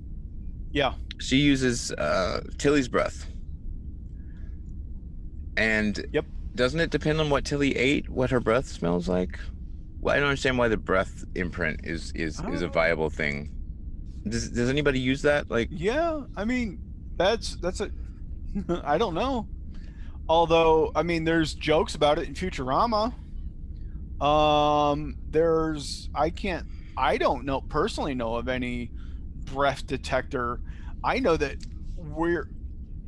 Yeah. 0.73 0.95
she 1.21 1.37
uses 1.37 1.91
uh, 1.93 2.41
Tilly's 2.59 2.89
breath. 2.89 3.27
And 5.57 6.05
Yep. 6.13 6.27
doesn't 6.55 6.81
it 6.81 6.91
depend 6.91 7.21
on 7.21 7.31
what 7.31 7.45
Tilly 7.45 7.77
ate, 7.77 8.09
what 8.09 8.31
her 8.31 8.41
breath 8.41 8.67
smells 8.67 9.09
like? 9.09 9.39
Well, 10.01 10.15
I 10.15 10.19
don't 10.19 10.29
understand 10.29 10.59
why 10.59 10.69
the 10.69 10.77
breath 10.77 11.25
imprint 11.35 11.81
is 11.85 12.13
is 12.15 12.43
is 12.53 12.63
a 12.63 12.69
viable 12.69 13.09
thing. 13.11 13.51
Does 14.29 14.51
does 14.51 14.69
anybody 14.69 14.99
use 15.01 15.23
that? 15.23 15.51
Like, 15.51 15.69
Yeah. 15.71 16.23
I 16.37 16.45
mean, 16.45 16.79
that's 17.17 17.57
that's 17.57 17.81
a. 17.81 17.91
I 18.85 18.99
don't 18.99 19.15
know. 19.15 19.49
Although, 20.29 20.91
I 20.95 21.03
mean, 21.03 21.25
there's 21.25 21.55
jokes 21.55 21.95
about 21.95 22.19
it 22.19 22.27
in 22.29 22.35
Futurama. 22.35 23.13
Um, 24.21 25.17
there's 25.31 26.09
I 26.15 26.31
can't 26.31 26.67
I 26.97 27.19
don't 27.19 27.45
know 27.45 27.61
personally 27.61 28.15
know 28.15 28.37
of 28.37 28.49
any 28.49 28.91
breath 29.45 29.87
detector. 29.87 30.61
I 31.03 31.19
know 31.19 31.37
that 31.37 31.57
we're 31.97 32.49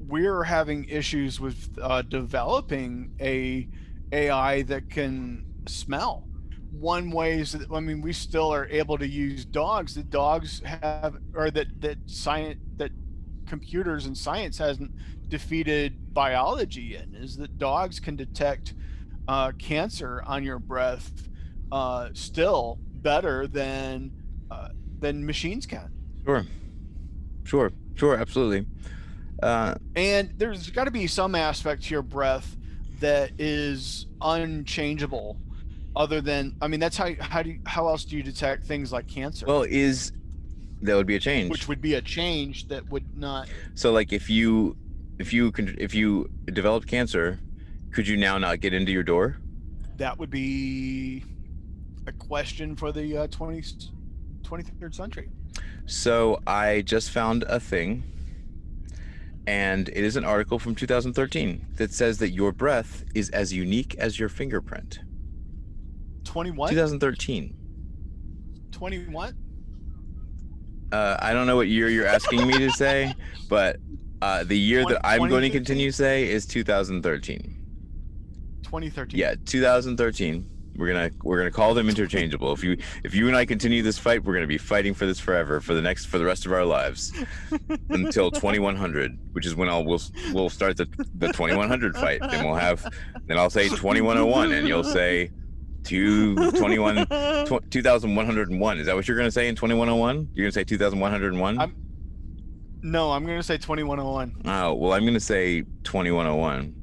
we're 0.07 0.43
having 0.43 0.85
issues 0.89 1.41
with 1.41 1.79
uh, 1.81 2.03
developing 2.03 3.13
a 3.21 3.69
AI 4.13 4.63
that 4.63 4.91
can 4.91 5.45
smell. 5.67 6.25
One 6.73 7.11
way 7.11 7.39
is 7.41 7.53
that 7.53 7.71
I 7.73 7.81
mean 7.81 8.01
we 8.03 8.13
still 8.13 8.53
are 8.53 8.67
able 8.67 8.99
to 8.99 9.07
use 9.09 9.45
dogs. 9.45 9.95
That 9.95 10.11
dogs 10.11 10.61
have, 10.65 11.17
or 11.35 11.51
that 11.53 11.81
that 11.81 11.99
science 12.07 12.61
that 12.77 12.91
computers 13.47 14.07
and 14.07 14.19
science 14.19 14.59
hasn't 14.59 14.91
defeated 15.29 16.15
biology 16.15 16.97
in 16.97 17.15
is 17.15 17.37
that 17.37 17.59
dogs 17.59 18.01
can 18.01 18.17
detect 18.17 18.75
uh, 19.29 19.53
cancer 19.53 20.23
on 20.27 20.45
your 20.45 20.59
breath 20.59 21.13
uh, 21.73 22.09
still 22.13 22.79
better 23.03 23.47
than 23.47 24.11
uh, 24.51 24.69
than 25.01 25.25
machines 25.25 25.67
can. 25.67 25.91
Sure, 26.25 26.47
sure, 27.45 27.73
sure, 27.95 28.17
absolutely. 28.17 28.67
Uh, 29.43 29.75
and 29.95 30.33
there's 30.39 30.71
got 30.71 30.85
to 30.85 30.91
be 30.91 31.07
some 31.07 31.35
aspect 31.35 31.85
to 31.85 31.91
your 31.91 32.03
breath 32.03 32.57
that 33.01 33.31
is 33.39 34.07
unchangeable 34.23 35.37
other 35.95 36.21
than 36.21 36.55
i 36.61 36.69
mean 36.69 36.81
that's 36.81 36.97
how 36.97 37.11
how 37.21 37.43
do 37.43 37.51
you, 37.51 37.61
how 37.67 37.89
else 37.89 38.05
do 38.05 38.17
you 38.17 38.23
detect 38.23 38.65
things 38.65 38.93
like 38.93 39.07
cancer? 39.07 39.47
Well 39.47 39.63
is 39.63 40.13
that 40.83 40.95
would 40.95 41.07
be 41.07 41.17
a 41.17 41.21
change. 41.21 41.51
Which 41.51 41.69
would 41.69 41.81
be 41.81 41.95
a 41.95 42.03
change 42.03 42.69
that 42.69 42.89
would 42.91 43.17
not 43.17 43.49
so 43.75 43.93
like 43.93 44.13
if 44.13 44.29
you 44.31 44.77
if 45.19 45.33
you 45.33 45.51
can 45.53 45.75
if 45.79 45.95
you 45.95 46.29
developed 46.47 46.87
cancer 46.87 47.39
could 47.93 48.07
you 48.07 48.17
now 48.17 48.39
not 48.39 48.61
get 48.61 48.75
into 48.75 48.93
your 48.93 49.03
door 49.03 49.37
that 49.97 50.19
would 50.19 50.31
be 50.31 51.25
a 52.07 52.13
question 52.13 52.77
for 52.77 52.93
the 52.93 53.17
uh, 53.17 53.27
20, 53.29 53.63
23rd 54.43 54.95
century 54.95 55.31
so 55.87 56.41
i 56.47 56.83
just 56.83 57.11
found 57.11 57.45
a 57.45 57.59
thing 57.59 58.03
and 59.47 59.89
it 59.91 60.03
is 60.05 60.17
an 60.17 60.25
article 60.25 60.59
from 60.59 60.75
2013 60.75 61.67
that 61.77 61.93
says 61.93 62.19
that 62.19 62.31
your 62.31 62.53
breath 62.53 63.05
is 63.15 63.31
as 63.31 63.53
unique 63.53 63.95
as 63.97 64.19
your 64.19 64.29
fingerprint. 64.29 65.01
21? 66.25 66.71
2013. 66.71 67.55
21? 68.73 69.37
Uh, 70.93 71.17
I 71.21 71.33
don't 71.33 71.47
know 71.47 71.57
what 71.57 71.69
year 71.69 71.89
you're 71.89 72.07
asking 72.07 72.47
me 72.47 72.59
to 72.59 72.71
say, 72.71 73.15
but 73.49 73.77
uh, 74.23 74.45
the 74.45 74.59
year 74.59 74.83
20, 74.83 74.95
that 74.95 75.07
I'm 75.07 75.29
going 75.29 75.43
to 75.43 75.51
continue 75.51 75.91
to 75.91 75.97
say 75.97 76.29
is 76.29 76.47
2013. 76.47 77.57
2013. 78.63 79.19
Yeah, 79.19 79.35
2013. 79.45 80.51
We're 80.77 80.89
gonna 80.89 81.11
we're 81.23 81.39
gonna 81.39 81.51
call 81.51 81.73
them 81.73 81.89
interchangeable. 81.89 82.53
If 82.53 82.63
you 82.63 82.77
if 83.03 83.15
you 83.15 83.29
and 83.29 83.37
I 83.37 83.47
continue 83.47 83.83
this 83.83 83.99
fight, 83.99 84.23
we're 84.23 84.35
gonna 84.35 84.47
be 84.47 84.59
fighting 84.59 84.93
for 84.93 85.07
this 85.07 85.19
forever 85.19 85.59
for 85.61 85.73
the 85.73 85.81
next 85.81 86.05
for 86.05 86.19
the 86.19 86.25
rest 86.27 86.45
of 86.45 86.53
our 86.53 86.67
lives 86.67 87.15
until 87.89 88.31
2100, 88.31 89.19
which 89.33 89.47
is 89.47 89.55
when 89.55 89.71
I'll 89.71 89.87
we'll 89.87 90.03
we'll 90.33 90.51
start 90.51 90.77
the 90.77 90.87
the 91.15 91.29
2100 91.29 91.97
fight. 91.97 92.21
Then 92.31 92.45
we'll 92.45 92.57
have 92.57 92.87
then 93.27 93.39
I'll 93.39 93.49
say 93.49 93.69
2101, 93.71 94.53
and 94.53 94.69
you'll 94.69 94.85
say 94.85 95.31
two 95.83 96.35
21 96.53 97.07
2101. 97.07 98.79
Is 98.79 98.87
that 98.87 98.95
what 98.95 99.09
you're 99.09 99.17
gonna 99.17 99.31
say 99.31 99.49
in 99.49 99.55
2101? 99.57 100.29
You're 100.35 100.45
gonna 100.45 100.53
say 100.53 100.65
2101? 100.65 101.86
No, 102.83 103.13
I'm 103.13 103.25
gonna 103.25 103.43
say 103.43 103.57
2101. 103.59 104.43
Oh 104.45 104.75
well, 104.75 104.93
I'm 104.93 105.05
gonna 105.05 105.21
say 105.21 105.63
2101. 105.85 106.75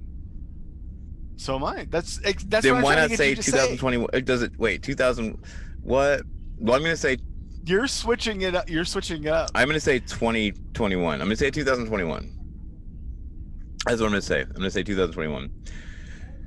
So 1.36 1.56
am 1.56 1.64
I. 1.64 1.86
That's 1.90 2.20
that's. 2.46 2.64
Then 2.64 2.82
why 2.82 2.96
not 2.96 3.12
say 3.12 3.36
2021? 3.36 4.10
Say. 4.14 4.22
Does 4.22 4.42
it 4.42 4.58
wait 4.58 4.84
2000? 4.84 5.38
What? 5.82 6.22
Well, 6.58 6.76
I'm 6.76 6.82
gonna 6.82 6.98
say. 6.98 7.18
You're 7.66 7.88
switching 7.88 8.42
it 8.42 8.56
up. 8.56 8.70
You're 8.70 8.86
switching 8.86 9.24
it 9.24 9.30
up. 9.30 9.50
I'm 9.56 9.68
gonna 9.68 9.80
say 9.80 10.00
2021. 10.00 11.14
I'm 11.14 11.28
gonna 11.28 11.36
say 11.36 11.50
2021. 11.50 12.40
That's 13.86 14.00
what 14.00 14.08
I'm 14.08 14.12
gonna 14.12 14.22
say. 14.22 14.42
I'm 14.42 14.52
gonna 14.54 14.72
say 14.72 14.84
2021. 14.84 15.50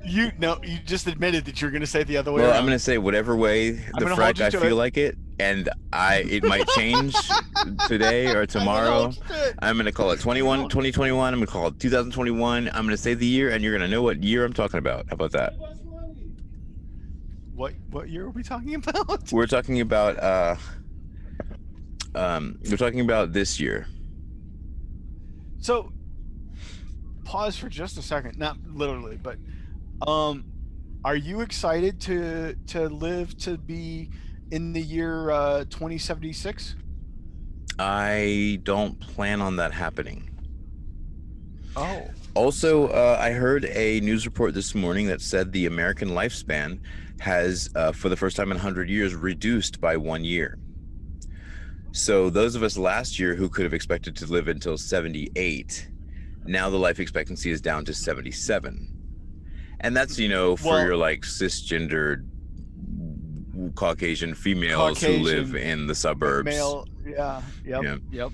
You 0.05 0.31
no, 0.37 0.59
you 0.63 0.77
just 0.85 1.07
admitted 1.07 1.45
that 1.45 1.61
you're 1.61 1.71
gonna 1.71 1.85
say 1.85 2.03
the 2.03 2.17
other 2.17 2.31
way. 2.31 2.41
Well, 2.41 2.51
around. 2.51 2.59
I'm 2.59 2.65
gonna 2.65 2.79
say 2.79 2.97
whatever 2.97 3.35
way 3.35 3.71
the 3.71 4.33
I 4.39 4.49
feel 4.49 4.63
it. 4.63 4.73
like 4.73 4.97
it, 4.97 5.17
and 5.39 5.69
I 5.93 6.17
it 6.29 6.43
might 6.43 6.67
change 6.69 7.15
today 7.87 8.27
or 8.33 8.45
tomorrow. 8.55 9.11
I'm 9.59 9.77
gonna 9.77 9.91
call 9.91 10.11
it 10.11 10.19
21 10.19 10.69
2021. 10.69 11.33
I'm 11.33 11.39
gonna 11.39 11.47
call 11.47 11.67
it 11.67 11.79
2021. 11.79 12.67
I'm 12.67 12.85
gonna 12.85 12.97
say 12.97 13.13
the 13.13 13.25
year, 13.25 13.49
and 13.51 13.63
you're 13.63 13.73
gonna 13.73 13.87
know 13.87 14.01
what 14.01 14.23
year 14.23 14.45
I'm 14.45 14.53
talking 14.53 14.79
about. 14.79 15.05
How 15.09 15.13
about 15.13 15.31
that? 15.33 15.53
What 17.53 17.73
what 17.89 18.09
year 18.09 18.25
are 18.25 18.29
we 18.29 18.43
talking 18.43 18.75
about? 18.75 19.23
We're 19.31 19.47
talking 19.47 19.81
about 19.81 20.19
uh 20.19 20.55
um 22.15 22.59
we're 22.69 22.77
talking 22.77 23.01
about 23.01 23.33
this 23.33 23.59
year. 23.59 23.87
So 25.59 25.91
pause 27.25 27.57
for 27.57 27.69
just 27.69 27.97
a 27.97 28.01
second. 28.01 28.37
Not 28.37 28.57
literally, 28.65 29.17
but 29.17 29.37
um 30.07 30.45
are 31.03 31.15
you 31.15 31.41
excited 31.41 31.99
to 32.01 32.55
to 32.67 32.89
live 32.89 33.37
to 33.39 33.57
be 33.57 34.09
in 34.51 34.73
the 34.73 34.81
year 34.81 35.29
uh, 35.31 35.65
2076? 35.65 36.75
I 37.79 38.59
don't 38.63 38.99
plan 38.99 39.41
on 39.41 39.57
that 39.57 39.73
happening. 39.73 40.29
Oh. 41.75 42.09
Also, 42.33 42.87
uh, 42.87 43.17
I 43.19 43.31
heard 43.31 43.65
a 43.65 43.99
news 43.99 44.25
report 44.25 44.53
this 44.53 44.73
morning 44.73 45.07
that 45.07 45.21
said 45.21 45.51
the 45.51 45.65
American 45.65 46.09
lifespan 46.09 46.79
has, 47.19 47.69
uh, 47.75 47.91
for 47.91 48.09
the 48.09 48.15
first 48.15 48.35
time 48.35 48.51
in 48.51 48.57
100 48.57 48.89
years, 48.89 49.15
reduced 49.15 49.81
by 49.81 49.97
one 49.97 50.23
year. 50.23 50.57
So, 51.91 52.29
those 52.29 52.55
of 52.55 52.63
us 52.63 52.77
last 52.77 53.17
year 53.17 53.33
who 53.33 53.49
could 53.49 53.63
have 53.63 53.73
expected 53.73 54.15
to 54.17 54.25
live 54.27 54.47
until 54.47 54.77
78, 54.77 55.89
now 56.45 56.69
the 56.69 56.77
life 56.77 56.99
expectancy 56.99 57.49
is 57.49 57.59
down 57.59 57.85
to 57.85 57.93
77. 57.93 58.93
And 59.79 59.95
that's, 59.95 60.17
you 60.17 60.29
know, 60.29 60.55
for 60.55 60.69
well, 60.69 60.85
your 60.85 60.97
like 60.97 61.21
cisgendered 61.21 62.27
Caucasian 63.75 64.35
females 64.35 64.99
Caucasian, 64.99 65.19
who 65.19 65.25
live 65.25 65.55
in 65.55 65.87
the 65.87 65.95
suburbs. 65.95 66.45
Male, 66.45 66.87
yeah, 67.05 67.41
yep, 67.65 67.83
yeah. 67.83 67.97
yep. 68.11 68.31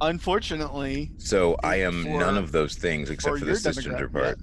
Unfortunately. 0.00 1.10
So 1.18 1.56
I 1.62 1.76
am 1.76 2.02
for, 2.02 2.18
none 2.18 2.36
of 2.36 2.52
those 2.52 2.74
things 2.74 3.10
except 3.10 3.38
for 3.38 3.44
the 3.44 3.52
cisgender 3.52 4.12
part. 4.12 4.38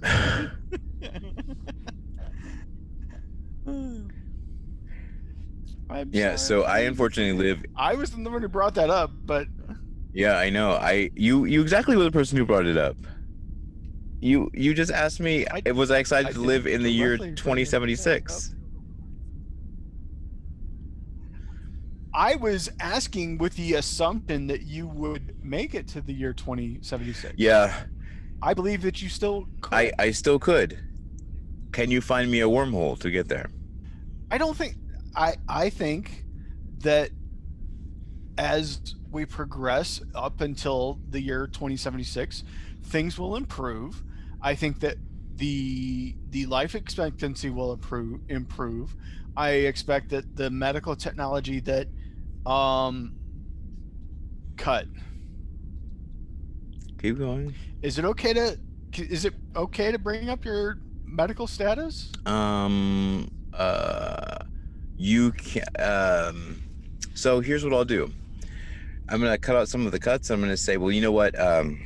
yeah, 6.10 6.36
so 6.36 6.62
I 6.62 6.80
unfortunately 6.80 7.44
live. 7.44 7.64
I 7.76 7.94
was 7.94 8.10
the 8.10 8.18
one 8.28 8.42
who 8.42 8.48
brought 8.48 8.74
that 8.74 8.90
up, 8.90 9.12
but. 9.24 9.46
Yeah, 10.14 10.36
I 10.36 10.50
know. 10.50 10.72
I 10.72 11.10
you 11.14 11.46
you 11.46 11.62
exactly 11.62 11.96
were 11.96 12.04
the 12.04 12.10
person 12.10 12.36
who 12.36 12.44
brought 12.44 12.66
it 12.66 12.76
up. 12.76 12.96
You 14.20 14.50
you 14.52 14.74
just 14.74 14.90
asked 14.90 15.20
me. 15.20 15.46
I, 15.46 15.72
was 15.72 15.90
I 15.90 15.98
excited 15.98 16.30
I 16.30 16.32
to 16.32 16.40
live 16.40 16.66
in 16.66 16.82
the 16.82 16.92
year 16.92 17.16
2076? 17.16 18.54
I 22.14 22.36
was 22.36 22.70
asking 22.78 23.38
with 23.38 23.56
the 23.56 23.74
assumption 23.74 24.46
that 24.48 24.62
you 24.62 24.86
would 24.86 25.42
make 25.42 25.74
it 25.74 25.88
to 25.88 26.00
the 26.00 26.12
year 26.12 26.32
2076. 26.32 27.34
Yeah. 27.36 27.84
I 28.42 28.54
believe 28.54 28.82
that 28.82 29.00
you 29.00 29.08
still 29.08 29.46
could. 29.60 29.74
I, 29.74 29.92
I 29.98 30.10
still 30.10 30.38
could. 30.38 30.78
Can 31.72 31.90
you 31.90 32.00
find 32.00 32.30
me 32.30 32.40
a 32.40 32.48
wormhole 32.48 32.98
to 33.00 33.10
get 33.10 33.28
there? 33.28 33.50
I 34.30 34.38
don't 34.38 34.56
think 34.56 34.76
I 35.16 35.36
I 35.48 35.70
think 35.70 36.24
that 36.78 37.10
as 38.36 38.80
we 39.10 39.24
progress 39.24 40.02
up 40.14 40.40
until 40.40 40.98
the 41.10 41.20
year 41.20 41.46
2076, 41.46 42.44
things 42.84 43.18
will 43.18 43.36
improve. 43.36 44.02
I 44.40 44.54
think 44.54 44.80
that 44.80 44.96
the 45.36 46.14
the 46.30 46.46
life 46.46 46.74
expectancy 46.74 47.48
will 47.48 47.72
improve 47.72 48.20
improve. 48.28 48.96
I 49.36 49.50
expect 49.50 50.10
that 50.10 50.36
the 50.36 50.50
medical 50.50 50.94
technology 50.94 51.60
that 51.60 51.88
um, 52.46 53.14
cut. 54.56 54.86
Keep 57.00 57.18
going. 57.18 57.54
Is 57.82 57.98
it 57.98 58.04
okay 58.04 58.32
to? 58.32 58.58
Is 58.96 59.24
it 59.24 59.34
okay 59.56 59.90
to 59.90 59.98
bring 59.98 60.28
up 60.28 60.44
your 60.44 60.78
medical 61.04 61.46
status? 61.46 62.12
Um. 62.26 63.30
Uh. 63.52 64.38
You 64.96 65.32
can. 65.32 65.64
Um. 65.78 66.62
So 67.14 67.40
here's 67.40 67.64
what 67.64 67.72
I'll 67.72 67.84
do. 67.84 68.10
I'm 69.08 69.20
gonna 69.20 69.38
cut 69.38 69.56
out 69.56 69.68
some 69.68 69.84
of 69.84 69.92
the 69.92 69.98
cuts. 69.98 70.30
I'm 70.30 70.40
gonna 70.40 70.56
say, 70.56 70.76
well, 70.76 70.92
you 70.92 71.00
know 71.00 71.12
what? 71.12 71.38
Um. 71.38 71.80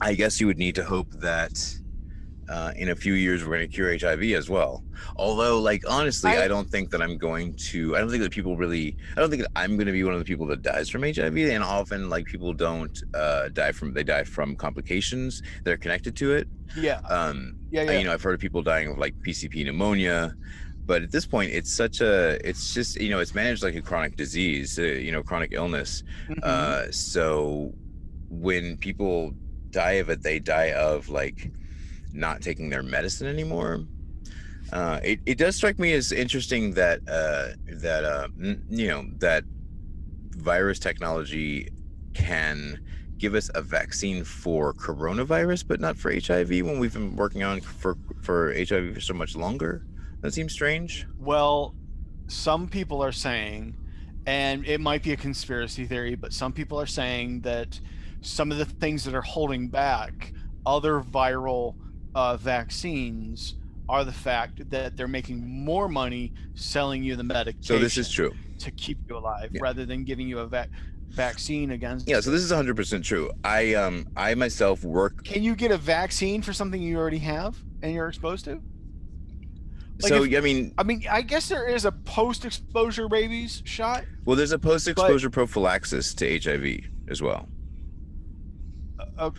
I 0.00 0.14
guess 0.14 0.40
you 0.40 0.48
would 0.48 0.58
need 0.58 0.74
to 0.74 0.84
hope 0.84 1.10
that 1.12 1.78
uh, 2.48 2.72
in 2.76 2.90
a 2.90 2.96
few 2.96 3.14
years 3.14 3.42
we're 3.44 3.56
going 3.56 3.68
to 3.68 3.74
cure 3.74 3.96
HIV 3.96 4.22
as 4.32 4.50
well. 4.50 4.82
Although, 5.16 5.60
like 5.60 5.82
honestly, 5.88 6.30
I, 6.30 6.44
I, 6.44 6.48
don't 6.48 6.68
think 6.68 6.90
that 6.90 7.00
I'm 7.02 7.16
going 7.18 7.54
to. 7.70 7.96
I 7.96 8.00
don't 8.00 8.10
think 8.10 8.22
that 8.22 8.32
people 8.32 8.56
really. 8.56 8.96
I 9.16 9.20
don't 9.20 9.30
think 9.30 9.42
that 9.42 9.50
I'm 9.56 9.76
going 9.76 9.86
to 9.86 9.92
be 9.92 10.04
one 10.04 10.12
of 10.12 10.18
the 10.18 10.24
people 10.24 10.46
that 10.46 10.62
dies 10.62 10.88
from 10.88 11.02
HIV. 11.02 11.36
And 11.36 11.62
often, 11.62 12.08
like 12.10 12.26
people 12.26 12.52
don't 12.52 13.00
uh, 13.14 13.48
die 13.48 13.72
from. 13.72 13.92
They 13.94 14.04
die 14.04 14.24
from 14.24 14.56
complications 14.56 15.42
that 15.64 15.72
are 15.72 15.76
connected 15.76 16.16
to 16.16 16.34
it. 16.34 16.48
Yeah. 16.76 17.00
Um. 17.08 17.56
Yeah. 17.70 17.82
yeah. 17.82 17.98
You 17.98 18.04
know, 18.04 18.12
I've 18.12 18.22
heard 18.22 18.34
of 18.34 18.40
people 18.40 18.62
dying 18.62 18.88
of 18.88 18.98
like 18.98 19.14
PCP 19.20 19.64
pneumonia. 19.64 20.34
but 20.84 21.00
at 21.02 21.12
this 21.12 21.26
point 21.26 21.52
it's 21.52 21.72
such 21.72 22.00
a 22.00 22.38
it's 22.48 22.74
just 22.74 23.00
you 23.00 23.08
know 23.08 23.20
it's 23.20 23.34
managed 23.36 23.62
like 23.62 23.76
a 23.76 23.80
chronic 23.80 24.16
disease 24.16 24.80
uh, 24.80 24.82
you 24.82 25.12
know 25.12 25.22
chronic 25.22 25.50
illness 25.52 26.02
Mhm. 26.28 26.42
uh 26.42 26.90
so 26.90 27.72
when 28.28 28.76
people 28.78 29.32
die 29.70 29.92
of 30.02 30.10
it 30.10 30.22
they 30.22 30.38
die 30.40 30.72
of 30.72 31.08
like 31.08 31.52
not 32.12 32.40
taking 32.42 32.70
their 32.70 32.82
medicine 32.82 33.26
anymore. 33.26 33.84
Uh 34.72 35.00
it, 35.02 35.20
it 35.26 35.38
does 35.38 35.56
strike 35.56 35.78
me 35.78 35.92
as 35.92 36.12
interesting 36.12 36.72
that 36.74 37.00
uh 37.08 37.48
that 37.66 38.04
uh 38.04 38.28
n- 38.40 38.64
you 38.68 38.88
know 38.88 39.06
that 39.18 39.44
virus 40.36 40.78
technology 40.78 41.68
can 42.14 42.78
give 43.18 43.34
us 43.34 43.50
a 43.54 43.62
vaccine 43.62 44.24
for 44.24 44.72
coronavirus 44.74 45.66
but 45.66 45.78
not 45.80 45.96
for 45.96 46.12
hiv 46.12 46.48
when 46.48 46.78
we've 46.78 46.94
been 46.94 47.14
working 47.16 47.42
on 47.42 47.60
for 47.60 47.96
for 48.22 48.52
hiv 48.54 48.94
for 48.94 49.00
so 49.00 49.14
much 49.14 49.36
longer. 49.36 49.84
That 50.22 50.32
seems 50.32 50.52
strange. 50.52 51.06
Well, 51.18 51.74
some 52.28 52.68
people 52.68 53.02
are 53.02 53.12
saying, 53.12 53.76
and 54.24 54.64
it 54.66 54.80
might 54.80 55.02
be 55.02 55.12
a 55.12 55.16
conspiracy 55.16 55.84
theory, 55.84 56.14
but 56.14 56.32
some 56.32 56.52
people 56.52 56.80
are 56.80 56.86
saying 56.86 57.40
that 57.40 57.78
some 58.20 58.52
of 58.52 58.58
the 58.58 58.64
things 58.64 59.04
that 59.04 59.14
are 59.14 59.22
holding 59.22 59.68
back 59.68 60.32
other 60.64 61.00
viral 61.00 61.74
uh, 62.14 62.36
vaccines 62.36 63.54
are 63.88 64.04
the 64.04 64.12
fact 64.12 64.68
that 64.70 64.96
they're 64.96 65.08
making 65.08 65.46
more 65.46 65.88
money 65.88 66.32
selling 66.54 67.02
you 67.02 67.16
the 67.16 67.24
medication 67.24 67.62
so 67.62 67.78
this 67.78 67.98
is 67.98 68.10
true. 68.10 68.32
to 68.58 68.70
keep 68.72 68.98
you 69.08 69.16
alive 69.16 69.50
Yeah. 69.52 69.60
rather 69.62 69.84
than 69.84 70.04
giving 70.04 70.28
you 70.28 70.38
a 70.38 70.46
vac- 70.46 70.70
vaccine 71.08 71.72
against 71.72 72.08
yeah 72.08 72.20
so 72.20 72.30
this 72.30 72.42
is 72.42 72.50
100% 72.52 73.02
true. 73.04 73.30
I 73.44 73.74
um 73.74 74.06
i 74.16 74.34
myself 74.34 74.82
work 74.84 75.24
can 75.24 75.42
you 75.42 75.54
get 75.54 75.70
a 75.70 75.76
vaccine 75.76 76.40
for 76.42 76.52
something 76.54 76.80
you 76.80 76.96
already 76.98 77.18
have 77.18 77.56
and 77.82 77.92
you're 77.92 78.08
exposed 78.08 78.44
to? 78.46 78.60
Like 80.00 80.08
so 80.08 80.24
if- 80.24 80.34
i 80.36 80.40
mean 80.40 80.72
i 80.78 80.82
mean 80.82 81.04
i 81.10 81.20
guess 81.22 81.48
there 81.48 81.68
is 81.68 81.84
a 81.84 81.92
post-exposure 81.92 83.08
rabies 83.08 83.62
shot 83.66 84.04
well 84.24 84.36
there's 84.36 84.52
a 84.52 84.58
post-exposure 84.58 85.28
prophylaxis 85.30 86.14
to 86.14 86.38
hiv 86.40 86.64
as 87.08 87.20
well 87.20 87.46
Uh, 89.18 89.30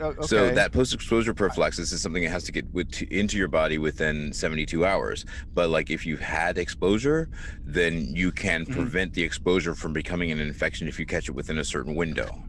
uh, 0.00 0.04
okay. 0.04 0.26
So 0.26 0.50
that 0.50 0.72
post-exposure 0.72 1.34
prophylaxis 1.34 1.92
is 1.92 2.00
something 2.02 2.22
that 2.22 2.30
has 2.30 2.44
to 2.44 2.52
get 2.52 2.70
with, 2.72 2.90
to, 2.92 3.06
into 3.16 3.36
your 3.36 3.48
body 3.48 3.78
within 3.78 4.32
72 4.32 4.84
hours. 4.84 5.24
But 5.54 5.70
like 5.70 5.90
if 5.90 6.06
you've 6.06 6.20
had 6.20 6.58
exposure, 6.58 7.28
then 7.64 8.14
you 8.14 8.32
can 8.32 8.66
Mhm. 8.66 8.70
prevent 8.72 9.14
the 9.14 9.22
exposure 9.22 9.74
from 9.74 9.92
becoming 9.92 10.30
an 10.30 10.40
infection 10.40 10.88
if 10.88 10.98
you 10.98 11.06
catch 11.06 11.28
it 11.28 11.32
within 11.32 11.58
a 11.58 11.64
certain 11.64 11.94
window. 11.94 12.44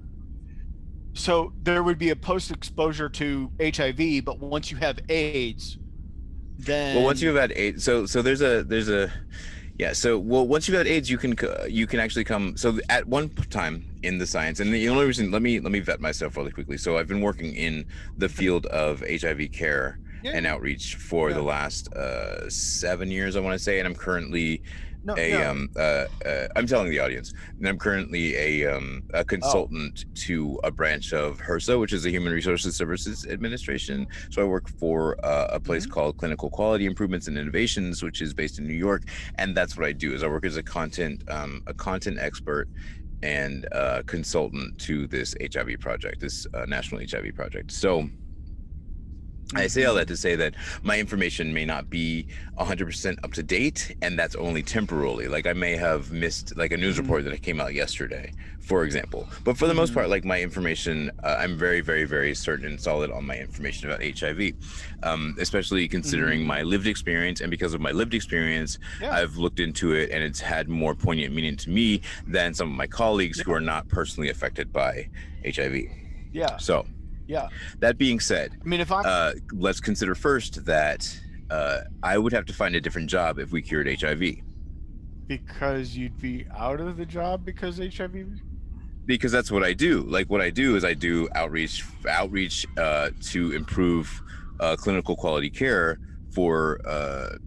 so 1.13 1.53
there 1.61 1.83
would 1.83 1.97
be 1.97 2.09
a 2.09 2.15
post-exposure 2.15 3.09
to 3.09 3.51
HIV, 3.59 4.21
but 4.21 4.39
once 4.39 4.71
you 4.71 4.77
have 4.77 4.97
AIDS, 5.09 5.77
then 6.57 6.95
Well, 6.95 7.03
once 7.05 7.21
you've 7.21 7.35
had 7.35 7.51
AIDS, 7.53 7.83
so 7.83 8.05
so 8.05 8.21
there's 8.21 8.41
a 8.41 8.63
there's 8.63 8.89
a 8.89 9.11
yeah. 9.81 9.93
So 9.93 10.19
well, 10.19 10.47
once 10.47 10.67
you've 10.67 10.77
had 10.77 10.85
AIDS, 10.85 11.09
you 11.09 11.17
can 11.17 11.35
uh, 11.39 11.65
you 11.67 11.87
can 11.87 11.99
actually 11.99 12.23
come. 12.23 12.55
So 12.55 12.77
at 12.89 13.07
one 13.07 13.29
time 13.49 13.83
in 14.03 14.19
the 14.19 14.27
science, 14.27 14.59
and 14.59 14.71
the 14.71 14.87
only 14.87 15.05
reason 15.05 15.31
let 15.31 15.41
me 15.41 15.59
let 15.59 15.71
me 15.71 15.79
vet 15.79 15.99
myself 15.99 16.37
really 16.37 16.51
quickly. 16.51 16.77
So 16.77 16.97
I've 16.97 17.07
been 17.07 17.19
working 17.19 17.55
in 17.55 17.87
the 18.15 18.29
field 18.29 18.67
of 18.67 18.99
HIV 18.99 19.51
care 19.51 19.97
Yeah. 20.23 20.31
and 20.35 20.45
outreach 20.45 20.95
for 20.95 21.29
Yeah. 21.29 21.35
the 21.37 21.41
last 21.43 21.93
uh, 21.93 22.49
seven 22.49 23.09
years, 23.09 23.35
I 23.35 23.39
want 23.39 23.53
to 23.57 23.63
say, 23.63 23.79
and 23.79 23.87
I'm 23.87 23.95
currently 23.95 24.61
no, 25.03 25.15
a 25.17 25.31
no. 25.31 25.49
um 25.49 25.69
uh, 25.75 26.05
uh 26.23 26.47
I'm 26.55 26.67
telling 26.67 26.91
the 26.91 26.99
audience, 26.99 27.33
and 27.57 27.67
I'm 27.67 27.79
currently 27.79 28.35
a 28.35 28.67
um 28.67 29.01
Oh. 29.15 29.21
a 29.21 29.23
consultant 29.25 30.05
to 30.27 30.59
a 30.63 30.69
branch 30.69 31.11
of 31.11 31.39
HRSA, 31.39 31.79
which 31.79 31.91
is 31.91 32.03
the 32.03 32.11
Human 32.11 32.31
Resources 32.31 32.75
Services 32.75 33.25
Administration. 33.25 34.05
So 34.29 34.43
I 34.43 34.45
work 34.45 34.69
for 34.69 35.17
uh, 35.25 35.47
a 35.51 35.59
place 35.59 35.85
Mm-hmm. 35.85 35.93
called 35.93 36.17
Clinical 36.17 36.51
Quality 36.51 36.85
Improvements 36.85 37.27
and 37.27 37.35
Innovations, 37.35 38.03
which 38.03 38.21
is 38.21 38.31
based 38.35 38.59
in 38.59 38.67
New 38.67 38.75
York, 38.75 39.01
and 39.39 39.57
that's 39.57 39.75
what 39.75 39.87
I 39.87 39.91
do. 39.91 40.13
Is 40.13 40.21
I 40.23 40.27
work 40.27 40.45
as 40.45 40.57
a 40.57 40.63
content 40.63 41.23
um 41.29 41.63
a 41.65 41.73
content 41.73 42.17
expert 42.19 42.67
and 43.23 43.67
uh, 43.71 44.01
consultant 44.05 44.77
to 44.79 45.07
this 45.07 45.33
HIV 45.53 45.79
project, 45.79 46.19
this 46.21 46.45
uh, 46.53 46.65
national 46.67 47.01
HIV 47.01 47.33
project. 47.35 47.71
So. 47.71 48.07
I 49.53 49.67
say 49.67 49.83
all 49.85 49.95
that 49.95 50.07
to 50.07 50.17
say 50.17 50.35
that 50.35 50.55
my 50.81 50.97
information 50.99 51.53
may 51.53 51.65
not 51.65 51.89
be 51.89 52.27
100% 52.57 53.17
up 53.23 53.33
to 53.33 53.43
date, 53.43 53.95
and 54.01 54.17
that's 54.17 54.35
only 54.35 54.63
temporarily. 54.63 55.27
Like 55.27 55.45
I 55.45 55.53
may 55.53 55.75
have 55.75 56.11
missed 56.11 56.55
like 56.57 56.71
a 56.71 56.77
news 56.77 56.95
Mhm. 56.95 56.99
report 56.99 57.25
that 57.25 57.41
came 57.41 57.59
out 57.59 57.73
yesterday, 57.73 58.31
for 58.61 58.85
example. 58.85 59.27
But 59.43 59.57
for 59.57 59.67
the 59.67 59.73
most 59.73 59.91
Mhm. 59.91 59.95
part, 59.95 60.09
like 60.09 60.23
my 60.23 60.41
information, 60.41 61.11
uh, 61.23 61.35
I'm 61.39 61.57
very, 61.57 61.81
very, 61.81 62.05
very 62.05 62.33
certain 62.33 62.65
and 62.65 62.79
solid 62.79 63.11
on 63.11 63.25
my 63.25 63.37
information 63.37 63.89
about 63.89 64.01
HIV, 64.01 64.53
um, 65.03 65.35
especially 65.39 65.87
considering 65.87 66.41
Mhm. 66.41 66.45
my 66.45 66.61
lived 66.61 66.87
experience. 66.87 67.41
And 67.41 67.51
because 67.51 67.73
of 67.73 67.81
my 67.81 67.91
lived 67.91 68.13
experience, 68.13 68.79
Yeah. 69.01 69.11
I've 69.11 69.35
looked 69.37 69.59
into 69.59 69.93
it, 69.93 70.11
and 70.11 70.23
it's 70.23 70.39
had 70.39 70.69
more 70.69 70.95
poignant 70.95 71.33
meaning 71.35 71.57
to 71.57 71.69
me 71.69 72.01
than 72.25 72.53
some 72.53 72.69
of 72.69 72.75
my 72.77 72.87
colleagues 72.87 73.39
who 73.41 73.51
are 73.51 73.61
not 73.61 73.87
personally 73.89 74.29
affected 74.29 74.71
by 74.71 75.09
HIV. 75.43 75.89
yeah, 76.31 76.55
So 76.57 76.85
yeah. 77.31 77.47
that 77.79 77.97
being 77.97 78.19
said, 78.19 78.57
I 78.61 78.67
mean, 78.67 78.81
if 78.81 78.91
I 78.91 79.01
uh, 79.01 79.33
let's 79.53 79.79
consider 79.79 80.15
first 80.15 80.65
that 80.65 81.19
uh, 81.49 81.81
I 82.03 82.17
would 82.17 82.33
have 82.33 82.45
to 82.45 82.53
find 82.53 82.75
a 82.75 82.81
different 82.81 83.09
job 83.09 83.39
if 83.39 83.51
we 83.51 83.61
cured 83.61 83.87
HIV 83.87 84.21
because 85.27 85.95
you'd 85.95 86.19
be 86.19 86.45
out 86.57 86.81
of 86.81 86.97
the 86.97 87.05
job 87.05 87.45
because 87.45 87.77
HIV. 87.77 88.27
because 89.05 89.31
that's 89.31 89.49
what 89.49 89.63
I 89.63 89.71
do. 89.71 90.01
Like 90.01 90.29
what 90.29 90.41
I 90.41 90.49
do 90.49 90.75
is 90.75 90.83
I 90.83 90.93
do 90.93 91.29
outreach 91.35 91.85
outreach 92.09 92.67
uh, 92.77 93.11
to 93.31 93.53
improve 93.53 94.21
uh, 94.59 94.75
clinical 94.75 95.15
quality 95.15 95.49
care 95.49 95.99
for 96.33 96.81
uh, 96.85 97.37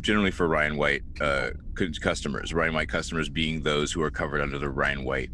generally 0.00 0.30
for 0.30 0.46
Ryan 0.46 0.76
White 0.76 1.02
uh, 1.20 1.50
cu- 1.74 1.92
customers. 2.00 2.54
Ryan 2.54 2.74
White 2.74 2.88
customers 2.88 3.28
being 3.28 3.62
those 3.62 3.90
who 3.92 4.02
are 4.02 4.10
covered 4.10 4.40
under 4.40 4.58
the 4.58 4.68
Ryan 4.68 5.04
White. 5.04 5.30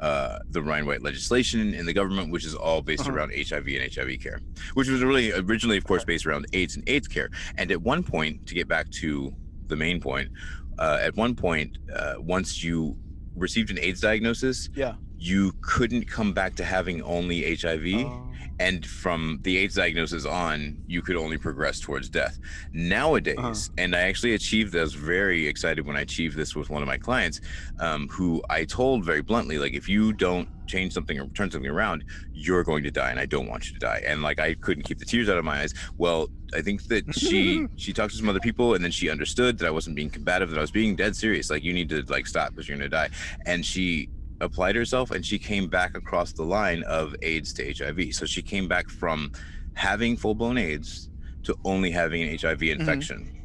Uh, 0.00 0.38
the 0.50 0.62
Ryan 0.62 0.86
White 0.86 1.02
legislation 1.02 1.74
in 1.74 1.84
the 1.84 1.92
government, 1.92 2.30
which 2.32 2.46
is 2.46 2.54
all 2.54 2.80
based 2.80 3.02
Uh-huh. 3.02 3.12
around 3.12 3.32
HIV 3.34 3.66
and 3.68 3.92
HIV 3.94 4.18
care, 4.20 4.40
which 4.74 4.88
was 4.88 5.02
really 5.02 5.30
originally, 5.32 5.76
of 5.76 5.84
course, 5.84 6.04
based 6.04 6.24
around 6.26 6.46
AIDS 6.54 6.74
and 6.76 6.82
AIDS 6.88 7.06
care. 7.06 7.28
And 7.58 7.70
at 7.70 7.82
one 7.82 8.02
point, 8.02 8.46
to 8.46 8.54
get 8.54 8.66
back 8.66 8.88
to 9.02 9.34
the 9.66 9.76
main 9.76 10.00
point, 10.00 10.30
uh, 10.78 10.98
at 11.02 11.14
one 11.16 11.34
point, 11.34 11.76
uh, 11.94 12.14
once 12.18 12.64
you 12.64 12.96
received 13.36 13.70
an 13.70 13.78
AIDS 13.78 14.00
diagnosis, 14.00 14.70
Yeah. 14.74 14.94
You 15.20 15.52
couldn't 15.60 16.06
come 16.08 16.32
back 16.32 16.54
to 16.56 16.64
having 16.64 17.02
only 17.02 17.54
HIV. 17.54 18.06
Um, 18.06 18.26
and 18.58 18.84
from 18.84 19.38
the 19.42 19.56
AIDS 19.56 19.74
diagnosis 19.76 20.26
on, 20.26 20.76
you 20.86 21.00
could 21.00 21.16
only 21.16 21.38
progress 21.38 21.80
towards 21.80 22.10
death. 22.10 22.38
Nowadays, 22.74 23.36
Uh-huh. 23.38 23.54
and 23.78 23.96
I 23.96 24.00
actually 24.00 24.34
achieved 24.34 24.72
this, 24.72 24.92
very 24.92 25.46
excited 25.46 25.86
when 25.86 25.96
I 25.96 26.02
achieved 26.02 26.36
this 26.36 26.54
with 26.54 26.68
one 26.68 26.82
of 26.82 26.86
my 26.86 26.98
clients, 26.98 27.40
um, 27.78 28.06
who 28.08 28.42
I 28.50 28.64
told 28.64 29.02
very 29.04 29.22
bluntly, 29.22 29.56
like, 29.58 29.72
if 29.72 29.88
you 29.88 30.12
don't 30.12 30.46
change 30.66 30.92
something 30.92 31.18
or 31.18 31.26
turn 31.28 31.50
something 31.50 31.70
around, 31.70 32.04
you're 32.34 32.62
going 32.62 32.82
to 32.84 32.90
die, 32.90 33.10
and 33.10 33.18
I 33.18 33.24
don't 33.26 33.48
want 33.48 33.66
you 33.68 33.72
to 33.74 33.78
die. 33.80 34.02
And 34.06 34.20
like, 34.22 34.38
I 34.38 34.54
couldn't 34.54 34.82
keep 34.84 34.98
the 34.98 35.06
tears 35.06 35.28
out 35.30 35.38
of 35.38 35.44
my 35.44 35.60
eyes. 35.62 35.72
Well, 35.96 36.28
I 36.54 36.60
think 36.60 36.82
that 36.88 37.14
she 37.14 37.66
she 37.76 37.92
talked 37.94 38.12
to 38.12 38.18
some 38.18 38.28
other 38.28 38.40
people, 38.40 38.74
and 38.74 38.84
then 38.84 38.90
she 38.90 39.08
understood 39.08 39.56
that 39.58 39.66
I 39.66 39.70
wasn't 39.70 39.96
being 39.96 40.10
combative, 40.10 40.50
that 40.50 40.58
I 40.58 40.60
was 40.60 40.70
being 40.70 40.96
dead 40.96 41.16
serious. 41.16 41.48
Like, 41.50 41.64
you 41.64 41.72
need 41.72 41.88
to 41.90 42.02
like 42.08 42.26
stop 42.26 42.50
because 42.50 42.68
you're 42.68 42.76
gonna 42.76 42.90
die. 42.90 43.08
And 43.46 43.64
she 43.64 44.08
applied 44.40 44.76
herself 44.76 45.10
and 45.10 45.24
she 45.24 45.38
came 45.38 45.68
back 45.68 45.96
across 45.96 46.32
the 46.32 46.42
line 46.42 46.82
of 46.84 47.14
AIDS 47.22 47.52
to 47.54 47.74
HIV. 47.74 48.14
So 48.14 48.26
she 48.26 48.42
came 48.42 48.68
back 48.68 48.88
from 48.88 49.32
having 49.74 50.16
full 50.16 50.34
blown 50.34 50.58
AIDS 50.58 51.10
to 51.44 51.56
only 51.64 51.90
having 51.90 52.22
an 52.22 52.38
HIV 52.38 52.62
infection. 52.62 53.36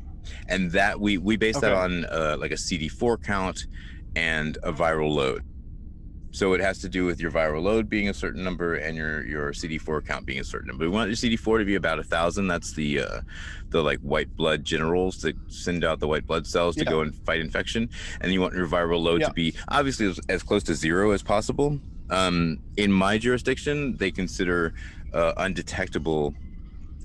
And 0.48 0.72
that 0.72 1.00
we 1.00 1.18
we 1.18 1.38
based 1.38 1.62
that 1.62 1.74
Mm-hmm. 1.74 2.06
On 2.06 2.06
uh, 2.06 2.38
like 2.40 2.52
a 2.52 2.56
CD4 2.56 3.24
count 3.24 3.68
and 4.16 4.58
a 4.64 4.74
viral 4.74 5.14
load. 5.14 5.44
So 6.36 6.52
it 6.52 6.60
has 6.60 6.80
to 6.80 6.90
do 6.90 7.06
with 7.06 7.22
your 7.22 7.32
viral 7.32 7.62
load 7.64 7.90
being 7.90 8.10
a 8.10 8.14
certain 8.14 8.44
number 8.44 8.76
and 8.76 8.98
your 8.98 9.26
your 9.26 9.54
CD4 9.54 10.06
count 10.06 10.26
being 10.26 10.42
a 10.42 10.44
certain 10.44 10.68
number. 10.68 10.84
We 10.84 10.90
want 10.90 11.08
your 11.10 11.16
CD4 11.16 11.60
to 11.60 11.66
be 11.66 11.76
about 11.76 11.98
a 11.98 12.04
thousand. 12.04 12.48
That's 12.48 12.74
the 12.74 13.00
uh, 13.00 13.22
the 13.70 13.82
like 13.82 14.00
white 14.02 14.36
blood 14.36 14.66
generals 14.66 15.22
that 15.22 15.34
send 15.48 15.86
out 15.86 16.02
the 16.02 16.08
white 16.10 16.28
blood 16.28 16.46
cells 16.46 16.76
to 16.76 16.84
Yeah. 16.84 16.90
go 16.92 17.02
and 17.02 17.16
fight 17.16 17.40
infection. 17.40 17.90
And 18.20 18.34
you 18.34 18.42
want 18.42 18.54
your 18.54 18.68
viral 18.68 19.02
load 19.02 19.22
Yeah. 19.22 19.28
to 19.30 19.34
be 19.34 19.56
obviously 19.70 20.08
as, 20.08 20.20
as 20.28 20.44
close 20.44 20.62
to 20.64 20.76
zero 20.76 21.12
as 21.12 21.24
possible. 21.24 21.80
Um, 22.10 22.60
in 22.76 22.92
my 22.92 23.18
jurisdiction, 23.18 23.96
they 23.96 24.12
consider 24.12 24.74
uh, 25.14 25.32
undetectable 25.38 26.34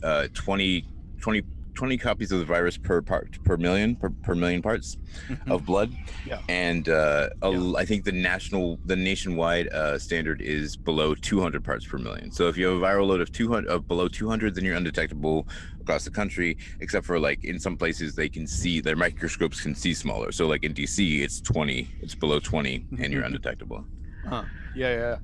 uh, 0.03 0.26
20, 0.35 0.85
20, 1.20 1.43
20 1.81 1.97
copies 1.97 2.31
of 2.31 2.39
the 2.41 2.45
virus 2.45 2.76
per 2.76 3.01
part 3.01 3.43
per 3.43 3.57
million 3.57 3.97
per, 3.97 4.11
per 4.22 4.35
million 4.35 4.61
parts 4.61 4.99
mhm. 5.31 5.51
of 5.51 5.64
blood. 5.64 5.91
Yeah. 6.26 6.41
And 6.51 6.87
uh, 6.91 7.31
a- 7.41 7.74
I 7.78 7.87
think 7.87 8.05
the 8.05 8.12
national, 8.12 8.78
the 8.85 8.97
nationwide 8.97 9.68
uh, 9.72 9.99
standard 9.99 10.43
is 10.43 10.76
below 10.76 11.14
200 11.14 11.64
parts 11.64 11.87
per 11.87 11.97
million. 11.97 12.31
So 12.33 12.49
if 12.49 12.59
you 12.59 12.66
have 12.66 12.76
a 12.76 12.81
viral 12.85 13.07
load 13.07 13.22
of 13.22 13.33
200, 13.33 13.66
of 13.66 13.89
below 13.89 14.09
200, 14.09 14.55
then 14.55 14.62
you're 14.66 14.76
undetectable 14.76 15.49
across 15.81 16.05
the 16.05 16.11
country. 16.11 16.59
Except 16.81 17.07
for 17.07 17.18
like 17.18 17.45
in 17.45 17.59
some 17.59 17.78
places 17.78 18.14
they 18.14 18.28
can 18.28 18.47
see 18.47 18.83
their 18.83 18.97
microscopes 18.97 19.62
can 19.62 19.74
see 19.74 19.95
smaller. 19.95 20.33
So 20.33 20.47
like 20.47 20.64
in 20.64 20.74
DC, 20.74 21.22
it's 21.22 21.41
20, 21.41 21.89
it's 22.03 22.14
below 22.14 22.41
20, 22.41 22.85
and 22.99 23.11
you're 23.11 23.22
Mhm. 23.22 23.26
undetectable. 23.28 23.87
Huh. 24.28 24.45
Yeah, 24.76 24.93
yeah. 24.95 25.16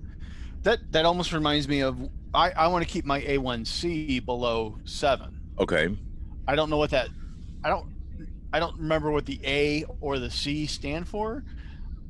That 0.62 0.78
that 0.92 1.04
almost 1.04 1.34
reminds 1.34 1.68
me 1.68 1.80
of 1.82 1.98
I 2.32 2.50
I 2.52 2.66
want 2.68 2.82
to 2.82 2.90
keep 2.90 3.04
my 3.04 3.20
A1C 3.20 4.24
below 4.24 4.78
seven. 4.84 5.38
Okay. 5.58 5.88
I 6.48 6.54
don't 6.54 6.70
know 6.70 6.76
what 6.76 6.90
that. 6.90 7.08
I 7.64 7.68
don't. 7.68 7.94
I 8.52 8.60
don't 8.60 8.76
remember 8.78 9.10
what 9.10 9.26
the 9.26 9.40
A 9.44 9.84
or 10.00 10.18
the 10.18 10.30
C 10.30 10.66
stand 10.66 11.08
for. 11.08 11.44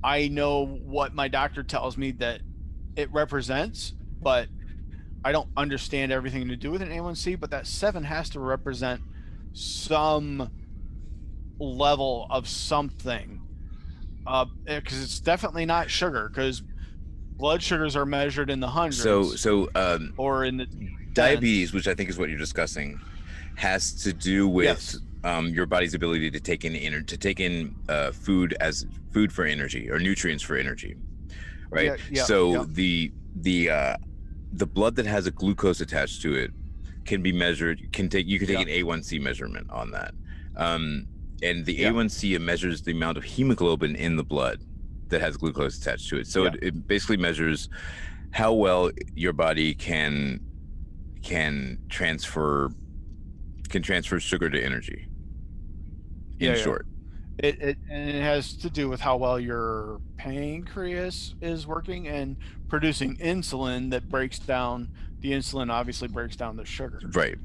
I 0.05 0.28
know 0.28 0.66
what 0.66 1.14
my 1.14 1.28
doctor 1.28 1.62
tells 1.62 1.97
me 1.97 2.12
that 2.12 2.41
it 2.95 3.11
represents, 3.12 3.95
but 4.22 4.49
I 5.24 5.32
don't 5.32 5.49
understand 5.57 6.12
everything 6.12 6.49
to 6.49 6.57
do 6.57 6.70
with 6.70 6.82
an 6.82 6.91
A1C. 6.91 7.41
But 7.41 7.51
that 7.51 7.66
seven 7.66 8.05
has 8.05 8.30
to 8.30 8.41
represent 8.41 9.01
some 9.55 10.51
level 11.59 12.26
of 12.30 12.47
something, 12.47 13.41
because 14.18 14.47
uh, 14.68 15.03
it's 15.03 15.20
definitely 15.20 15.64
not 15.64 15.91
sugar. 15.91 16.28
Because 16.28 16.62
blood 17.37 17.62
sugars 17.62 17.97
are 17.97 18.07
measured 18.07 18.51
in 18.51 18.61
the 18.61 18.68
hundreds. 18.68 19.03
So, 19.03 19.22
so 19.24 19.70
um, 19.74 20.12
or 20.16 20.45
in 20.45 20.59
the 20.59 20.66
diabetes, 21.12 21.72
which 21.72 21.89
I 21.89 21.95
think 21.95 22.11
is 22.11 22.18
what 22.18 22.28
you're 22.28 22.39
discussing, 22.39 23.01
has 23.57 23.92
to 24.04 24.12
do 24.12 24.46
with 24.48 24.64
Yes. 24.66 24.98
um, 25.24 25.48
your 25.48 25.66
body's 25.66 25.94
ability 25.94 26.30
to 26.30 26.40
take 26.40 26.64
in 26.64 26.72
ener- 26.74 27.07
to 27.07 27.16
take 27.16 27.40
in 27.40 27.74
uh, 27.88 28.12
food 28.12 28.54
as 28.61 28.86
food 29.12 29.32
for 29.32 29.44
energy 29.44 29.90
or 29.90 29.98
nutrients 29.98 30.42
for 30.44 30.57
energy, 30.57 30.94
right? 31.70 31.86
Yeah, 31.86 31.96
yeah, 32.11 32.24
so 32.24 32.52
yeah. 32.52 32.64
the 32.68 33.12
the 33.36 33.70
uh, 33.70 33.96
the 34.52 34.66
blood 34.66 34.94
that 34.96 35.07
has 35.07 35.26
a 35.26 35.30
glucose 35.30 35.80
attached 35.80 36.22
to 36.22 36.34
it 36.34 36.50
can 37.04 37.22
be 37.22 37.32
measured. 37.32 37.92
Can 37.92 38.09
take 38.09 38.26
you 38.26 38.38
can 38.38 38.48
take 38.48 38.61
an 38.61 38.68
A1C 38.68 39.20
measurement 39.20 39.68
on 39.70 39.90
that, 39.92 40.12
um, 40.57 41.07
and 41.42 41.64
the 41.64 41.74
Yeah. 41.74 41.90
A1C 41.92 42.38
measures 42.40 42.82
the 42.82 42.92
amount 42.92 43.16
of 43.18 43.24
hemoglobin 43.24 43.96
in 43.96 44.16
the 44.16 44.24
blood 44.24 44.61
that 45.09 45.20
has 45.20 45.36
glucose 45.36 45.78
attached 45.78 46.09
to 46.11 46.18
it. 46.18 46.26
So 46.26 46.44
it, 46.46 46.57
it 46.62 46.86
basically 46.86 47.16
measures 47.16 47.68
how 48.32 48.52
well 48.52 48.90
your 49.14 49.32
body 49.32 49.72
can 49.74 50.40
can 51.22 51.78
transfer 51.88 52.70
can 53.67 53.83
transfer 53.83 54.21
sugar 54.21 54.51
to 54.51 54.62
energy. 54.62 55.09
In 56.41 56.53
Yeah, 56.53 56.57
yeah. 56.57 56.57
short, 56.57 56.87
It, 57.39 57.61
it 57.62 57.79
and 57.91 58.11
it 58.11 58.23
has 58.23 58.57
to 58.59 58.71
do 58.71 58.89
with 58.89 59.01
how 59.01 59.17
well 59.19 59.41
your 59.41 60.01
pancreas 60.19 61.35
is 61.41 61.67
working 61.67 62.09
and 62.09 62.37
producing 62.69 63.17
insulin 63.19 63.91
that 63.91 64.09
breaks 64.09 64.39
down 64.41 64.91
the 65.21 65.33
insulin 65.33 65.71
obviously 65.71 66.09
breaks 66.09 66.37
down 66.37 66.57
the 66.57 66.64
sugar 66.64 67.05
right, 67.14 67.39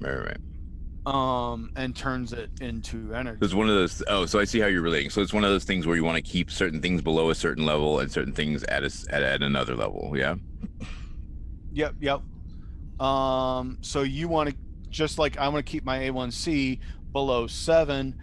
right, 0.00 0.18
right. 0.18 0.38
um 1.06 1.70
and 1.76 1.96
turns 1.96 2.32
it 2.32 2.50
into 2.60 3.14
energy. 3.14 3.40
So 3.40 3.44
it's 3.46 3.54
one 3.54 3.68
of 3.68 3.74
those. 3.76 4.02
Oh, 4.08 4.26
so 4.26 4.40
I 4.40 4.44
see 4.44 4.60
how 4.60 4.66
you're 4.68 4.82
relating. 4.82 5.10
So 5.10 5.20
it's 5.22 5.32
one 5.34 5.44
of 5.44 5.50
those 5.50 5.64
things 5.64 5.86
where 5.86 5.96
you 5.96 6.04
want 6.04 6.16
to 6.16 6.22
keep 6.22 6.50
certain 6.50 6.80
things 6.80 7.02
below 7.02 7.30
a 7.30 7.34
certain 7.34 7.66
level 7.66 8.00
and 8.00 8.10
certain 8.10 8.32
things 8.32 8.64
at 8.64 8.84
a, 8.84 8.90
at, 9.10 9.22
at 9.22 9.42
another 9.42 9.76
level. 9.76 10.12
Yeah. 10.16 10.36
Yep, 11.72 11.96
yep. 12.00 12.22
Um 13.00 13.78
so 13.82 14.02
you 14.02 14.28
want 14.28 14.50
to 14.50 14.56
just 14.94 15.18
like 15.18 15.36
I 15.36 15.48
want 15.48 15.66
to 15.66 15.70
keep 15.70 15.84
my 15.84 15.98
A1C 15.98 16.78
below 17.12 17.46
7 17.46 18.14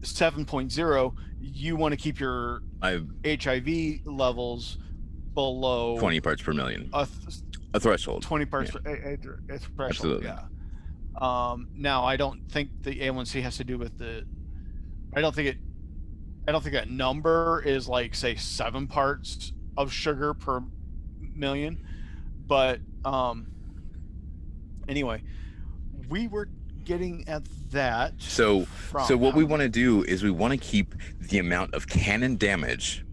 7.0, 0.00 1.14
you 1.40 1.76
want 1.76 1.92
to 1.92 1.96
keep 1.96 2.18
your 2.18 2.62
I 2.80 3.00
HIV 3.26 4.06
levels 4.06 4.78
below 5.34 5.98
20 5.98 6.20
parts 6.20 6.42
per 6.42 6.52
million, 6.52 6.88
a 6.92 7.06
th- 7.06 7.40
a 7.74 7.80
threshold. 7.80 8.22
20 8.22 8.46
parts 8.46 8.70
per 8.70 8.80
a, 8.86 8.92
a, 8.92 9.54
a 9.54 9.58
threshold. 9.58 9.90
Absolutely. 9.90 10.26
Yeah. 10.26 10.40
Um, 11.20 11.68
now 11.74 12.04
I 12.04 12.16
don't 12.16 12.50
think 12.50 12.70
the 12.82 13.00
A1C 13.00 13.42
has 13.42 13.56
to 13.58 13.64
do 13.64 13.76
with 13.76 13.98
the. 13.98 14.24
I 15.14 15.20
don't 15.20 15.34
think 15.34 15.48
it. 15.48 15.56
I 16.46 16.52
don't 16.52 16.62
think 16.62 16.74
that 16.74 16.90
number 16.90 17.62
is 17.66 17.88
like 17.88 18.14
say 18.14 18.36
seven 18.36 18.86
parts 18.86 19.52
of 19.76 19.92
sugar 19.92 20.32
per 20.32 20.62
million, 21.20 21.84
but 22.46 22.80
um. 23.04 23.48
Anyway, 24.88 25.22
we 26.08 26.28
were 26.28 26.48
getting 26.84 27.28
at 27.28 27.42
that. 27.70 28.14
So 28.18 28.64
from 28.64 29.06
So 29.06 29.16
what 29.16 29.34
we 29.34 29.44
want 29.44 29.60
to 29.62 29.68
do 29.68 30.02
is 30.04 30.22
we 30.22 30.30
want 30.30 30.52
to 30.52 30.58
keep 30.58 30.94
the 31.20 31.38
amount 31.38 31.74
of 31.74 31.86
canon 31.86 32.36
damage 32.36 33.04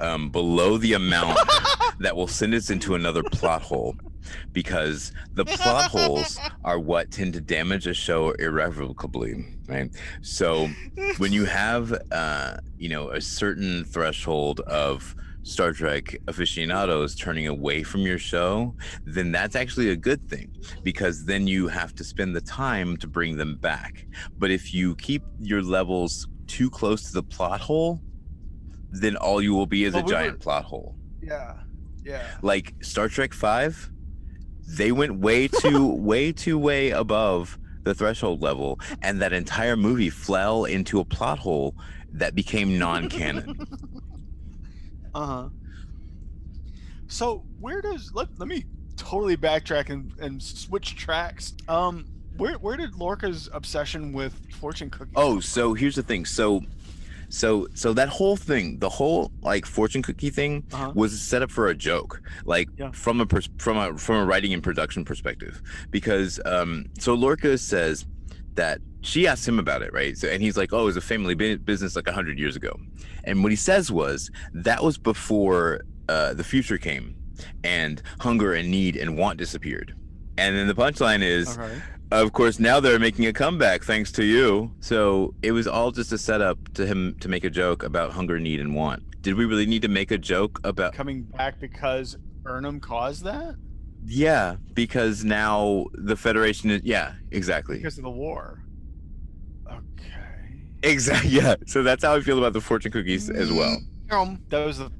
um, 0.00 0.30
below 0.30 0.76
the 0.78 0.94
amount 0.94 1.38
that 2.00 2.16
will 2.16 2.26
send 2.26 2.54
us 2.54 2.70
into 2.70 2.94
another 2.94 3.22
plot 3.22 3.62
hole, 3.62 3.94
because 4.52 5.12
the 5.34 5.44
plot 5.44 5.90
holes 5.90 6.38
are 6.64 6.78
what 6.78 7.10
tend 7.10 7.34
to 7.34 7.40
damage 7.40 7.86
a 7.86 7.94
show 7.94 8.30
irrevocably, 8.32 9.44
right? 9.68 9.90
So 10.22 10.68
when 11.18 11.32
you 11.32 11.44
have, 11.44 11.92
uh, 12.10 12.56
you 12.78 12.88
know, 12.88 13.10
a 13.10 13.20
certain 13.20 13.84
threshold 13.84 14.60
of 14.60 15.14
Star 15.42 15.72
Trek 15.72 16.16
aficionados 16.28 17.14
turning 17.14 17.46
away 17.46 17.82
from 17.82 18.02
your 18.02 18.18
show, 18.18 18.74
then 19.04 19.32
that's 19.32 19.56
actually 19.56 19.88
a 19.90 19.96
good 19.96 20.28
thing 20.28 20.54
because 20.82 21.24
then 21.24 21.46
you 21.46 21.66
have 21.68 21.94
to 21.94 22.04
spend 22.04 22.36
the 22.36 22.40
time 22.42 22.96
to 22.98 23.06
bring 23.06 23.36
them 23.36 23.56
back. 23.56 24.06
But 24.38 24.50
if 24.50 24.74
you 24.74 24.94
keep 24.96 25.22
your 25.40 25.62
levels 25.62 26.28
too 26.46 26.68
close 26.70 27.04
to 27.04 27.12
the 27.14 27.22
plot 27.22 27.60
hole, 27.60 28.00
then 28.90 29.16
all 29.16 29.40
you 29.40 29.54
will 29.54 29.66
be 29.66 29.84
is 29.84 29.94
Well, 29.94 30.02
a 30.02 30.06
we 30.06 30.10
giant 30.12 30.32
were- 30.34 30.38
plot 30.38 30.64
hole. 30.64 30.96
Yeah. 31.22 31.54
Yeah. 32.04 32.26
Like 32.42 32.74
Star 32.82 33.08
Trek 33.08 33.32
5, 33.32 33.90
they 34.76 34.92
went 34.92 35.20
way 35.20 35.48
too 35.60 35.86
way 35.94 36.32
too 36.32 36.58
way 36.58 36.90
above 36.90 37.58
the 37.82 37.94
threshold 37.94 38.42
level 38.42 38.78
and 39.02 39.22
that 39.22 39.32
entire 39.32 39.74
movie 39.76 40.10
fell 40.10 40.64
into 40.66 41.00
a 41.00 41.04
plot 41.04 41.38
hole 41.38 41.74
that 42.12 42.34
became 42.34 42.78
non-canon. 42.78 43.56
Uh 45.14 45.26
huh. 45.26 45.48
So 47.08 47.44
where 47.58 47.80
does 47.80 48.12
let 48.14 48.28
let 48.38 48.48
me 48.48 48.64
totally 48.96 49.36
backtrack 49.36 49.90
and, 49.90 50.12
and 50.20 50.42
switch 50.42 50.94
tracks. 50.96 51.54
Um, 51.68 52.06
where 52.36 52.54
where 52.54 52.76
did 52.76 52.94
Lorca's 52.94 53.48
obsession 53.52 54.12
with 54.12 54.34
fortune 54.60 54.90
cookies? 54.90 55.14
Oh, 55.16 55.40
so 55.40 55.74
here's 55.74 55.96
the 55.96 56.02
thing. 56.02 56.24
So 56.24 56.62
so 57.28 57.66
so 57.74 57.92
that 57.94 58.08
whole 58.08 58.36
thing, 58.36 58.78
the 58.78 58.88
whole 58.88 59.32
like 59.42 59.66
fortune 59.66 60.02
cookie 60.02 60.30
thing? 60.30 60.64
Uh-huh. 60.72 60.92
was 60.94 61.20
set 61.20 61.42
up 61.42 61.50
for 61.50 61.68
a 61.68 61.74
joke 61.74 62.22
like 62.44 62.68
Yeah. 62.78 62.90
from 62.92 63.20
a 63.20 63.26
pers- 63.26 63.48
from 63.58 63.76
a 63.76 63.96
from 63.98 64.16
a 64.16 64.24
writing 64.24 64.52
and 64.52 64.62
production 64.62 65.04
perspective 65.04 65.60
because 65.90 66.40
um 66.44 66.86
so 66.98 67.14
Lorca 67.14 67.58
says 67.58 68.06
that 68.54 68.80
she 69.02 69.26
asked 69.26 69.46
him 69.48 69.58
about 69.58 69.80
it 69.82 69.92
right 69.92 70.16
so, 70.18 70.28
and 70.28 70.42
he's 70.42 70.56
like 70.56 70.72
oh 70.72 70.82
it 70.82 70.84
was 70.84 70.96
a 70.96 71.00
family 71.00 71.34
business 71.34 71.96
like 71.96 72.06
100 72.06 72.38
years 72.38 72.56
ago 72.56 72.78
and 73.24 73.42
what 73.42 73.52
he 73.52 73.56
says 73.56 73.90
was 73.90 74.30
that 74.52 74.82
was 74.82 74.98
before 74.98 75.80
uh, 76.08 76.34
the 76.34 76.44
future 76.44 76.78
came 76.78 77.16
and 77.64 78.02
hunger 78.20 78.52
and 78.54 78.70
need 78.70 78.96
and 78.96 79.16
want 79.16 79.38
disappeared. 79.38 79.94
And 80.38 80.56
then 80.56 80.66
the 80.68 80.74
punchline 80.74 81.22
is 81.22 81.56
Okay. 81.58 81.80
of 82.12 82.32
course 82.32 82.58
now 82.58 82.80
they're 82.80 82.98
making 82.98 83.26
a 83.26 83.32
comeback 83.32 83.82
thanks 83.84 84.10
to 84.12 84.24
you. 84.24 84.72
So 84.80 85.34
it 85.42 85.52
was 85.52 85.66
all 85.66 85.90
just 85.90 86.12
a 86.12 86.18
setup 86.18 86.58
to 86.74 86.86
him 86.86 87.16
to 87.20 87.28
make 87.28 87.44
a 87.44 87.50
joke 87.50 87.82
about 87.82 88.12
hunger 88.12 88.38
need 88.40 88.60
and 88.60 88.74
want. 88.74 89.02
Did 89.22 89.34
we 89.34 89.44
really 89.44 89.66
need 89.66 89.82
to 89.82 89.88
make 89.88 90.10
a 90.10 90.18
joke 90.18 90.60
about 90.64 90.94
Coming 90.94 91.22
back 91.22 91.60
because 91.60 92.16
Burnham 92.42 92.80
caused 92.80 93.24
that? 93.24 93.54
Yeah 94.06 94.56
because 94.74 95.24
now 95.24 95.86
the 95.92 96.16
federation 96.16 96.70
is 96.70 96.80
yeah 96.84 97.12
exactly. 97.30 97.76
Because 97.76 97.98
of 97.98 98.04
the 98.04 98.10
war. 98.10 98.62
Exactly 100.82 101.30
yeah 101.40 101.54
so 101.66 101.82
that's 101.82 102.04
how 102.04 102.14
i 102.14 102.20
feel 102.20 102.38
about 102.38 102.52
the 102.52 102.60
fortune 102.60 102.90
cookies 102.90 103.28
as 103.30 103.52
well 103.52 103.78
that 104.48 104.64
was 104.64 104.78
the 104.78 104.90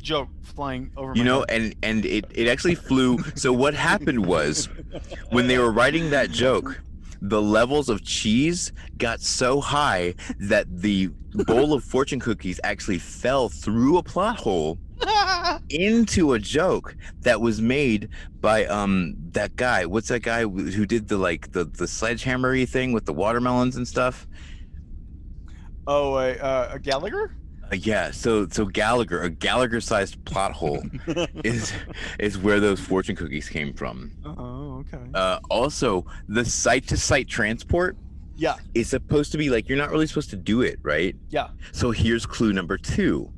joke 0.00 0.28
flying 0.42 0.90
over. 0.96 1.12
you 1.14 1.22
my 1.22 1.28
know 1.28 1.38
head. 1.48 1.50
and 1.50 1.74
and 1.82 2.06
it 2.06 2.24
it 2.34 2.48
actually 2.48 2.74
flew 2.74 3.18
so 3.34 3.52
what 3.52 3.74
happened 3.74 4.24
was 4.24 4.68
when 5.30 5.48
they 5.48 5.58
were 5.58 5.70
writing 5.72 6.10
that 6.10 6.30
joke 6.30 6.80
the 7.20 7.42
levels 7.42 7.88
of 7.88 8.02
cheese 8.04 8.72
got 8.96 9.20
so 9.20 9.60
high 9.60 10.14
that 10.38 10.66
the 10.70 11.08
bowl 11.46 11.74
of 11.74 11.82
fortune 11.82 12.20
cookies 12.20 12.60
actually 12.62 12.98
fell 12.98 13.48
through 13.48 13.98
a 13.98 14.02
plot 14.02 14.36
hole 14.38 14.78
into 15.70 16.32
a 16.32 16.38
joke 16.38 16.96
that 17.20 17.40
was 17.40 17.60
made 17.60 18.08
by 18.40 18.64
um 18.66 19.14
that 19.32 19.54
guy 19.56 19.84
what's 19.84 20.08
that 20.08 20.20
guy 20.20 20.42
who 20.42 20.70
who 20.70 20.86
did 20.86 21.08
the 21.08 21.16
like 21.16 21.52
the 21.52 21.64
the 21.64 21.86
sledgehammery 21.86 22.64
thing 22.66 22.92
with 22.92 23.04
the 23.04 23.12
watermelons 23.12 23.76
and 23.76 23.86
stuff 23.86 24.26
oh, 25.88 26.16
a, 26.18 26.34
uh, 26.36 26.70
a 26.74 26.78
Gallagher. 26.78 27.34
Uh, 27.70 27.74
yeah 27.74 28.10
so 28.10 28.48
so 28.48 28.64
gallagher 28.64 29.20
a 29.24 29.28
gallagher 29.28 29.78
sized 29.78 30.24
plot 30.24 30.52
hole 30.52 30.82
is 31.44 31.70
is 32.18 32.38
where 32.38 32.60
those 32.60 32.80
fortune 32.80 33.14
cookies 33.14 33.46
came 33.46 33.74
from 33.74 34.10
oh, 34.24 34.78
okay. 34.94 35.04
uh 35.12 35.38
also 35.50 36.06
the 36.28 36.42
site 36.42 36.86
to 36.88 36.96
site 36.96 37.28
transport 37.28 37.94
Yeah. 38.36 38.54
is 38.72 38.88
supposed 38.88 39.32
to 39.32 39.38
be 39.38 39.50
like 39.50 39.68
you're 39.68 39.76
not 39.76 39.90
really 39.90 40.06
supposed 40.06 40.30
to 40.30 40.36
do 40.36 40.62
it 40.62 40.78
right 40.82 41.14
Yeah. 41.28 41.48
so 41.72 41.90
here's 41.90 42.24
clue 42.24 42.54
number 42.54 42.78
two 42.78 43.30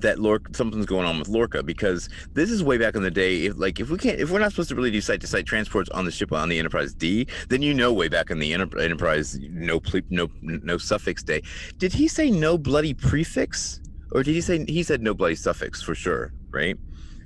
that 0.00 0.18
Lorca, 0.18 0.52
something's 0.54 0.86
going 0.86 1.06
on 1.06 1.18
with 1.18 1.28
Lorca 1.28 1.62
because 1.62 2.08
this 2.34 2.50
is 2.50 2.62
way 2.62 2.78
back 2.78 2.94
in 2.94 3.02
the 3.02 3.10
day. 3.10 3.46
If 3.46 3.58
like 3.58 3.80
if 3.80 3.90
we 3.90 3.98
can't, 3.98 4.18
if 4.20 4.30
we're 4.30 4.38
not 4.38 4.52
supposed 4.52 4.68
to 4.70 4.74
really 4.74 4.90
do 4.90 5.00
site 5.00 5.20
to 5.22 5.26
site 5.26 5.46
transports 5.46 5.88
on 5.90 6.04
the 6.04 6.10
ship 6.10 6.32
on 6.32 6.48
the 6.48 6.58
Enterprise 6.58 6.94
D, 6.94 7.26
then 7.48 7.62
you 7.62 7.74
know 7.74 7.92
way 7.92 8.08
back 8.08 8.30
in 8.30 8.38
the 8.38 8.52
Enter- 8.54 8.78
Enterprise 8.78 9.38
no 9.50 9.80
ple- 9.80 10.00
no 10.10 10.28
no 10.42 10.78
suffix 10.78 11.22
day. 11.22 11.42
Did 11.78 11.92
he 11.92 12.08
say 12.08 12.30
no 12.30 12.58
bloody 12.58 12.94
prefix, 12.94 13.80
or 14.12 14.22
did 14.22 14.34
he 14.34 14.40
say 14.40 14.64
he 14.66 14.82
said 14.82 15.02
no 15.02 15.14
bloody 15.14 15.34
suffix 15.36 15.82
for 15.82 15.94
sure? 15.94 16.32
Right? 16.50 16.76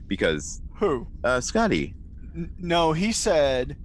Because 0.09 0.61
Who? 0.77 1.07
uh, 1.25 1.41
Scotty. 1.41 1.95
N- 2.35 2.53
no, 2.59 2.93
he 2.93 3.13
said 3.13 3.77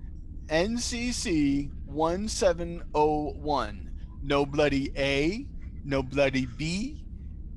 NCC 0.47 1.71
1701. 1.85 3.91
no 4.23 4.45
bloody 4.45 4.91
A, 4.97 5.45
no 5.83 6.01
bloody 6.03 6.45
B, 6.57 7.03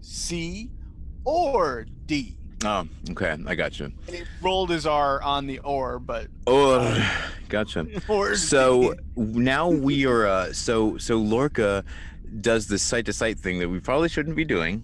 C, 0.00 0.70
or 1.24 1.86
D. 2.06 2.36
Oh, 2.64 2.86
okay, 3.10 3.36
I 3.46 3.54
got 3.54 3.78
you. 3.78 3.86
And 4.06 4.16
he 4.16 4.22
rolled 4.42 4.68
his 4.70 4.86
R 4.86 5.22
on 5.22 5.46
the 5.46 5.60
or, 5.60 5.98
but 5.98 6.26
Oh, 6.46 7.24
gotcha. 7.48 7.86
or 8.08 8.36
So 8.36 8.94
now 9.16 9.68
we 9.70 10.04
are. 10.06 10.26
Uh, 10.26 10.52
so 10.52 10.98
so 10.98 11.16
Lorca 11.16 11.84
does 12.40 12.68
this 12.68 12.82
site 12.82 13.06
to 13.06 13.12
site 13.12 13.38
thing 13.38 13.58
that 13.60 13.68
we 13.68 13.80
probably 13.80 14.08
shouldn't 14.08 14.36
be 14.36 14.44
doing, 14.44 14.82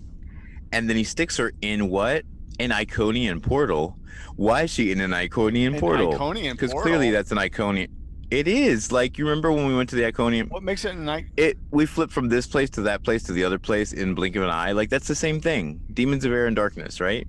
and 0.73 0.89
then 0.89 0.97
he 0.97 1.05
sticks 1.05 1.37
her 1.37 1.53
in 1.61 1.89
what? 1.91 2.25
An 2.59 2.71
Iconian 2.71 3.43
portal. 3.43 3.99
Why 4.37 4.63
is 4.63 4.71
she 4.71 4.91
in 4.91 5.01
an 5.01 5.11
Iconian 5.11 5.75
An 5.75 5.81
portal? 5.81 6.15
Iconian 6.15 6.53
Because 6.53 6.73
clearly 6.73 7.11
that's 7.11 7.31
an 7.33 7.39
Iconian. 7.39 7.89
It 8.31 8.49
is 8.49 8.91
like 8.91 9.19
you 9.19 9.25
remember 9.25 9.53
when 9.53 9.67
we 9.67 9.77
went 9.77 9.89
to 9.91 9.97
the 9.97 10.03
Iconian. 10.03 10.51
what 10.51 10.63
makes 10.63 10.85
it 10.85 10.95
an 10.95 11.09
I- 11.09 11.27
It 11.37 11.57
we 11.71 11.87
flipped 11.87 12.13
from 12.13 12.29
this 12.29 12.47
place 12.47 12.69
to 12.71 12.83
that 12.83 13.05
place 13.05 13.23
to 13.25 13.33
the 13.33 13.45
other 13.45 13.59
place 13.59 13.93
in 13.93 14.15
blink 14.15 14.35
of 14.37 14.43
an 14.43 14.51
eye. 14.51 14.73
Like 14.73 14.91
that's 14.91 15.07
the 15.07 15.15
same 15.15 15.41
thing. 15.41 15.81
Demons 15.93 16.25
of 16.25 16.33
Air 16.33 16.47
and 16.47 16.57
Darkness, 16.57 17.01
right? 17.01 17.27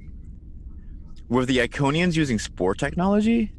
Were 1.30 1.46
the 1.46 1.58
Iconians 1.58 2.16
using 2.16 2.40
spore 2.40 2.74
technology? 2.74 3.54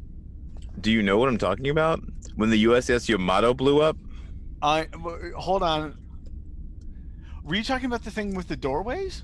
Do 0.81 0.91
you 0.91 1.01
know 1.01 1.17
what 1.17 1.29
I'm 1.29 1.37
talking 1.37 1.69
about? 1.69 2.01
When 2.35 2.49
the 2.49 2.63
USS 2.65 3.07
Yamato 3.07 3.53
blew 3.53 3.81
up? 3.81 3.95
I 4.61 4.87
hold 5.35 5.63
on. 5.63 5.97
Were 7.43 7.55
you 7.55 7.63
talking 7.63 7.85
about 7.85 8.03
the 8.03 8.11
thing 8.11 8.35
with 8.35 8.47
the 8.49 8.55
doorways? 8.57 9.23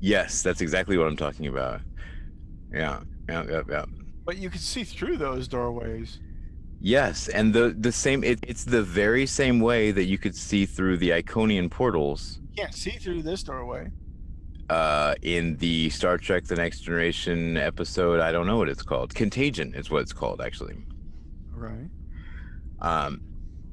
Yes, 0.00 0.42
that's 0.42 0.60
exactly 0.60 0.96
what 0.96 1.06
I'm 1.08 1.16
talking 1.16 1.46
about. 1.46 1.80
Yeah, 2.72 3.00
yeah, 3.28 3.44
yeah, 3.48 3.62
yeah. 3.68 3.84
But 4.24 4.38
you 4.38 4.48
could 4.50 4.60
see 4.60 4.84
through 4.84 5.16
those 5.16 5.48
doorways. 5.48 6.20
Yes, 6.86 7.28
and 7.28 7.54
the 7.54 7.74
the 7.78 7.90
same. 7.92 8.22
It, 8.22 8.40
it's 8.46 8.64
the 8.64 8.82
very 8.82 9.24
same 9.26 9.58
way 9.60 9.90
that 9.90 10.04
you 10.04 10.18
could 10.18 10.36
see 10.36 10.66
through 10.66 10.98
the 10.98 11.10
Iconian 11.22 11.70
portals 11.70 12.40
You 12.52 12.62
can't 12.64 12.74
see 12.74 12.90
through 13.02 13.22
this 13.22 13.42
doorway. 13.42 13.88
uh, 14.68 15.14
in 15.22 15.56
the 15.56 15.88
Star 15.88 16.18
Trek: 16.18 16.44
The 16.44 16.56
Next 16.56 16.80
Generation 16.80 17.56
episode. 17.56 18.20
I 18.20 18.32
don't 18.32 18.46
know 18.46 18.58
what 18.58 18.68
it's 18.68 18.82
called. 18.82 19.14
Contagion 19.14 19.74
is 19.74 19.90
what 19.90 20.02
it's 20.02 20.12
called, 20.12 20.42
actually. 20.42 20.76
Right. 21.54 21.88
Um, 22.80 23.22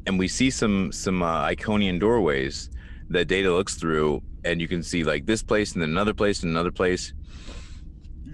and 0.08 0.18
we 0.18 0.30
see 0.30 0.50
some 0.50 0.92
some 0.94 1.22
uh, 1.22 1.48
Iconian 1.50 2.00
doorways 2.00 2.70
that 3.10 3.26
Data 3.28 3.52
looks 3.52 3.76
through, 3.76 4.22
and 4.46 4.62
you 4.62 4.70
can 4.70 4.82
see 4.84 5.04
like 5.04 5.26
this 5.26 5.44
place 5.44 5.74
and 5.74 5.82
then 5.82 5.90
another 5.90 6.14
place 6.14 6.44
and 6.44 6.50
another 6.52 6.72
place, 6.72 7.14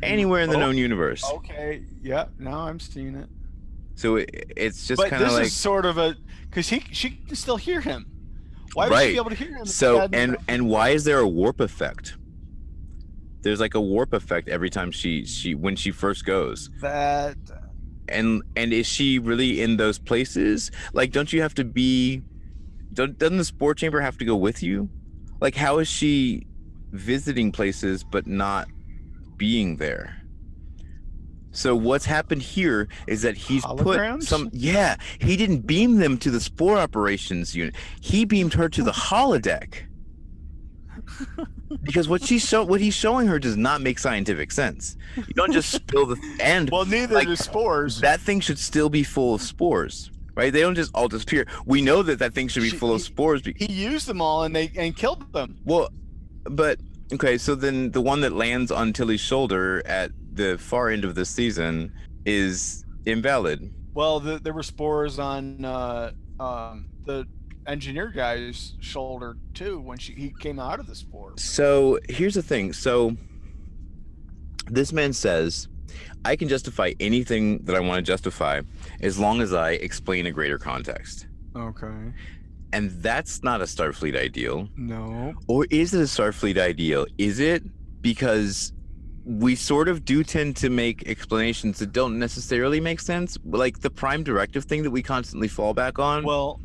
anywhere 0.03 0.41
in 0.41 0.51
the 0.51 0.55
Oh, 0.57 0.59
known 0.59 0.77
universe. 0.77 1.23
Okay. 1.37 1.81
Yeah. 2.03 2.25
Now 2.37 2.59
I'm 2.67 2.79
seeing 2.79 3.15
it. 3.15 3.27
So 3.97 4.15
it, 4.17 4.53
it's 4.55 4.87
just 4.87 5.01
kind 5.01 5.21
of 5.23 5.31
like 5.33 5.43
this 5.43 5.47
is 5.51 5.53
sort 5.59 5.85
of 5.85 5.97
a 5.97 6.15
because 6.49 6.69
he 6.69 6.81
she 6.91 7.09
can 7.27 7.35
still 7.35 7.57
hear 7.57 7.81
him. 7.81 8.05
Why 8.73 8.85
would 8.87 8.93
Right. 8.93 9.07
she 9.07 9.11
be 9.13 9.17
able 9.19 9.29
to 9.31 9.35
hear 9.35 9.55
him? 9.57 9.65
so 9.65 10.07
and 10.13 10.37
and 10.47 10.69
why 10.69 10.89
is 10.89 11.03
there 11.03 11.19
a 11.19 11.27
warp 11.27 11.59
effect? 11.59 12.15
There's 13.41 13.59
like 13.59 13.75
a 13.75 13.81
warp 13.81 14.13
effect 14.13 14.49
every 14.49 14.69
time 14.69 14.91
she 14.91 15.25
she 15.25 15.55
when 15.55 15.75
she 15.75 15.91
first 15.91 16.25
goes. 16.25 16.69
that 16.81 17.37
uh, 17.51 17.55
And 18.07 18.43
and 18.55 18.71
is 18.71 18.85
she 18.87 19.19
really 19.19 19.61
in 19.61 19.77
those 19.77 19.99
places? 19.99 20.71
Like 20.93 21.11
don't 21.11 21.33
you 21.33 21.41
have 21.41 21.53
to 21.55 21.63
be 21.65 22.21
don't 22.93 23.17
doesn't 23.17 23.37
the 23.37 23.45
spore 23.45 23.73
chamber 23.73 23.99
have 24.01 24.17
to 24.19 24.25
go 24.25 24.35
with 24.35 24.61
you? 24.61 24.89
Like 25.41 25.55
how 25.55 25.79
is 25.79 25.87
she 25.87 26.45
visiting 26.91 27.51
places 27.51 28.03
but 28.03 28.27
not 28.27 28.67
being 29.37 29.77
there? 29.77 30.15
So 31.51 31.75
what's 31.75 32.05
happened 32.05 32.41
here 32.43 32.87
is 33.07 33.23
that 33.23 33.35
he's 33.35 33.65
put 33.65 34.23
some 34.23 34.49
yeah, 34.53 34.95
he 35.19 35.35
didn't 35.37 35.65
beam 35.65 35.95
them 35.97 36.17
to 36.19 36.29
the 36.29 36.39
spore 36.39 36.77
operations 36.77 37.55
unit. 37.55 37.75
He 38.01 38.25
beamed 38.25 38.53
her 38.53 38.69
to 38.69 38.83
the 38.83 38.91
holodeck. 39.07 39.73
because 41.83 42.07
what 42.07 42.23
she's 42.23 42.47
show 42.47 42.63
what 42.63 42.81
he's 42.81 42.93
showing 42.93 43.27
her 43.27 43.39
does 43.39 43.57
not 43.57 43.81
make 43.81 43.99
scientific 43.99 44.51
sense. 44.51 44.97
You 45.15 45.23
don't 45.35 45.51
just 45.53 45.71
spill 45.71 46.05
the 46.05 46.17
and 46.41 46.69
well, 46.69 46.85
neither 46.85 47.15
like, 47.15 47.27
do 47.27 47.35
spores. 47.35 48.01
that 48.01 48.19
thing 48.19 48.39
should 48.39 48.59
still 48.59 48.89
be 48.89 49.03
full 49.03 49.35
of 49.35 49.41
spores, 49.41 50.11
right? 50.35 50.51
They 50.51 50.61
don't 50.61 50.75
just 50.75 50.91
all 50.93 51.07
disappear. 51.07 51.47
We 51.65 51.81
know 51.81 52.03
that 52.03 52.19
that 52.19 52.33
thing 52.33 52.47
should 52.49 52.63
be 52.63 52.69
She- 52.69 52.77
full 52.77 52.93
of 52.93 53.01
spores. 53.01 53.41
He 53.55 53.71
used 53.71 54.07
them 54.07 54.21
all 54.21 54.43
and 54.43 54.55
they 54.55 54.71
and 54.75 54.95
killed 54.95 55.31
them. 55.33 55.57
well, 55.65 55.89
but 56.43 56.79
okay, 57.13 57.37
so 57.37 57.55
then 57.55 57.91
the 57.91 58.01
one 58.01 58.21
that 58.21 58.33
lands 58.33 58.71
on 58.71 58.93
Tilly's 58.93 59.21
shoulder 59.21 59.81
at 59.85 60.11
the 60.37 60.57
far 60.57 60.89
end 60.89 61.03
of 61.03 61.15
the 61.15 61.25
season 61.25 61.91
is 62.25 62.85
invalid. 63.05 63.73
Well, 63.93 64.19
the, 64.19 64.39
there 64.39 64.53
were 64.53 64.63
spores 64.63 65.19
on 65.19 65.65
uh, 65.65 66.11
um, 66.39 66.89
the 67.05 67.25
engineer 67.65 68.07
guy's 68.15 68.75
shoulder 68.79 69.35
too 69.53 69.81
when 69.81 69.97
she 69.97 70.13
he 70.13 70.33
came 70.39 70.59
out 70.59 70.79
of 70.79 70.87
the 70.87 70.95
spore. 70.95 71.33
So 71.37 71.99
here's 72.07 72.35
the 72.35 72.43
thing. 72.43 72.73
So 72.73 73.15
this 74.67 74.93
man 74.93 75.13
says, 75.13 75.67
I 76.25 76.35
can 76.35 76.47
justify 76.47 76.93
anything 76.99 77.63
that 77.65 77.75
I 77.75 77.79
want 77.79 77.97
to 78.05 78.11
justify 78.11 78.61
as 79.01 79.17
long 79.17 79.41
as 79.41 79.53
I 79.53 79.71
explain 79.71 80.25
a 80.25 80.31
greater 80.31 80.57
context. 80.57 81.27
Okay. 81.55 82.13
And 82.73 82.91
that's 83.01 83.43
not 83.43 83.61
a 83.61 83.63
Starfleet 83.63 84.15
ideal. 84.17 84.67
No. 84.75 85.33
Or 85.47 85.65
is 85.69 85.93
it 85.93 86.01
a 86.01 86.03
Starfleet 86.03 86.57
ideal? 86.57 87.07
Is 87.17 87.39
it 87.39 87.63
because 88.01 88.73
we 89.27 89.55
sort 89.55 89.89
of 89.89 90.05
do 90.05 90.23
tend 90.23 90.55
to 90.57 90.69
make 90.69 91.05
explanations 91.07 91.79
that 91.79 91.91
don't 91.91 92.17
necessarily 92.17 92.79
make 92.79 92.99
sense? 93.01 93.37
Like 93.43 93.79
the 93.81 93.89
prime 93.89 94.23
directive 94.23 94.63
thing 94.63 94.83
that 94.83 94.91
we 94.91 95.03
constantly 95.03 95.47
fall 95.49 95.73
back 95.73 95.99
on? 95.99 96.23
Well, 96.23 96.61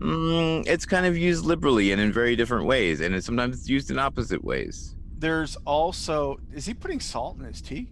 Mm, 0.00 0.66
it's 0.66 0.86
kind 0.86 1.04
of 1.04 1.18
used 1.18 1.44
liberally 1.44 1.92
and 1.92 2.00
in 2.00 2.10
very 2.10 2.34
different 2.36 2.64
ways, 2.64 3.00
and 3.02 3.14
it's 3.14 3.26
sometimes 3.26 3.68
used 3.68 3.90
in 3.90 3.98
opposite 3.98 4.42
ways. 4.42 4.94
there's 5.18 5.56
also 5.66 6.38
is 6.54 6.64
he 6.64 6.72
putting 6.72 7.00
salt 7.00 7.36
in 7.38 7.44
his 7.44 7.60
tea? 7.60 7.90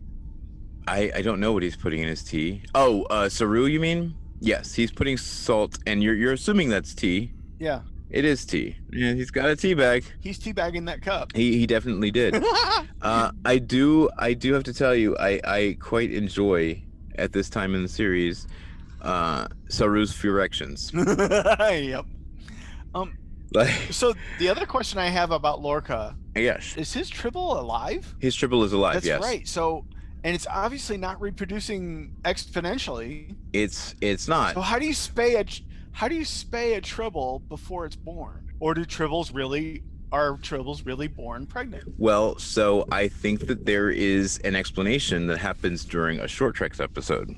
I, 0.89 1.11
I 1.17 1.21
don't 1.23 1.41
know 1.41 1.53
what 1.53 1.63
he's 1.65 1.77
putting 1.77 2.01
in 2.01 2.09
his 2.09 2.23
tea. 2.23 2.63
Oh, 2.75 3.03
uh, 3.11 3.29
Saru, 3.29 3.67
you 3.67 3.81
mean? 3.81 4.15
Yes, 4.41 4.73
he's 4.75 4.93
putting 4.93 5.17
salt, 5.19 5.79
and 5.87 6.03
you're 6.03 6.15
you're 6.15 6.33
assuming 6.33 6.69
that's 6.71 6.95
tea. 6.95 7.33
Yeah. 7.59 7.81
It 8.17 8.25
is 8.25 8.47
tea. 8.47 8.75
Yeah, 8.93 9.13
he's 9.13 9.31
got 9.31 9.51
a 9.51 9.55
tea 9.55 9.75
bag. 9.75 10.03
He's 10.21 10.39
teabagging 10.39 10.87
that 10.87 11.03
cup. 11.03 11.37
He 11.37 11.59
he 11.59 11.67
definitely 11.67 12.11
did. 12.11 12.43
Uh, 13.03 13.31
I 13.45 13.59
do 13.59 14.09
I 14.19 14.33
do 14.33 14.53
have 14.55 14.65
to 14.65 14.73
tell 14.73 14.95
you 14.95 15.17
I 15.19 15.41
I 15.45 15.77
quite 15.79 16.11
enjoy 16.11 16.83
at 17.17 17.31
this 17.33 17.49
time 17.51 17.75
in 17.75 17.83
the 17.83 17.89
series 17.89 18.49
uh 19.03 19.47
Saru's 19.69 20.13
furections. 20.13 20.91
yep. 20.95 22.05
Um 22.95 23.17
Like 23.53 23.71
So 23.91 24.15
the 24.39 24.49
other 24.49 24.67
question 24.67 24.99
I 24.99 25.09
have 25.09 25.31
about 25.31 25.61
Lorca 25.61 26.17
yes, 26.35 26.75
is 26.77 26.93
his 26.93 27.09
tribble 27.11 27.61
alive? 27.61 28.17
his 28.19 28.35
tribble 28.35 28.65
is 28.65 28.73
alive. 28.73 28.95
That's 28.95 29.07
yes, 29.07 29.23
right. 29.23 29.47
So 29.47 29.85
and 30.25 30.35
it's 30.35 30.47
obviously 30.49 30.97
not 30.97 31.21
reproducing 31.21 32.17
exponentially. 32.25 33.37
it's 33.53 33.95
it's 34.01 34.27
not. 34.27 34.55
So 34.55 34.63
how 34.63 34.79
do 34.79 34.87
you 34.87 34.95
spay 34.95 35.39
a 35.39 35.45
how 35.97 36.09
do 36.09 36.15
you 36.15 36.27
spay 36.27 36.77
a 36.77 36.81
tribble 36.83 37.39
before 37.49 37.87
it's 37.87 37.97
born? 37.97 38.53
Or 38.61 38.75
do 38.75 38.85
tribbles 38.85 39.35
really 39.35 39.83
are 40.13 40.37
tribbles 40.37 40.85
really 40.85 41.09
born 41.09 41.47
pregnant? 41.47 41.85
Well, 41.97 42.39
so 42.39 42.87
I 42.93 43.09
think 43.09 43.47
that 43.47 43.65
there 43.65 43.89
is 43.89 44.37
an 44.45 44.55
explanation 44.55 45.27
that 45.29 45.39
happens 45.39 45.87
during 45.87 46.21
a 46.21 46.29
short 46.29 46.55
treks 46.55 46.81
episode. 46.81 47.35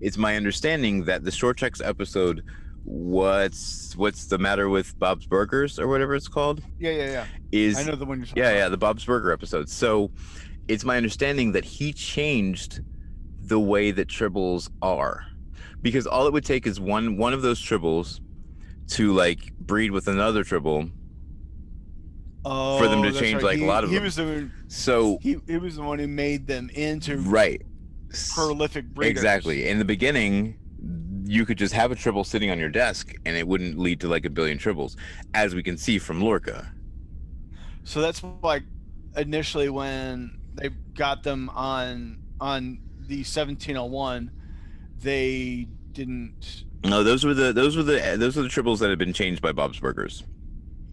It's 0.00 0.16
my 0.16 0.34
understanding 0.34 1.04
that 1.04 1.24
the 1.24 1.30
short 1.30 1.58
treks 1.58 1.82
episode 1.82 2.42
what's 2.84 3.94
what's 3.98 4.24
the 4.24 4.38
matter 4.38 4.70
with 4.70 4.98
Bob's 4.98 5.26
Burgers 5.26 5.78
or 5.78 5.88
whatever 5.88 6.14
it's 6.14 6.26
called 6.26 6.62
Yeah, 6.78 6.92
yeah, 6.92 7.10
yeah. 7.10 7.26
is 7.52 7.76
I 7.76 7.82
know 7.82 7.96
the 7.96 8.06
one 8.06 8.20
you're 8.20 8.26
talking 8.28 8.42
yeah, 8.42 8.52
yeah, 8.52 8.68
the 8.70 8.78
Bob's 8.78 9.04
Burger 9.04 9.30
episode. 9.30 9.68
So 9.68 10.10
it's 10.68 10.84
my 10.84 10.96
understanding 10.96 11.52
that 11.52 11.66
he 11.66 11.92
changed 11.92 12.80
the 13.42 13.60
way 13.60 13.90
that 13.90 14.08
tribbles 14.08 14.70
are. 14.80 15.26
Because 15.82 16.06
all 16.06 16.26
it 16.26 16.32
would 16.32 16.44
take 16.44 16.66
is 16.66 16.78
one 16.78 17.16
one 17.16 17.32
of 17.32 17.42
those 17.42 17.60
tribbles 17.60 18.20
to 18.88 19.12
like 19.12 19.52
breed 19.58 19.90
with 19.90 20.08
another 20.08 20.44
tribble. 20.44 20.90
Oh, 22.44 22.78
for 22.78 22.88
them 22.88 23.02
to 23.02 23.08
oh, 23.08 23.10
that's 23.10 23.20
change, 23.20 23.42
like, 23.42 23.60
a 23.60 23.66
lot 23.66 23.84
of 23.84 23.90
he 23.90 23.96
them. 23.96 24.04
was 24.04 24.16
the 24.16 24.50
So 24.68 25.18
he, 25.20 25.36
he 25.46 25.58
was 25.58 25.76
the 25.76 25.82
one 25.82 25.98
who 25.98 26.08
made 26.08 26.46
them 26.46 26.70
into 26.70 27.18
right. 27.18 27.60
prolific 28.34 28.86
breeders. 28.86 29.10
Exactly. 29.10 29.68
In 29.68 29.78
the 29.78 29.84
beginning, 29.84 30.56
you 31.24 31.44
could 31.44 31.58
just 31.58 31.74
have 31.74 31.92
a 31.92 31.94
tribble 31.94 32.24
sitting 32.24 32.50
on 32.50 32.58
your 32.58 32.70
desk 32.70 33.14
and 33.26 33.36
it 33.36 33.46
wouldn't 33.46 33.78
lead 33.78 34.00
to 34.00 34.08
like 34.08 34.24
a 34.24 34.30
billion 34.30 34.56
tribbles, 34.56 34.96
as 35.34 35.54
we 35.54 35.62
can 35.62 35.76
see 35.76 35.98
from 35.98 36.22
Lorca. 36.22 36.72
So 37.84 38.00
that's 38.00 38.22
like 38.42 38.62
initially 39.16 39.68
when 39.68 40.38
they 40.54 40.70
got 40.94 41.22
them 41.22 41.50
on 41.50 42.18
on 42.40 42.80
the 43.00 43.18
1701, 43.18 44.30
they 45.00 45.66
didn't. 45.92 46.64
No, 46.84 47.02
those 47.02 47.24
were 47.24 47.34
the 47.34 47.52
those 47.52 47.76
were 47.76 47.82
the 47.82 48.16
those 48.16 48.36
were 48.36 48.42
the 48.42 48.48
tribbles 48.48 48.78
that 48.78 48.88
had 48.90 48.98
been 48.98 49.12
changed 49.12 49.42
by 49.42 49.52
Bob's 49.52 49.78
Burgers. 49.80 50.24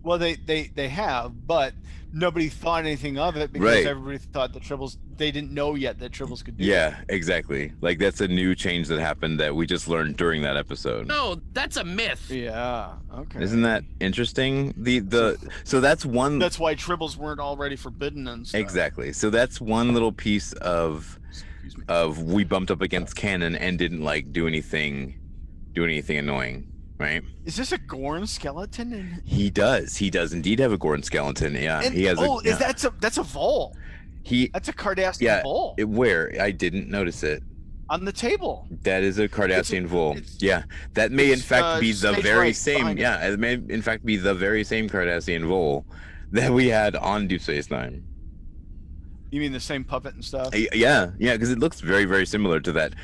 Well, 0.04 0.18
they 0.18 0.36
they 0.36 0.68
they 0.74 0.90
have, 0.90 1.48
but 1.48 1.74
nobody 2.14 2.48
thought 2.48 2.86
anything 2.86 3.18
of 3.20 3.36
it 3.36 3.52
because 3.52 3.66
Right. 3.76 3.86
everybody 3.86 4.18
thought 4.18 4.54
the 4.54 4.60
tribbles. 4.60 4.98
They 5.18 5.32
didn't 5.32 5.52
know 5.52 5.76
yet 5.76 6.00
that 6.00 6.12
tribbles 6.12 6.44
could 6.46 6.58
do. 6.58 6.64
it. 6.64 6.68
Yeah, 6.68 6.96
exactly. 7.10 7.74
Like 7.82 8.00
that's 8.00 8.22
a 8.22 8.28
new 8.28 8.54
change 8.56 8.88
that 8.90 9.00
happened 9.00 9.40
that 9.40 9.56
we 9.56 9.66
just 9.66 9.88
learned 9.88 10.16
during 10.18 10.42
that 10.44 10.56
episode. 10.58 11.08
No, 11.08 11.42
that's 11.54 11.76
a 11.78 11.84
myth. 11.84 12.30
Yeah. 12.30 12.94
Okay. 13.14 13.42
Isn't 13.44 13.64
that 13.64 13.84
interesting? 14.00 14.74
The 14.78 15.00
the 15.00 15.38
so 15.64 15.82
that's 15.82 16.06
one 16.06 16.40
That's 16.40 16.60
why 16.60 16.76
tribbles 16.76 17.18
weren't 17.18 17.40
already 17.40 17.76
forbidden 17.76 18.28
and 18.28 18.48
stuff. 18.48 18.60
exactly. 18.62 19.12
So 19.14 19.30
that's 19.30 19.60
one 19.60 19.94
little 19.94 20.12
piece 20.14 20.54
of 20.54 21.20
Excuse 21.68 21.78
me. 21.88 21.94
of 21.94 22.24
we 22.24 22.44
bumped 22.44 22.72
up 22.72 22.82
against 22.82 23.16
canon 23.16 23.56
and 23.56 23.78
didn't 23.78 24.02
like 24.04 24.32
do 24.32 24.48
anything 24.48 25.20
do 25.74 25.84
anything 25.84 26.18
annoying, 26.18 26.68
right? 26.98 27.22
Is 27.46 27.56
this 27.56 27.72
a 27.72 27.78
Gorn 27.78 28.26
skeleton? 28.26 29.22
He 29.26 29.50
does. 29.50 29.96
He 29.98 30.10
does 30.10 30.34
indeed 30.34 30.60
have 30.60 30.72
a 30.72 30.78
Gorn 30.78 31.04
skeleton. 31.04 31.54
Yeah, 31.56 31.82
and- 31.84 31.94
he 31.94 32.04
has 32.06 32.18
oh, 32.20 32.40
a 32.40 32.44
is 32.44 32.58
that's 32.58 32.84
a 32.86 32.94
that's 33.00 33.18
a 33.18 33.24
vole? 33.24 33.76
he 34.24 34.50
That's 34.54 34.68
a 34.70 34.74
Cardassian 34.74 35.22
Yeah, 35.22 35.42
vole 35.44 35.76
it, 35.78 35.88
where 35.88 36.34
I 36.40 36.52
didn't 36.52 36.90
notice 36.90 37.24
it. 37.24 37.44
on 37.90 38.04
the 38.06 38.12
table. 38.12 38.68
That 38.84 39.04
is 39.04 39.20
a 39.20 39.28
Cardassian 39.30 39.86
vole. 39.86 40.14
it's- 40.18 40.38
Yeah, 40.42 40.64
that 40.94 41.12
may 41.12 41.32
in 41.32 41.40
fact 41.40 41.64
uh, 41.64 41.80
be 41.80 41.92
the 41.92 42.14
very 42.14 42.38
right 42.48 42.56
same. 42.56 42.80
behind 42.80 43.00
it. 43.00 43.02
Yeah, 43.04 43.28
it 43.30 43.40
may 43.40 43.54
in 43.54 43.82
fact 43.82 44.06
be 44.06 44.18
the 44.18 44.34
very 44.34 44.64
same 44.64 44.90
Cardassian 44.90 45.46
vole 45.48 45.86
that 46.32 46.52
we 46.52 46.68
had 46.68 46.96
on 46.96 47.28
Deep 47.28 47.42
Space 47.42 47.70
Nine. 47.72 48.04
You 49.38 49.42
mean 49.42 49.52
the 49.52 49.60
same 49.60 49.84
puppet 49.84 50.16
and 50.16 50.26
stuff? 50.26 50.50
Yeah, 50.56 51.12
yeah, 51.20 51.34
because 51.34 51.52
it 51.52 51.60
looks 51.60 51.80
very, 51.80 52.06
very 52.06 52.26
similar 52.26 52.60
to 52.62 52.72
that 52.72 52.96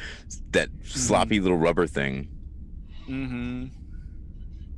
that 0.50 0.70
sloppy 0.84 1.40
little 1.40 1.60
rubber 1.60 1.86
thing. 1.86 2.28
Mm-hmm. 3.08 3.66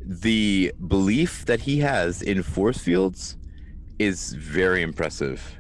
The 0.02 0.74
belief 0.86 1.46
that 1.46 1.62
he 1.62 1.80
has 1.80 2.22
in 2.22 2.44
force 2.44 2.78
fields 2.78 3.38
is 4.00 4.34
very 4.34 4.82
impressive. 4.82 5.58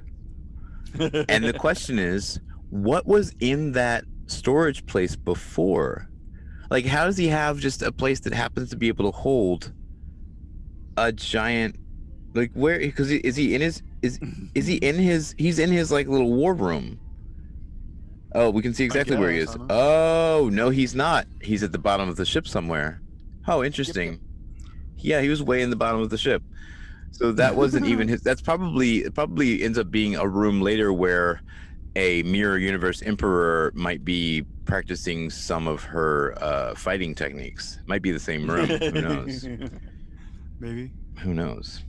And 0.99 1.45
the 1.45 1.53
question 1.53 1.97
is, 1.97 2.41
what 2.71 3.05
was 3.05 3.33
in 3.39 3.71
that 3.71 4.03
storage 4.27 4.85
place 4.85 5.15
before? 5.15 6.09
Like, 6.69 6.85
how 6.85 7.05
does 7.05 7.15
he 7.15 7.29
have 7.29 7.57
just 7.59 7.81
a 7.81 7.91
place 7.93 8.19
that 8.21 8.33
happens 8.33 8.69
to 8.71 8.75
be 8.75 8.89
able 8.89 9.09
to 9.09 9.17
hold 9.17 9.71
a 10.97 11.13
giant? 11.13 11.77
Like, 12.35 12.51
where? 12.53 12.77
Because 12.77 13.09
is 13.09 13.35
he 13.37 13.55
in 13.55 13.61
his? 13.61 13.81
Is 14.01 14.19
is 14.53 14.67
he 14.67 14.75
in 14.89 14.95
his? 14.95 15.33
He's 15.37 15.57
in 15.57 15.71
his 15.71 15.91
like 15.91 16.07
little 16.07 16.33
war 16.33 16.53
room. 16.53 16.99
Oh, 18.35 18.49
we 18.49 18.61
can 18.61 18.73
see 18.73 18.83
exactly 18.83 19.15
where 19.15 19.31
he 19.31 19.39
is. 19.39 19.55
Oh 19.69 20.49
no, 20.51 20.69
he's 20.69 20.93
not. 20.93 21.25
He's 21.41 21.63
at 21.63 21.71
the 21.71 21.79
bottom 21.79 22.09
of 22.09 22.17
the 22.17 22.25
ship 22.25 22.45
somewhere. 22.47 23.01
Oh, 23.47 23.63
interesting. 23.63 24.19
Yeah, 24.97 25.21
he 25.21 25.29
was 25.29 25.41
way 25.41 25.61
in 25.61 25.69
the 25.69 25.77
bottom 25.77 26.01
of 26.01 26.09
the 26.09 26.17
ship. 26.17 26.43
So 27.11 27.31
that 27.31 27.55
wasn't 27.61 27.85
even 27.85 28.09
his. 28.09 28.21
That's 28.21 28.41
probably 28.41 29.09
probably 29.11 29.63
ends 29.63 29.77
up 29.77 29.89
being 29.89 30.17
a 30.17 30.27
room 30.27 30.61
later 30.61 30.91
where 30.91 31.41
a 31.95 32.23
mirror 32.23 32.57
universe 32.57 33.01
emperor 33.03 33.71
might 33.73 34.03
be 34.03 34.43
practicing 34.65 35.29
some 35.29 35.65
of 35.65 35.83
her 35.83 36.35
uh, 36.43 36.75
fighting 36.75 37.15
techniques. 37.15 37.79
Might 37.85 38.01
be 38.01 38.11
the 38.11 38.19
same 38.19 38.49
room. 38.51 38.65
Who 38.67 38.91
knows? 38.91 39.47
Maybe. 40.59 40.91
Who 41.19 41.33
knows? 41.33 41.84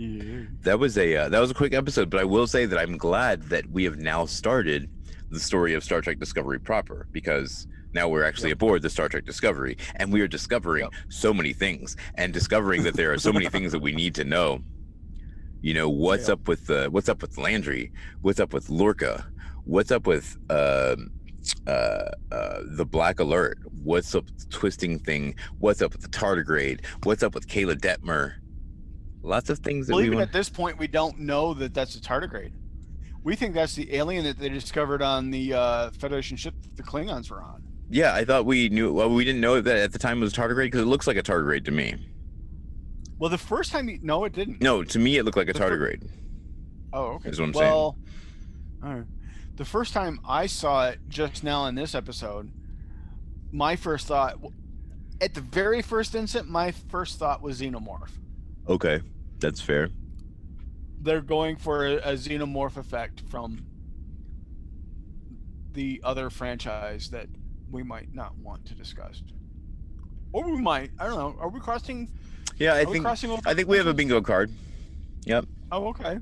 Yeah. 0.00 0.44
That 0.62 0.78
was 0.78 0.96
a 0.96 1.14
uh, 1.16 1.28
that 1.28 1.40
was 1.40 1.50
a 1.50 1.54
quick 1.54 1.74
episode, 1.74 2.08
but 2.10 2.20
I 2.20 2.24
will 2.24 2.46
say 2.46 2.64
that 2.66 2.78
I'm 2.78 2.96
glad 2.96 3.42
that 3.44 3.68
we 3.70 3.84
have 3.84 3.98
now 3.98 4.24
started 4.26 4.88
the 5.30 5.40
story 5.40 5.74
of 5.74 5.84
Star 5.84 6.00
Trek 6.00 6.18
Discovery 6.18 6.58
proper 6.58 7.06
because 7.12 7.66
now 7.92 8.08
we're 8.08 8.24
actually 8.24 8.50
aboard 8.50 8.82
the 8.82 8.90
Star 8.90 9.08
Trek 9.08 9.24
Discovery 9.26 9.76
and 9.96 10.12
we 10.12 10.20
are 10.22 10.28
discovering 10.28 10.88
so 11.08 11.34
many 11.34 11.52
things 11.52 11.96
and 12.14 12.32
discovering 12.32 12.82
that 12.84 12.94
there 12.94 13.12
are 13.12 13.18
so 13.18 13.32
many 13.32 13.48
things 13.54 13.72
that 13.72 13.80
we 13.80 13.92
need 13.92 14.14
to 14.14 14.24
know. 14.24 14.62
You 15.60 15.74
know 15.74 15.88
what's 15.90 16.28
Yeah. 16.28 16.34
up 16.34 16.48
with 16.48 16.70
uh, 16.70 16.88
what's 16.88 17.08
up 17.08 17.20
with 17.20 17.36
Landry, 17.36 17.92
what's 18.22 18.40
up 18.40 18.52
with 18.54 18.70
Lorca, 18.70 19.26
what's 19.64 19.90
up 19.90 20.06
with 20.06 20.36
um 20.48 21.10
uh, 21.66 22.10
uh, 22.32 22.60
the 22.76 22.84
Black 22.84 23.18
Alert, 23.20 23.58
what's 23.82 24.14
up 24.14 24.24
with 24.26 24.38
the 24.38 24.46
twisting 24.56 24.98
thing, 24.98 25.34
what's 25.58 25.80
up 25.82 25.92
with 25.92 26.02
the 26.02 26.08
tardigrade, 26.08 26.84
what's 27.04 27.22
up 27.22 27.34
with 27.34 27.46
Keyla 27.48 27.76
Detmer. 27.76 28.34
Lots 29.22 29.50
of 29.50 29.58
things 29.58 29.86
that 29.86 29.92
Well, 29.94 30.00
we 30.00 30.06
even 30.06 30.18
want. 30.18 30.28
at 30.28 30.32
this 30.32 30.48
point, 30.48 30.78
we 30.78 30.86
don't 30.86 31.18
know 31.20 31.52
that 31.54 31.74
that's 31.74 31.94
a 31.94 32.00
tardigrade. 32.00 32.52
We 33.22 33.36
think 33.36 33.54
that's 33.54 33.74
the 33.74 33.94
alien 33.94 34.24
that 34.24 34.38
they 34.38 34.48
discovered 34.48 35.02
on 35.02 35.30
the 35.30 35.52
uh, 35.52 35.90
Federation 35.90 36.36
ship 36.38 36.54
that 36.62 36.76
the 36.76 36.82
Klingons 36.82 37.30
were 37.30 37.42
on. 37.42 37.62
Yeah, 37.90 38.14
I 38.14 38.24
thought 38.24 38.46
we 38.46 38.68
knew. 38.70 38.92
Well, 38.92 39.10
we 39.10 39.24
didn't 39.24 39.40
know 39.42 39.60
that 39.60 39.76
at 39.76 39.92
the 39.92 39.98
time 39.98 40.18
it 40.18 40.20
was 40.22 40.32
a 40.32 40.40
tardigrade 40.40 40.66
because 40.66 40.80
it 40.82 40.86
looks 40.86 41.06
like 41.06 41.16
a 41.18 41.22
tardigrade 41.22 41.64
to 41.66 41.70
me. 41.70 41.96
Well, 43.18 43.28
the 43.28 43.36
first 43.36 43.72
time, 43.72 43.88
you, 43.90 43.98
no, 44.00 44.24
it 44.24 44.32
didn't. 44.32 44.62
No, 44.62 44.82
to 44.82 44.98
me 44.98 45.18
it 45.18 45.24
looked 45.24 45.36
like 45.36 45.50
a 45.50 45.52
The 45.52 45.58
tardigrade. 45.58 46.08
Oh, 46.92 47.04
okay. 47.16 47.28
Is 47.28 47.38
what 47.38 47.46
I'm 47.48 47.54
saying. 47.54 47.66
well, 47.70 47.98
all 48.82 48.94
right. 48.94 49.04
The 49.56 49.64
first 49.66 49.92
time 49.92 50.20
I 50.26 50.46
saw 50.46 50.88
it 50.88 51.00
just 51.08 51.44
now 51.44 51.66
in 51.66 51.74
this 51.74 51.94
episode, 51.94 52.50
my 53.52 53.76
first 53.76 54.06
thought, 54.06 54.38
at 55.20 55.34
the 55.34 55.42
very 55.42 55.82
first 55.82 56.14
instant, 56.14 56.48
my 56.48 56.70
first 56.70 57.18
thought 57.18 57.42
was 57.42 57.60
xenomorph. 57.60 58.08
Okay, 58.70 59.00
that's 59.40 59.60
fair. 59.60 59.90
They're 61.02 61.20
going 61.20 61.56
for 61.56 61.86
a, 61.86 61.94
a 61.96 62.12
xenomorph 62.12 62.76
effect 62.76 63.22
from 63.28 63.66
the 65.72 66.00
other 66.04 66.30
franchise 66.30 67.10
that 67.10 67.26
we 67.70 67.82
might 67.82 68.14
not 68.14 68.36
want 68.38 68.64
to 68.66 68.74
discuss. 68.74 69.22
Or 70.32 70.48
we 70.48 70.60
might. 70.60 70.92
I 71.00 71.08
don't 71.08 71.18
know. 71.18 71.36
Are 71.40 71.48
we 71.48 71.58
crossing? 71.58 72.08
Yeah, 72.58 72.74
I 72.74 72.84
think 72.84 73.04
crossing 73.04 73.30
over? 73.30 73.42
I 73.44 73.54
think 73.54 73.68
we 73.68 73.76
have 73.76 73.88
a 73.88 73.94
bingo 73.94 74.20
card. 74.20 74.52
Yep. 75.24 75.46
Oh, 75.72 75.88
okay. 75.88 76.18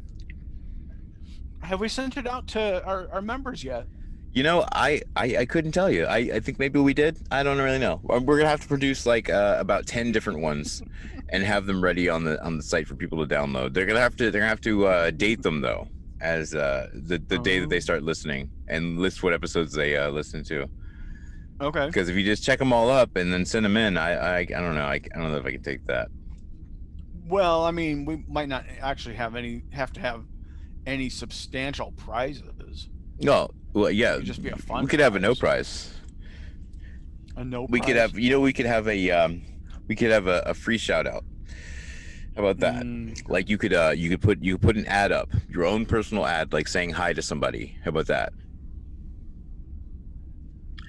Have 1.62 1.80
we 1.80 1.88
sent 1.88 2.16
it 2.16 2.26
out 2.26 2.46
to 2.48 2.82
our, 2.84 3.08
our 3.12 3.20
members 3.20 3.62
yet? 3.62 3.86
You 4.32 4.42
know, 4.42 4.64
I, 4.72 5.02
I 5.16 5.38
I 5.38 5.44
couldn't 5.46 5.72
tell 5.72 5.90
you. 5.90 6.04
I 6.04 6.18
I 6.18 6.40
think 6.40 6.58
maybe 6.58 6.78
we 6.78 6.94
did. 6.94 7.18
I 7.30 7.42
don't 7.42 7.58
really 7.58 7.78
know. 7.78 8.00
Uh, 8.08 8.20
We're 8.20 8.38
gonna 8.38 8.48
have 8.48 8.60
to 8.60 8.68
produce 8.68 9.04
like 9.06 9.28
uh, 9.28 9.56
about 9.58 9.86
ten 9.86 10.12
different 10.12 10.40
ones, 10.40 10.82
and 11.30 11.42
have 11.42 11.66
them 11.66 11.82
ready 11.82 12.08
on 12.08 12.24
the 12.24 12.42
on 12.44 12.56
the 12.56 12.62
site 12.62 12.86
for 12.88 12.94
people 12.94 13.24
to 13.26 13.34
download. 13.34 13.74
They're 13.74 13.86
gonna 13.86 14.00
have 14.00 14.16
to 14.16 14.30
they're 14.30 14.40
gonna 14.40 14.48
have 14.48 14.60
to 14.62 14.86
uh, 14.86 15.10
date 15.10 15.42
them 15.42 15.60
though, 15.60 15.88
as 16.20 16.54
uh, 16.54 16.88
the 16.92 17.18
the 17.18 17.38
day 17.38 17.60
that 17.60 17.68
they 17.68 17.80
start 17.80 18.02
listening, 18.02 18.50
and 18.68 18.98
list 18.98 19.22
what 19.22 19.32
episodes 19.32 19.72
they 19.72 19.96
uh, 19.96 20.10
listen 20.10 20.42
to. 20.44 20.68
Okay. 21.60 21.86
Because 21.86 22.08
if 22.08 22.16
you 22.16 22.24
just 22.24 22.44
check 22.44 22.58
them 22.58 22.72
all 22.72 22.88
up 22.88 23.16
and 23.16 23.32
then 23.32 23.44
send 23.44 23.64
them 23.64 23.76
in, 23.76 23.96
I 23.96 24.12
I, 24.12 24.38
I 24.38 24.44
don't 24.44 24.74
know. 24.74 24.84
I, 24.84 24.94
I 24.94 25.18
don't 25.18 25.32
know 25.32 25.38
if 25.38 25.46
I 25.46 25.50
can 25.52 25.62
take 25.62 25.84
that. 25.86 26.08
Well, 27.26 27.64
I 27.64 27.72
mean, 27.72 28.04
we 28.04 28.24
might 28.28 28.48
not 28.48 28.64
actually 28.80 29.16
have 29.16 29.36
any 29.36 29.64
have 29.72 29.92
to 29.94 30.00
have 30.00 30.24
any 30.86 31.10
substantial 31.10 31.92
prizes. 31.92 32.88
No, 33.20 33.50
well, 33.72 33.90
yeah, 33.90 34.14
It'd 34.14 34.26
just 34.26 34.42
be 34.42 34.48
a 34.50 34.56
fun 34.56 34.84
we 34.84 34.88
could 34.88 35.00
have 35.00 35.16
a 35.16 35.18
no 35.18 35.34
prize. 35.34 35.92
prize. 35.92 35.94
A 37.36 37.44
no. 37.44 37.66
We 37.68 37.80
could 37.80 37.96
have, 37.96 38.18
you 38.18 38.30
know, 38.30 38.40
we 38.40 38.52
could 38.52 38.66
have 38.66 38.88
a, 38.88 39.10
um, 39.10 39.42
we 39.88 39.96
could 39.96 40.10
have 40.10 40.26
a, 40.26 40.42
a 40.46 40.54
free 40.54 40.78
shout 40.78 41.06
out. 41.06 41.24
How 42.36 42.44
about 42.44 42.58
that? 42.60 42.84
Mm, 42.84 43.28
Like 43.28 43.48
you 43.48 43.58
could, 43.58 43.72
uh, 43.72 43.92
you 43.96 44.08
could 44.10 44.20
put, 44.20 44.40
you 44.42 44.56
could 44.56 44.62
put 44.62 44.76
an 44.76 44.86
ad 44.86 45.10
up, 45.10 45.30
your 45.48 45.64
own 45.64 45.86
personal 45.86 46.24
ad, 46.24 46.52
like 46.52 46.68
saying 46.68 46.90
hi 46.90 47.12
to 47.12 47.22
somebody. 47.22 47.76
How 47.84 47.88
about 47.88 48.06
that? 48.06 48.32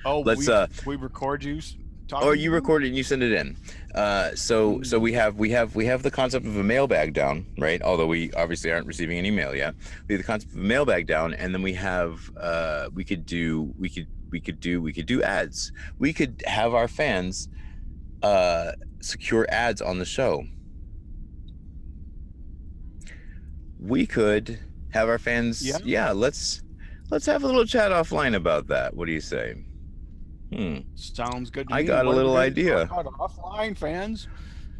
oh, 0.05 0.21
let's, 0.21 0.47
we, 0.47 0.53
uh, 0.53 0.67
we 0.85 0.95
record 0.95 1.43
you. 1.43 1.59
Talking 2.07 2.27
Or 2.27 2.33
you 2.35 2.51
record 2.51 2.83
it 2.83 2.87
and 2.87 2.95
you 2.97 3.03
send 3.03 3.21
it 3.21 3.31
in. 3.33 3.55
Uh, 3.93 4.33
so, 4.33 4.81
so 4.81 4.97
we 4.97 5.13
have, 5.13 5.35
we 5.35 5.51
have, 5.51 5.75
we 5.75 5.85
have 5.85 6.01
the 6.01 6.09
concept 6.09 6.45
of 6.45 6.55
a 6.57 6.63
mailbag 6.63 7.13
down, 7.13 7.45
right? 7.59 7.79
Although 7.83 8.07
we 8.07 8.31
obviously 8.33 8.71
aren't 8.71 8.87
receiving 8.87 9.17
any 9.19 9.29
mail 9.29 9.55
yet. 9.55 9.75
We 10.07 10.15
have 10.15 10.21
the 10.23 10.25
concept 10.25 10.53
of 10.53 10.59
a 10.59 10.63
mailbag 10.63 11.05
down, 11.05 11.35
and 11.35 11.53
then 11.53 11.61
we 11.61 11.73
have, 11.73 12.19
uh, 12.35 12.89
we 12.93 13.03
could 13.03 13.25
do, 13.27 13.71
we 13.77 13.89
could, 13.89 14.07
we 14.31 14.39
could 14.39 14.59
do, 14.59 14.81
we 14.81 14.91
could 14.91 15.05
do 15.05 15.21
ads. 15.21 15.71
We 15.99 16.13
could 16.13 16.41
have 16.47 16.73
our 16.73 16.87
fans, 16.87 17.47
uh, 18.23 18.71
secure 19.01 19.45
ads 19.49 19.81
on 19.81 19.99
the 19.99 20.05
show. 20.05 20.43
We 23.79 24.05
could 24.05 24.59
have 24.91 25.07
our 25.07 25.19
fans, 25.19 25.65
Yeah. 25.65 25.77
yeah. 25.83 26.11
Let's, 26.11 26.61
let's 27.11 27.25
have 27.25 27.43
a 27.43 27.47
little 27.47 27.65
chat 27.65 27.91
offline 27.91 28.35
about 28.35 28.67
that. 28.67 28.95
What 28.95 29.05
do 29.05 29.11
you 29.13 29.21
say? 29.21 29.63
Hmm. 30.53 30.79
Sounds 30.95 31.49
good. 31.49 31.69
To 31.69 31.75
I 31.75 31.83
got 31.83 32.05
a 32.05 32.09
little 32.09 32.37
idea. 32.37 32.87
offline 32.87 33.77
fans. 33.77 34.27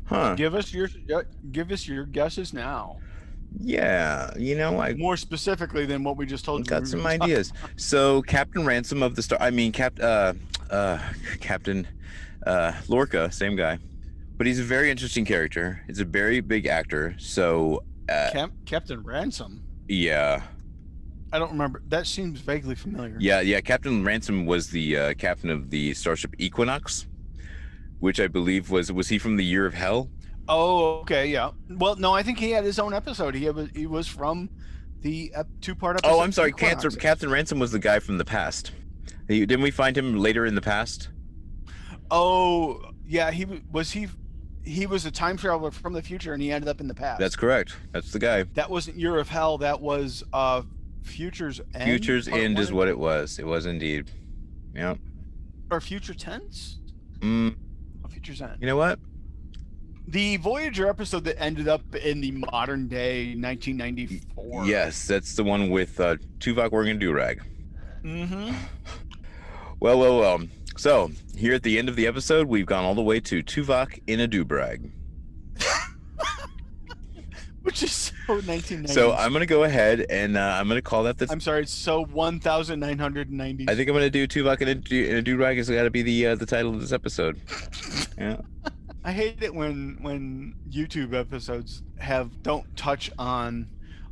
Huh. 0.05 0.33
Give 0.33 0.55
us 0.55 0.73
your 0.73 0.89
give 1.51 1.71
us 1.71 1.87
your 1.87 2.05
guesses 2.05 2.51
now. 2.51 2.97
Yeah, 3.59 4.31
you 4.37 4.55
know, 4.57 4.79
I 4.81 4.95
More 4.95 5.15
specifically 5.17 5.85
than 5.85 6.03
what 6.03 6.17
we 6.17 6.25
just 6.25 6.43
told 6.45 6.61
you. 6.61 6.65
got 6.65 6.87
some 6.87 7.05
ideas. 7.05 7.53
So 7.77 8.23
Captain 8.23 8.65
Ransom 8.65 9.03
of 9.03 9.15
the 9.15 9.21
Star 9.21 9.37
I 9.39 9.51
mean 9.51 9.71
Cap 9.71 9.93
uh 10.01 10.33
uh 10.71 10.97
Captain 11.39 11.87
uh 12.47 12.71
Lorca, 12.87 13.31
same 13.31 13.55
guy. 13.55 13.77
But 14.39 14.47
he's 14.47 14.59
a 14.59 14.63
very 14.63 14.89
interesting 14.89 15.25
character. 15.25 15.83
He's 15.85 15.99
a 15.99 16.05
very 16.05 16.39
big 16.39 16.65
actor. 16.65 17.13
So 17.19 17.83
uh 18.09 18.29
Cap- 18.31 18.51
Captain 18.65 19.03
Ransom. 19.03 19.63
yeah. 19.87 20.41
I 21.31 21.37
don't 21.37 21.51
remember. 21.51 21.83
That 21.89 22.07
seems 22.07 22.39
vaguely 22.39 22.73
familiar. 22.73 23.15
Yeah, 23.19 23.41
yeah, 23.41 23.61
Captain 23.61 24.03
Ransom 24.03 24.47
was 24.47 24.71
the 24.71 24.97
uh, 24.97 25.13
captain 25.13 25.51
of 25.51 25.69
the 25.69 25.93
starship 25.93 26.33
Equinox, 26.39 27.05
which 27.99 28.19
I 28.19 28.25
believe 28.27 28.71
was 28.71 28.91
was 28.91 29.09
he 29.09 29.19
from 29.19 29.35
the 29.35 29.45
Year 29.45 29.67
of 29.67 29.75
Hell? 29.75 30.09
Oh, 30.47 31.01
okay, 31.01 31.27
yeah. 31.27 31.51
Well, 31.69 31.95
no, 31.97 32.15
I 32.15 32.23
think 32.23 32.39
he 32.39 32.49
had 32.49 32.63
his 32.63 32.79
own 32.79 32.95
episode. 32.95 33.35
He 33.35 33.47
was 33.51 33.69
he 33.75 33.85
was 33.85 34.07
from 34.07 34.49
the 35.01 35.31
two 35.61 35.75
part 35.75 35.97
episode. 35.97 36.15
Oh, 36.15 36.21
I'm 36.21 36.31
sorry. 36.31 36.51
from 36.51 36.95
Captain 36.95 37.29
Ransom 37.29 37.59
was 37.59 37.71
the 37.71 37.77
guy 37.77 37.99
from 37.99 38.17
the 38.17 38.25
past. 38.25 38.71
He- 39.27 39.45
Didn't 39.45 39.61
we 39.61 39.69
find 39.69 39.95
him 39.95 40.15
later 40.17 40.47
in 40.47 40.55
the 40.55 40.61
past? 40.61 41.09
Oh, 42.09 42.81
yeah. 43.05 43.29
He 43.31 43.45
was 43.71 43.91
he. 43.91 44.07
He 44.63 44.85
was 44.85 45.05
a 45.05 45.11
time 45.11 45.37
traveler 45.37 45.71
from 45.71 45.93
the 45.93 46.01
future, 46.01 46.33
and 46.33 46.41
he 46.41 46.51
ended 46.51 46.67
up 46.67 46.79
in 46.81 46.87
the 46.87 46.93
past. 46.93 47.19
That's 47.19 47.35
correct. 47.35 47.75
That's 47.91 48.11
the 48.11 48.19
guy. 48.19 48.43
that 48.53 48.69
wasn't 48.69 48.97
Year 48.97 49.17
of 49.17 49.29
Hell. 49.29 49.57
That 49.57 49.79
was 49.81 50.23
uh, 50.33 50.61
Futures 51.03 51.61
End. 51.73 51.85
Futures 51.85 52.27
End 52.27 52.59
is 52.59 52.71
what 52.71 52.87
it 52.87 52.97
was. 52.97 53.39
It 53.39 53.45
was 53.47 53.65
indeed. 53.65 54.11
Yeah. 54.75 54.95
or 55.71 55.81
Future 55.81 56.13
Tense. 56.13 56.77
Mm, 57.19 57.55
Oh, 58.05 58.07
Futures 58.09 58.41
End. 58.41 58.57
you 58.59 58.67
know 58.67 58.77
what? 58.77 58.99
The 60.07 60.37
Voyager 60.37 60.87
episode 60.87 61.23
that 61.25 61.39
ended 61.41 61.67
up 61.67 61.95
in 61.95 62.19
the 62.21 62.31
modern 62.31 62.87
day 62.87 63.35
1994. 63.35 64.65
Yes, 64.65 65.05
that's 65.07 65.35
the 65.35 65.43
one 65.43 65.69
with 65.69 65.99
uh, 65.99 66.15
Tuvok 66.39 66.71
wearing 66.71 66.95
a 66.95 66.99
durag. 66.99 67.39
Mm-hmm. 68.03 68.53
Well, 69.81 69.97
well, 69.97 70.19
well. 70.19 70.41
So 70.79 71.11
here 71.35 71.53
at 71.53 71.63
the 71.63 71.77
end 71.77 71.89
of 71.89 71.97
the 71.97 72.07
episode, 72.07 72.47
we've 72.47 72.65
gone 72.65 72.85
all 72.85 72.95
the 72.95 73.01
way 73.01 73.19
to 73.19 73.43
Tuvok 73.43 73.99
in 74.07 74.21
a 74.21 74.29
durag. 74.29 74.89
Which 77.63 77.83
is 77.83 77.91
so 77.91 78.35
1990. 78.35 78.93
So 78.93 79.11
I'm 79.11 79.33
gonna 79.33 79.45
go 79.45 79.65
ahead 79.65 80.05
and 80.09 80.37
uh, 80.37 80.39
I'm 80.39 80.69
gonna 80.69 80.81
call 80.81 81.03
that 81.03 81.17
the. 81.17 81.27
I'm 81.29 81.41
sorry, 81.41 81.63
it's 81.63 81.73
so 81.73 82.05
1,990. 82.05 83.65
I 83.67 83.75
think 83.75 83.89
I'm 83.89 83.93
gonna 83.93 84.09
do 84.09 84.25
Tuvok 84.25 84.61
in 84.61 84.69
a, 84.69 84.75
du- 84.75 85.03
in 85.03 85.17
a. 85.17 85.49
Is 85.49 85.69
got 85.69 85.83
to 85.83 85.89
be 85.89 86.01
the 86.01 86.27
uh, 86.27 86.35
the 86.35 86.45
title 86.45 86.73
of 86.73 86.79
this 86.79 86.93
episode. 86.93 87.41
Yeah. 88.17 88.37
I 89.03 89.11
hate 89.13 89.43
it 89.43 89.53
when 89.53 89.97
when 90.01 90.55
YouTube 90.69 91.13
episodes 91.13 91.83
have 91.99 92.41
don't 92.41 92.65
touch 92.77 93.11
on. 93.19 93.67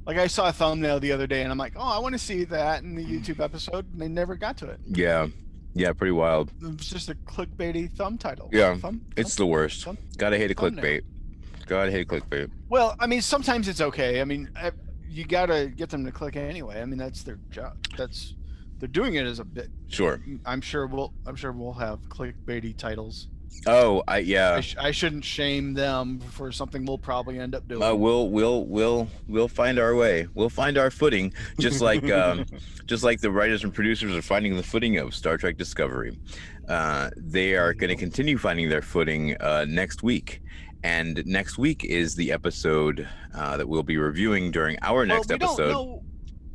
Like 0.05 0.17
I 0.17 0.27
saw 0.27 0.49
a 0.49 0.53
thumbnail 0.53 0.99
the 0.99 1.13
other 1.13 1.27
day, 1.27 1.43
and 1.43 1.51
I'm 1.51 1.57
like, 1.57 1.73
oh, 1.77 1.81
I 1.81 1.99
want 1.99 2.13
to 2.13 2.19
see 2.19 2.43
that 2.45 2.83
in 2.83 2.95
the 2.95 3.05
YouTube 3.05 3.41
episode, 3.41 3.85
and 3.91 4.01
they 4.01 4.07
never 4.09 4.35
got 4.35 4.57
to 4.57 4.69
it. 4.69 4.79
Yeah. 4.85 5.27
Yeah. 5.77 5.93
Pretty 5.93 6.11
wild. 6.11 6.51
It's 6.61 6.89
just 6.89 7.09
a 7.09 7.15
clickbaity 7.15 7.91
thumb 7.91 8.17
title. 8.17 8.49
Yeah, 8.51 8.75
Thumb, 8.77 9.01
It's 9.15 9.35
thumb- 9.35 9.45
the 9.47 9.51
worst. 9.51 9.83
thumb- 9.85 9.97
Gotta 10.17 10.37
hate 10.37 10.51
a 10.51 10.55
clickbait. 10.55 11.01
Gotta 11.67 11.91
hate 11.91 12.01
a 12.01 12.05
clickbait. 12.05 12.49
Well, 12.69 12.95
I 12.99 13.07
mean, 13.07 13.21
sometimes 13.21 13.67
it's 13.67 13.81
okay. 13.81 14.21
I 14.21 14.25
mean, 14.25 14.49
I, 14.55 14.71
you 15.09 15.25
gotta 15.25 15.67
get 15.75 15.89
them 15.89 16.05
to 16.05 16.11
click 16.11 16.35
anyway. 16.35 16.81
I 16.81 16.85
mean, 16.85 16.97
that's 16.97 17.23
their 17.23 17.39
job. 17.49 17.77
That's 17.97 18.35
they're 18.79 18.87
doing 18.87 19.15
it 19.15 19.25
as 19.25 19.39
a 19.39 19.45
bit. 19.45 19.69
Sure. 19.87 20.21
I'm 20.45 20.61
sure 20.61 20.85
we'll. 20.87 21.13
I'm 21.25 21.35
sure 21.35 21.51
we'll 21.51 21.73
have 21.73 21.99
clickbaity 22.09 22.75
titles. 22.77 23.27
Oh, 23.65 24.03
I 24.07 24.15
I, 24.15 24.17
yeah. 24.19 24.59
sh- 24.61 24.75
I 24.79 24.91
shouldn't 24.91 25.25
shame 25.25 25.73
them 25.73 26.19
for 26.31 26.51
something 26.51 26.85
we'll 26.85 26.97
probably 26.97 27.39
end 27.39 27.55
up 27.55 27.67
doing. 27.67 27.81
Uh, 27.83 27.93
we'll 27.95 28.29
we'll 28.29 28.65
we'll 28.65 29.07
we'll 29.27 29.47
find 29.47 29.79
our 29.79 29.95
way. 29.95 30.27
We'll 30.35 30.49
find 30.49 30.77
our 30.77 30.91
footing, 30.91 31.33
just 31.59 31.81
like 31.81 32.09
um, 32.11 32.45
just 32.85 33.03
like 33.03 33.19
the 33.21 33.31
writers 33.31 33.63
and 33.63 33.73
producers 33.73 34.15
are 34.15 34.21
finding 34.21 34.55
the 34.55 34.63
footing 34.63 34.97
of 34.97 35.13
Star 35.15 35.37
Trek 35.37 35.57
Discovery. 35.57 36.17
Uh, 36.67 37.09
they 37.15 37.55
are 37.55 37.73
going 37.73 37.89
to 37.89 37.95
continue 37.95 38.37
finding 38.37 38.69
their 38.69 38.81
footing 38.81 39.35
uh, 39.41 39.65
next 39.67 40.03
week, 40.03 40.41
and 40.83 41.25
next 41.25 41.57
week 41.57 41.83
is 41.85 42.15
the 42.15 42.31
episode 42.31 43.07
uh, 43.33 43.57
that 43.57 43.67
we'll 43.67 43.83
be 43.83 43.97
reviewing 43.97 44.51
during 44.51 44.77
our 44.81 44.97
Well, 44.99 45.05
next 45.07 45.29
we 45.29 45.35
episode. 45.35 45.57
don't 45.57 45.71
know 45.87 46.03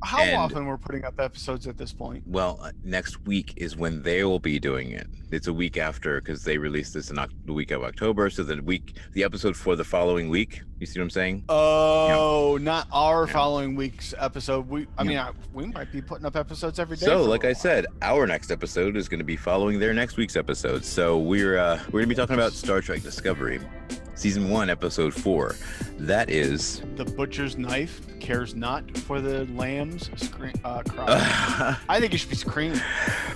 how 0.03 0.21
and- 0.23 0.37
often 0.37 0.67
we're 0.67 0.77
putting 0.79 1.05
up 1.05 1.19
episodes 1.21 1.67
at 1.67 1.77
this 1.79 1.93
point. 1.93 2.23
Well, 2.27 2.59
uh, 2.63 2.73
next 2.85 3.25
week 3.27 3.55
is 3.57 3.77
when 3.77 4.03
they 4.03 4.25
will 4.25 4.39
be 4.41 4.59
doing 4.59 4.91
it. 4.91 5.07
It's 5.31 5.47
a 5.47 5.53
week 5.53 5.79
after 5.79 6.21
because 6.21 6.45
they 6.45 6.59
released 6.59 6.93
this 6.95 7.11
in 7.11 7.17
the 7.47 7.53
week 7.53 7.71
of 7.71 7.83
October. 7.83 8.29
So 8.31 8.43
the 8.43 8.61
week, 8.63 8.97
the 9.13 9.25
episode 9.25 9.57
for 9.57 9.77
the 9.77 9.85
following 9.85 10.29
week. 10.29 10.63
You 10.79 10.87
see 10.87 10.99
what 10.99 11.05
I'm 11.05 11.11
saying? 11.11 11.45
Oh, 11.49 12.59
not 12.61 12.89
our 12.93 13.27
Yeah. 13.27 13.33
following 13.33 13.75
week's 13.77 14.15
episode. 14.19 14.69
We, 14.69 14.87
I 14.99 15.03
Yeah. 15.05 15.09
mean, 15.09 15.19
I, 15.19 15.31
we 15.55 15.67
might 15.67 15.91
be 15.93 16.03
putting 16.03 16.27
up 16.27 16.37
episodes 16.37 16.79
every 16.79 16.97
day. 16.97 17.07
So, 17.07 17.23
like 17.23 17.45
I 17.45 17.53
said, 17.53 17.87
our 18.03 18.27
next 18.27 18.51
episode 18.51 18.97
is 18.97 19.09
going 19.09 19.21
to 19.21 19.25
be 19.25 19.37
following 19.37 19.79
their 19.79 19.95
next 19.95 20.17
week's 20.17 20.37
episode. 20.37 20.85
So 20.85 21.19
we're 21.19 21.57
uh, 21.57 21.79
we're 21.87 22.01
going 22.01 22.05
to 22.05 22.09
be 22.09 22.15
talking 22.15 22.35
about 22.35 22.53
Star 22.53 22.81
Trek 22.81 23.03
Discovery, 23.03 23.61
season 24.23 24.49
one, 24.49 24.71
episode 24.71 25.13
four. 25.13 25.57
That 25.99 26.31
is. 26.31 26.81
the 26.95 27.05
butcher's 27.05 27.59
knife 27.59 28.01
cares 28.21 28.55
not 28.55 28.89
for 28.99 29.21
the 29.21 29.47
lamb's 29.47 30.09
scream. 30.15 30.53
Uh, 30.65 30.81
cry. 30.89 31.77
I 31.89 31.99
think 31.99 32.15
it 32.15 32.19
should 32.19 32.31
be 32.31 32.37
scream. 32.37 32.81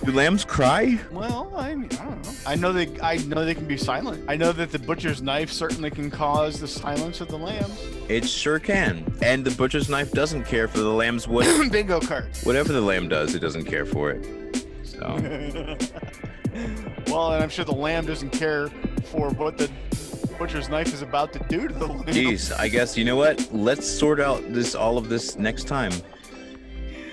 Do 0.04 0.12
lambs 0.12 0.44
cry? 0.44 1.00
Well, 1.10 1.52
I 1.56 1.74
mean, 1.74 1.88
I 2.00 2.04
don't 2.04 2.24
know. 2.24 2.32
I 2.46 2.54
know 2.54 2.72
they, 2.72 3.00
I 3.00 3.16
know 3.16 3.44
they 3.44 3.56
can 3.56 3.66
be 3.66 3.76
silent. 3.76 4.24
I 4.28 4.36
know 4.36 4.52
that 4.52 4.70
the 4.70 4.78
butcher's 4.78 5.20
knife 5.22 5.50
certainly 5.50 5.90
can 5.90 6.08
cause 6.08 6.60
the 6.60 6.68
silence 6.68 7.20
of 7.20 7.26
the 7.26 7.38
lambs. 7.38 7.82
It 8.08 8.24
sure 8.28 8.60
can. 8.60 9.12
And 9.22 9.44
the 9.44 9.50
butcher's 9.56 9.88
knife 9.88 10.12
doesn't 10.12 10.44
care 10.44 10.68
for 10.68 10.78
the 10.78 10.92
lamb's 10.92 11.26
what 11.26 11.46
Bingo 11.72 11.98
card. 11.98 12.28
whatever 12.44 12.72
the 12.72 12.80
lamb 12.80 13.08
does, 13.08 13.34
it 13.34 13.40
doesn't 13.40 13.64
care 13.64 13.86
for 13.86 14.12
it. 14.12 14.64
So 14.84 15.00
well, 17.08 17.32
and 17.32 17.42
I'm 17.42 17.48
sure 17.48 17.64
the 17.64 17.72
lamb 17.74 18.06
doesn't 18.06 18.30
care 18.30 18.68
for 19.06 19.30
what 19.30 19.58
the 19.58 19.68
butcher's 20.38 20.68
knife 20.68 20.92
is 20.92 21.02
about 21.02 21.32
to 21.32 21.38
do 21.48 21.68
to 21.68 21.74
the 21.74 21.86
lamb. 21.86 22.06
Geez, 22.12 22.52
I 22.52 22.68
guess 22.68 22.96
you 22.96 23.04
know 23.04 23.16
what? 23.16 23.48
Let's 23.52 23.88
sort 23.88 24.20
out 24.20 24.42
this 24.52 24.74
all 24.74 24.98
of 24.98 25.08
this 25.08 25.36
next 25.36 25.64
time 25.64 25.92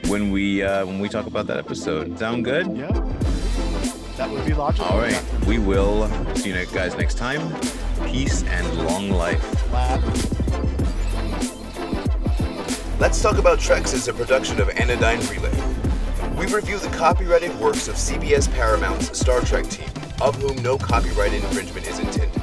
when 0.08 0.32
we 0.32 0.64
uh, 0.64 0.86
when 0.86 1.00
we 1.00 1.10
talk 1.10 1.26
about 1.26 1.48
that 1.48 1.58
episode. 1.58 2.18
Sound 2.20 2.46
good? 2.46 2.76
Yeah. 2.76 2.88
That 4.18 4.30
would 4.30 4.46
be 4.46 4.54
logical. 4.54 4.86
All 4.86 5.00
right, 5.00 5.24
we 5.48 5.58
will 5.58 6.08
see 6.36 6.50
you 6.50 6.66
guys 6.68 6.96
next 6.96 7.18
time. 7.18 7.42
Peace 8.06 8.44
and 8.44 8.86
long 8.86 9.10
life. 9.10 9.42
Let's 13.00 13.22
Talk 13.22 13.38
About 13.38 13.60
Treks 13.60 13.94
is 13.94 14.08
a 14.08 14.14
production 14.14 14.62
of 14.62 14.70
Anodyne 14.70 15.20
Relay. 15.28 15.52
We 16.38 16.46
review 16.46 16.78
the 16.78 16.90
copyrighted 16.96 17.54
works 17.60 17.88
of 17.88 17.96
CBS 17.96 18.50
Paramount's 18.54 19.18
Star 19.18 19.42
Trek 19.42 19.66
team, 19.68 19.90
of 20.22 20.36
whom 20.36 20.62
no 20.64 20.78
copyright 20.78 21.34
infringement 21.34 21.88
is 21.88 22.00
intended. 22.00 22.43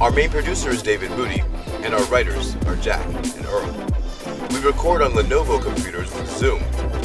Our 0.00 0.10
main 0.10 0.30
producer 0.30 0.70
is 0.70 0.82
David 0.82 1.10
Moody, 1.10 1.42
and 1.82 1.94
our 1.94 2.02
writers 2.04 2.56
are 2.64 2.74
Jack 2.76 3.04
and 3.36 3.44
Earl. 3.44 3.70
We 4.48 4.60
record 4.60 5.02
on 5.02 5.12
Lenovo 5.12 5.62
computers 5.62 6.10
with 6.14 6.26
Zoom. 6.38 6.62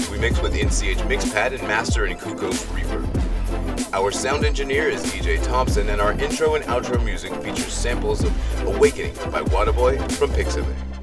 We 0.09 0.17
mix 0.17 0.41
with 0.41 0.53
NCH 0.53 0.99
Mixpad 1.09 1.59
and 1.59 1.61
master 1.63 2.05
in 2.05 2.17
Cockos 2.17 2.73
Reaper. 2.73 3.05
Our 3.93 4.11
sound 4.11 4.45
engineer 4.45 4.87
is 4.87 5.03
EJ 5.07 5.43
Thompson, 5.43 5.89
and 5.89 5.99
our 5.99 6.13
intro 6.13 6.55
and 6.55 6.63
outro 6.63 7.03
music 7.03 7.33
features 7.43 7.73
samples 7.73 8.23
of 8.23 8.31
Awakening 8.65 9.13
by 9.29 9.41
Waterboy 9.41 10.09
from 10.13 10.29
Pixabay. 10.29 10.94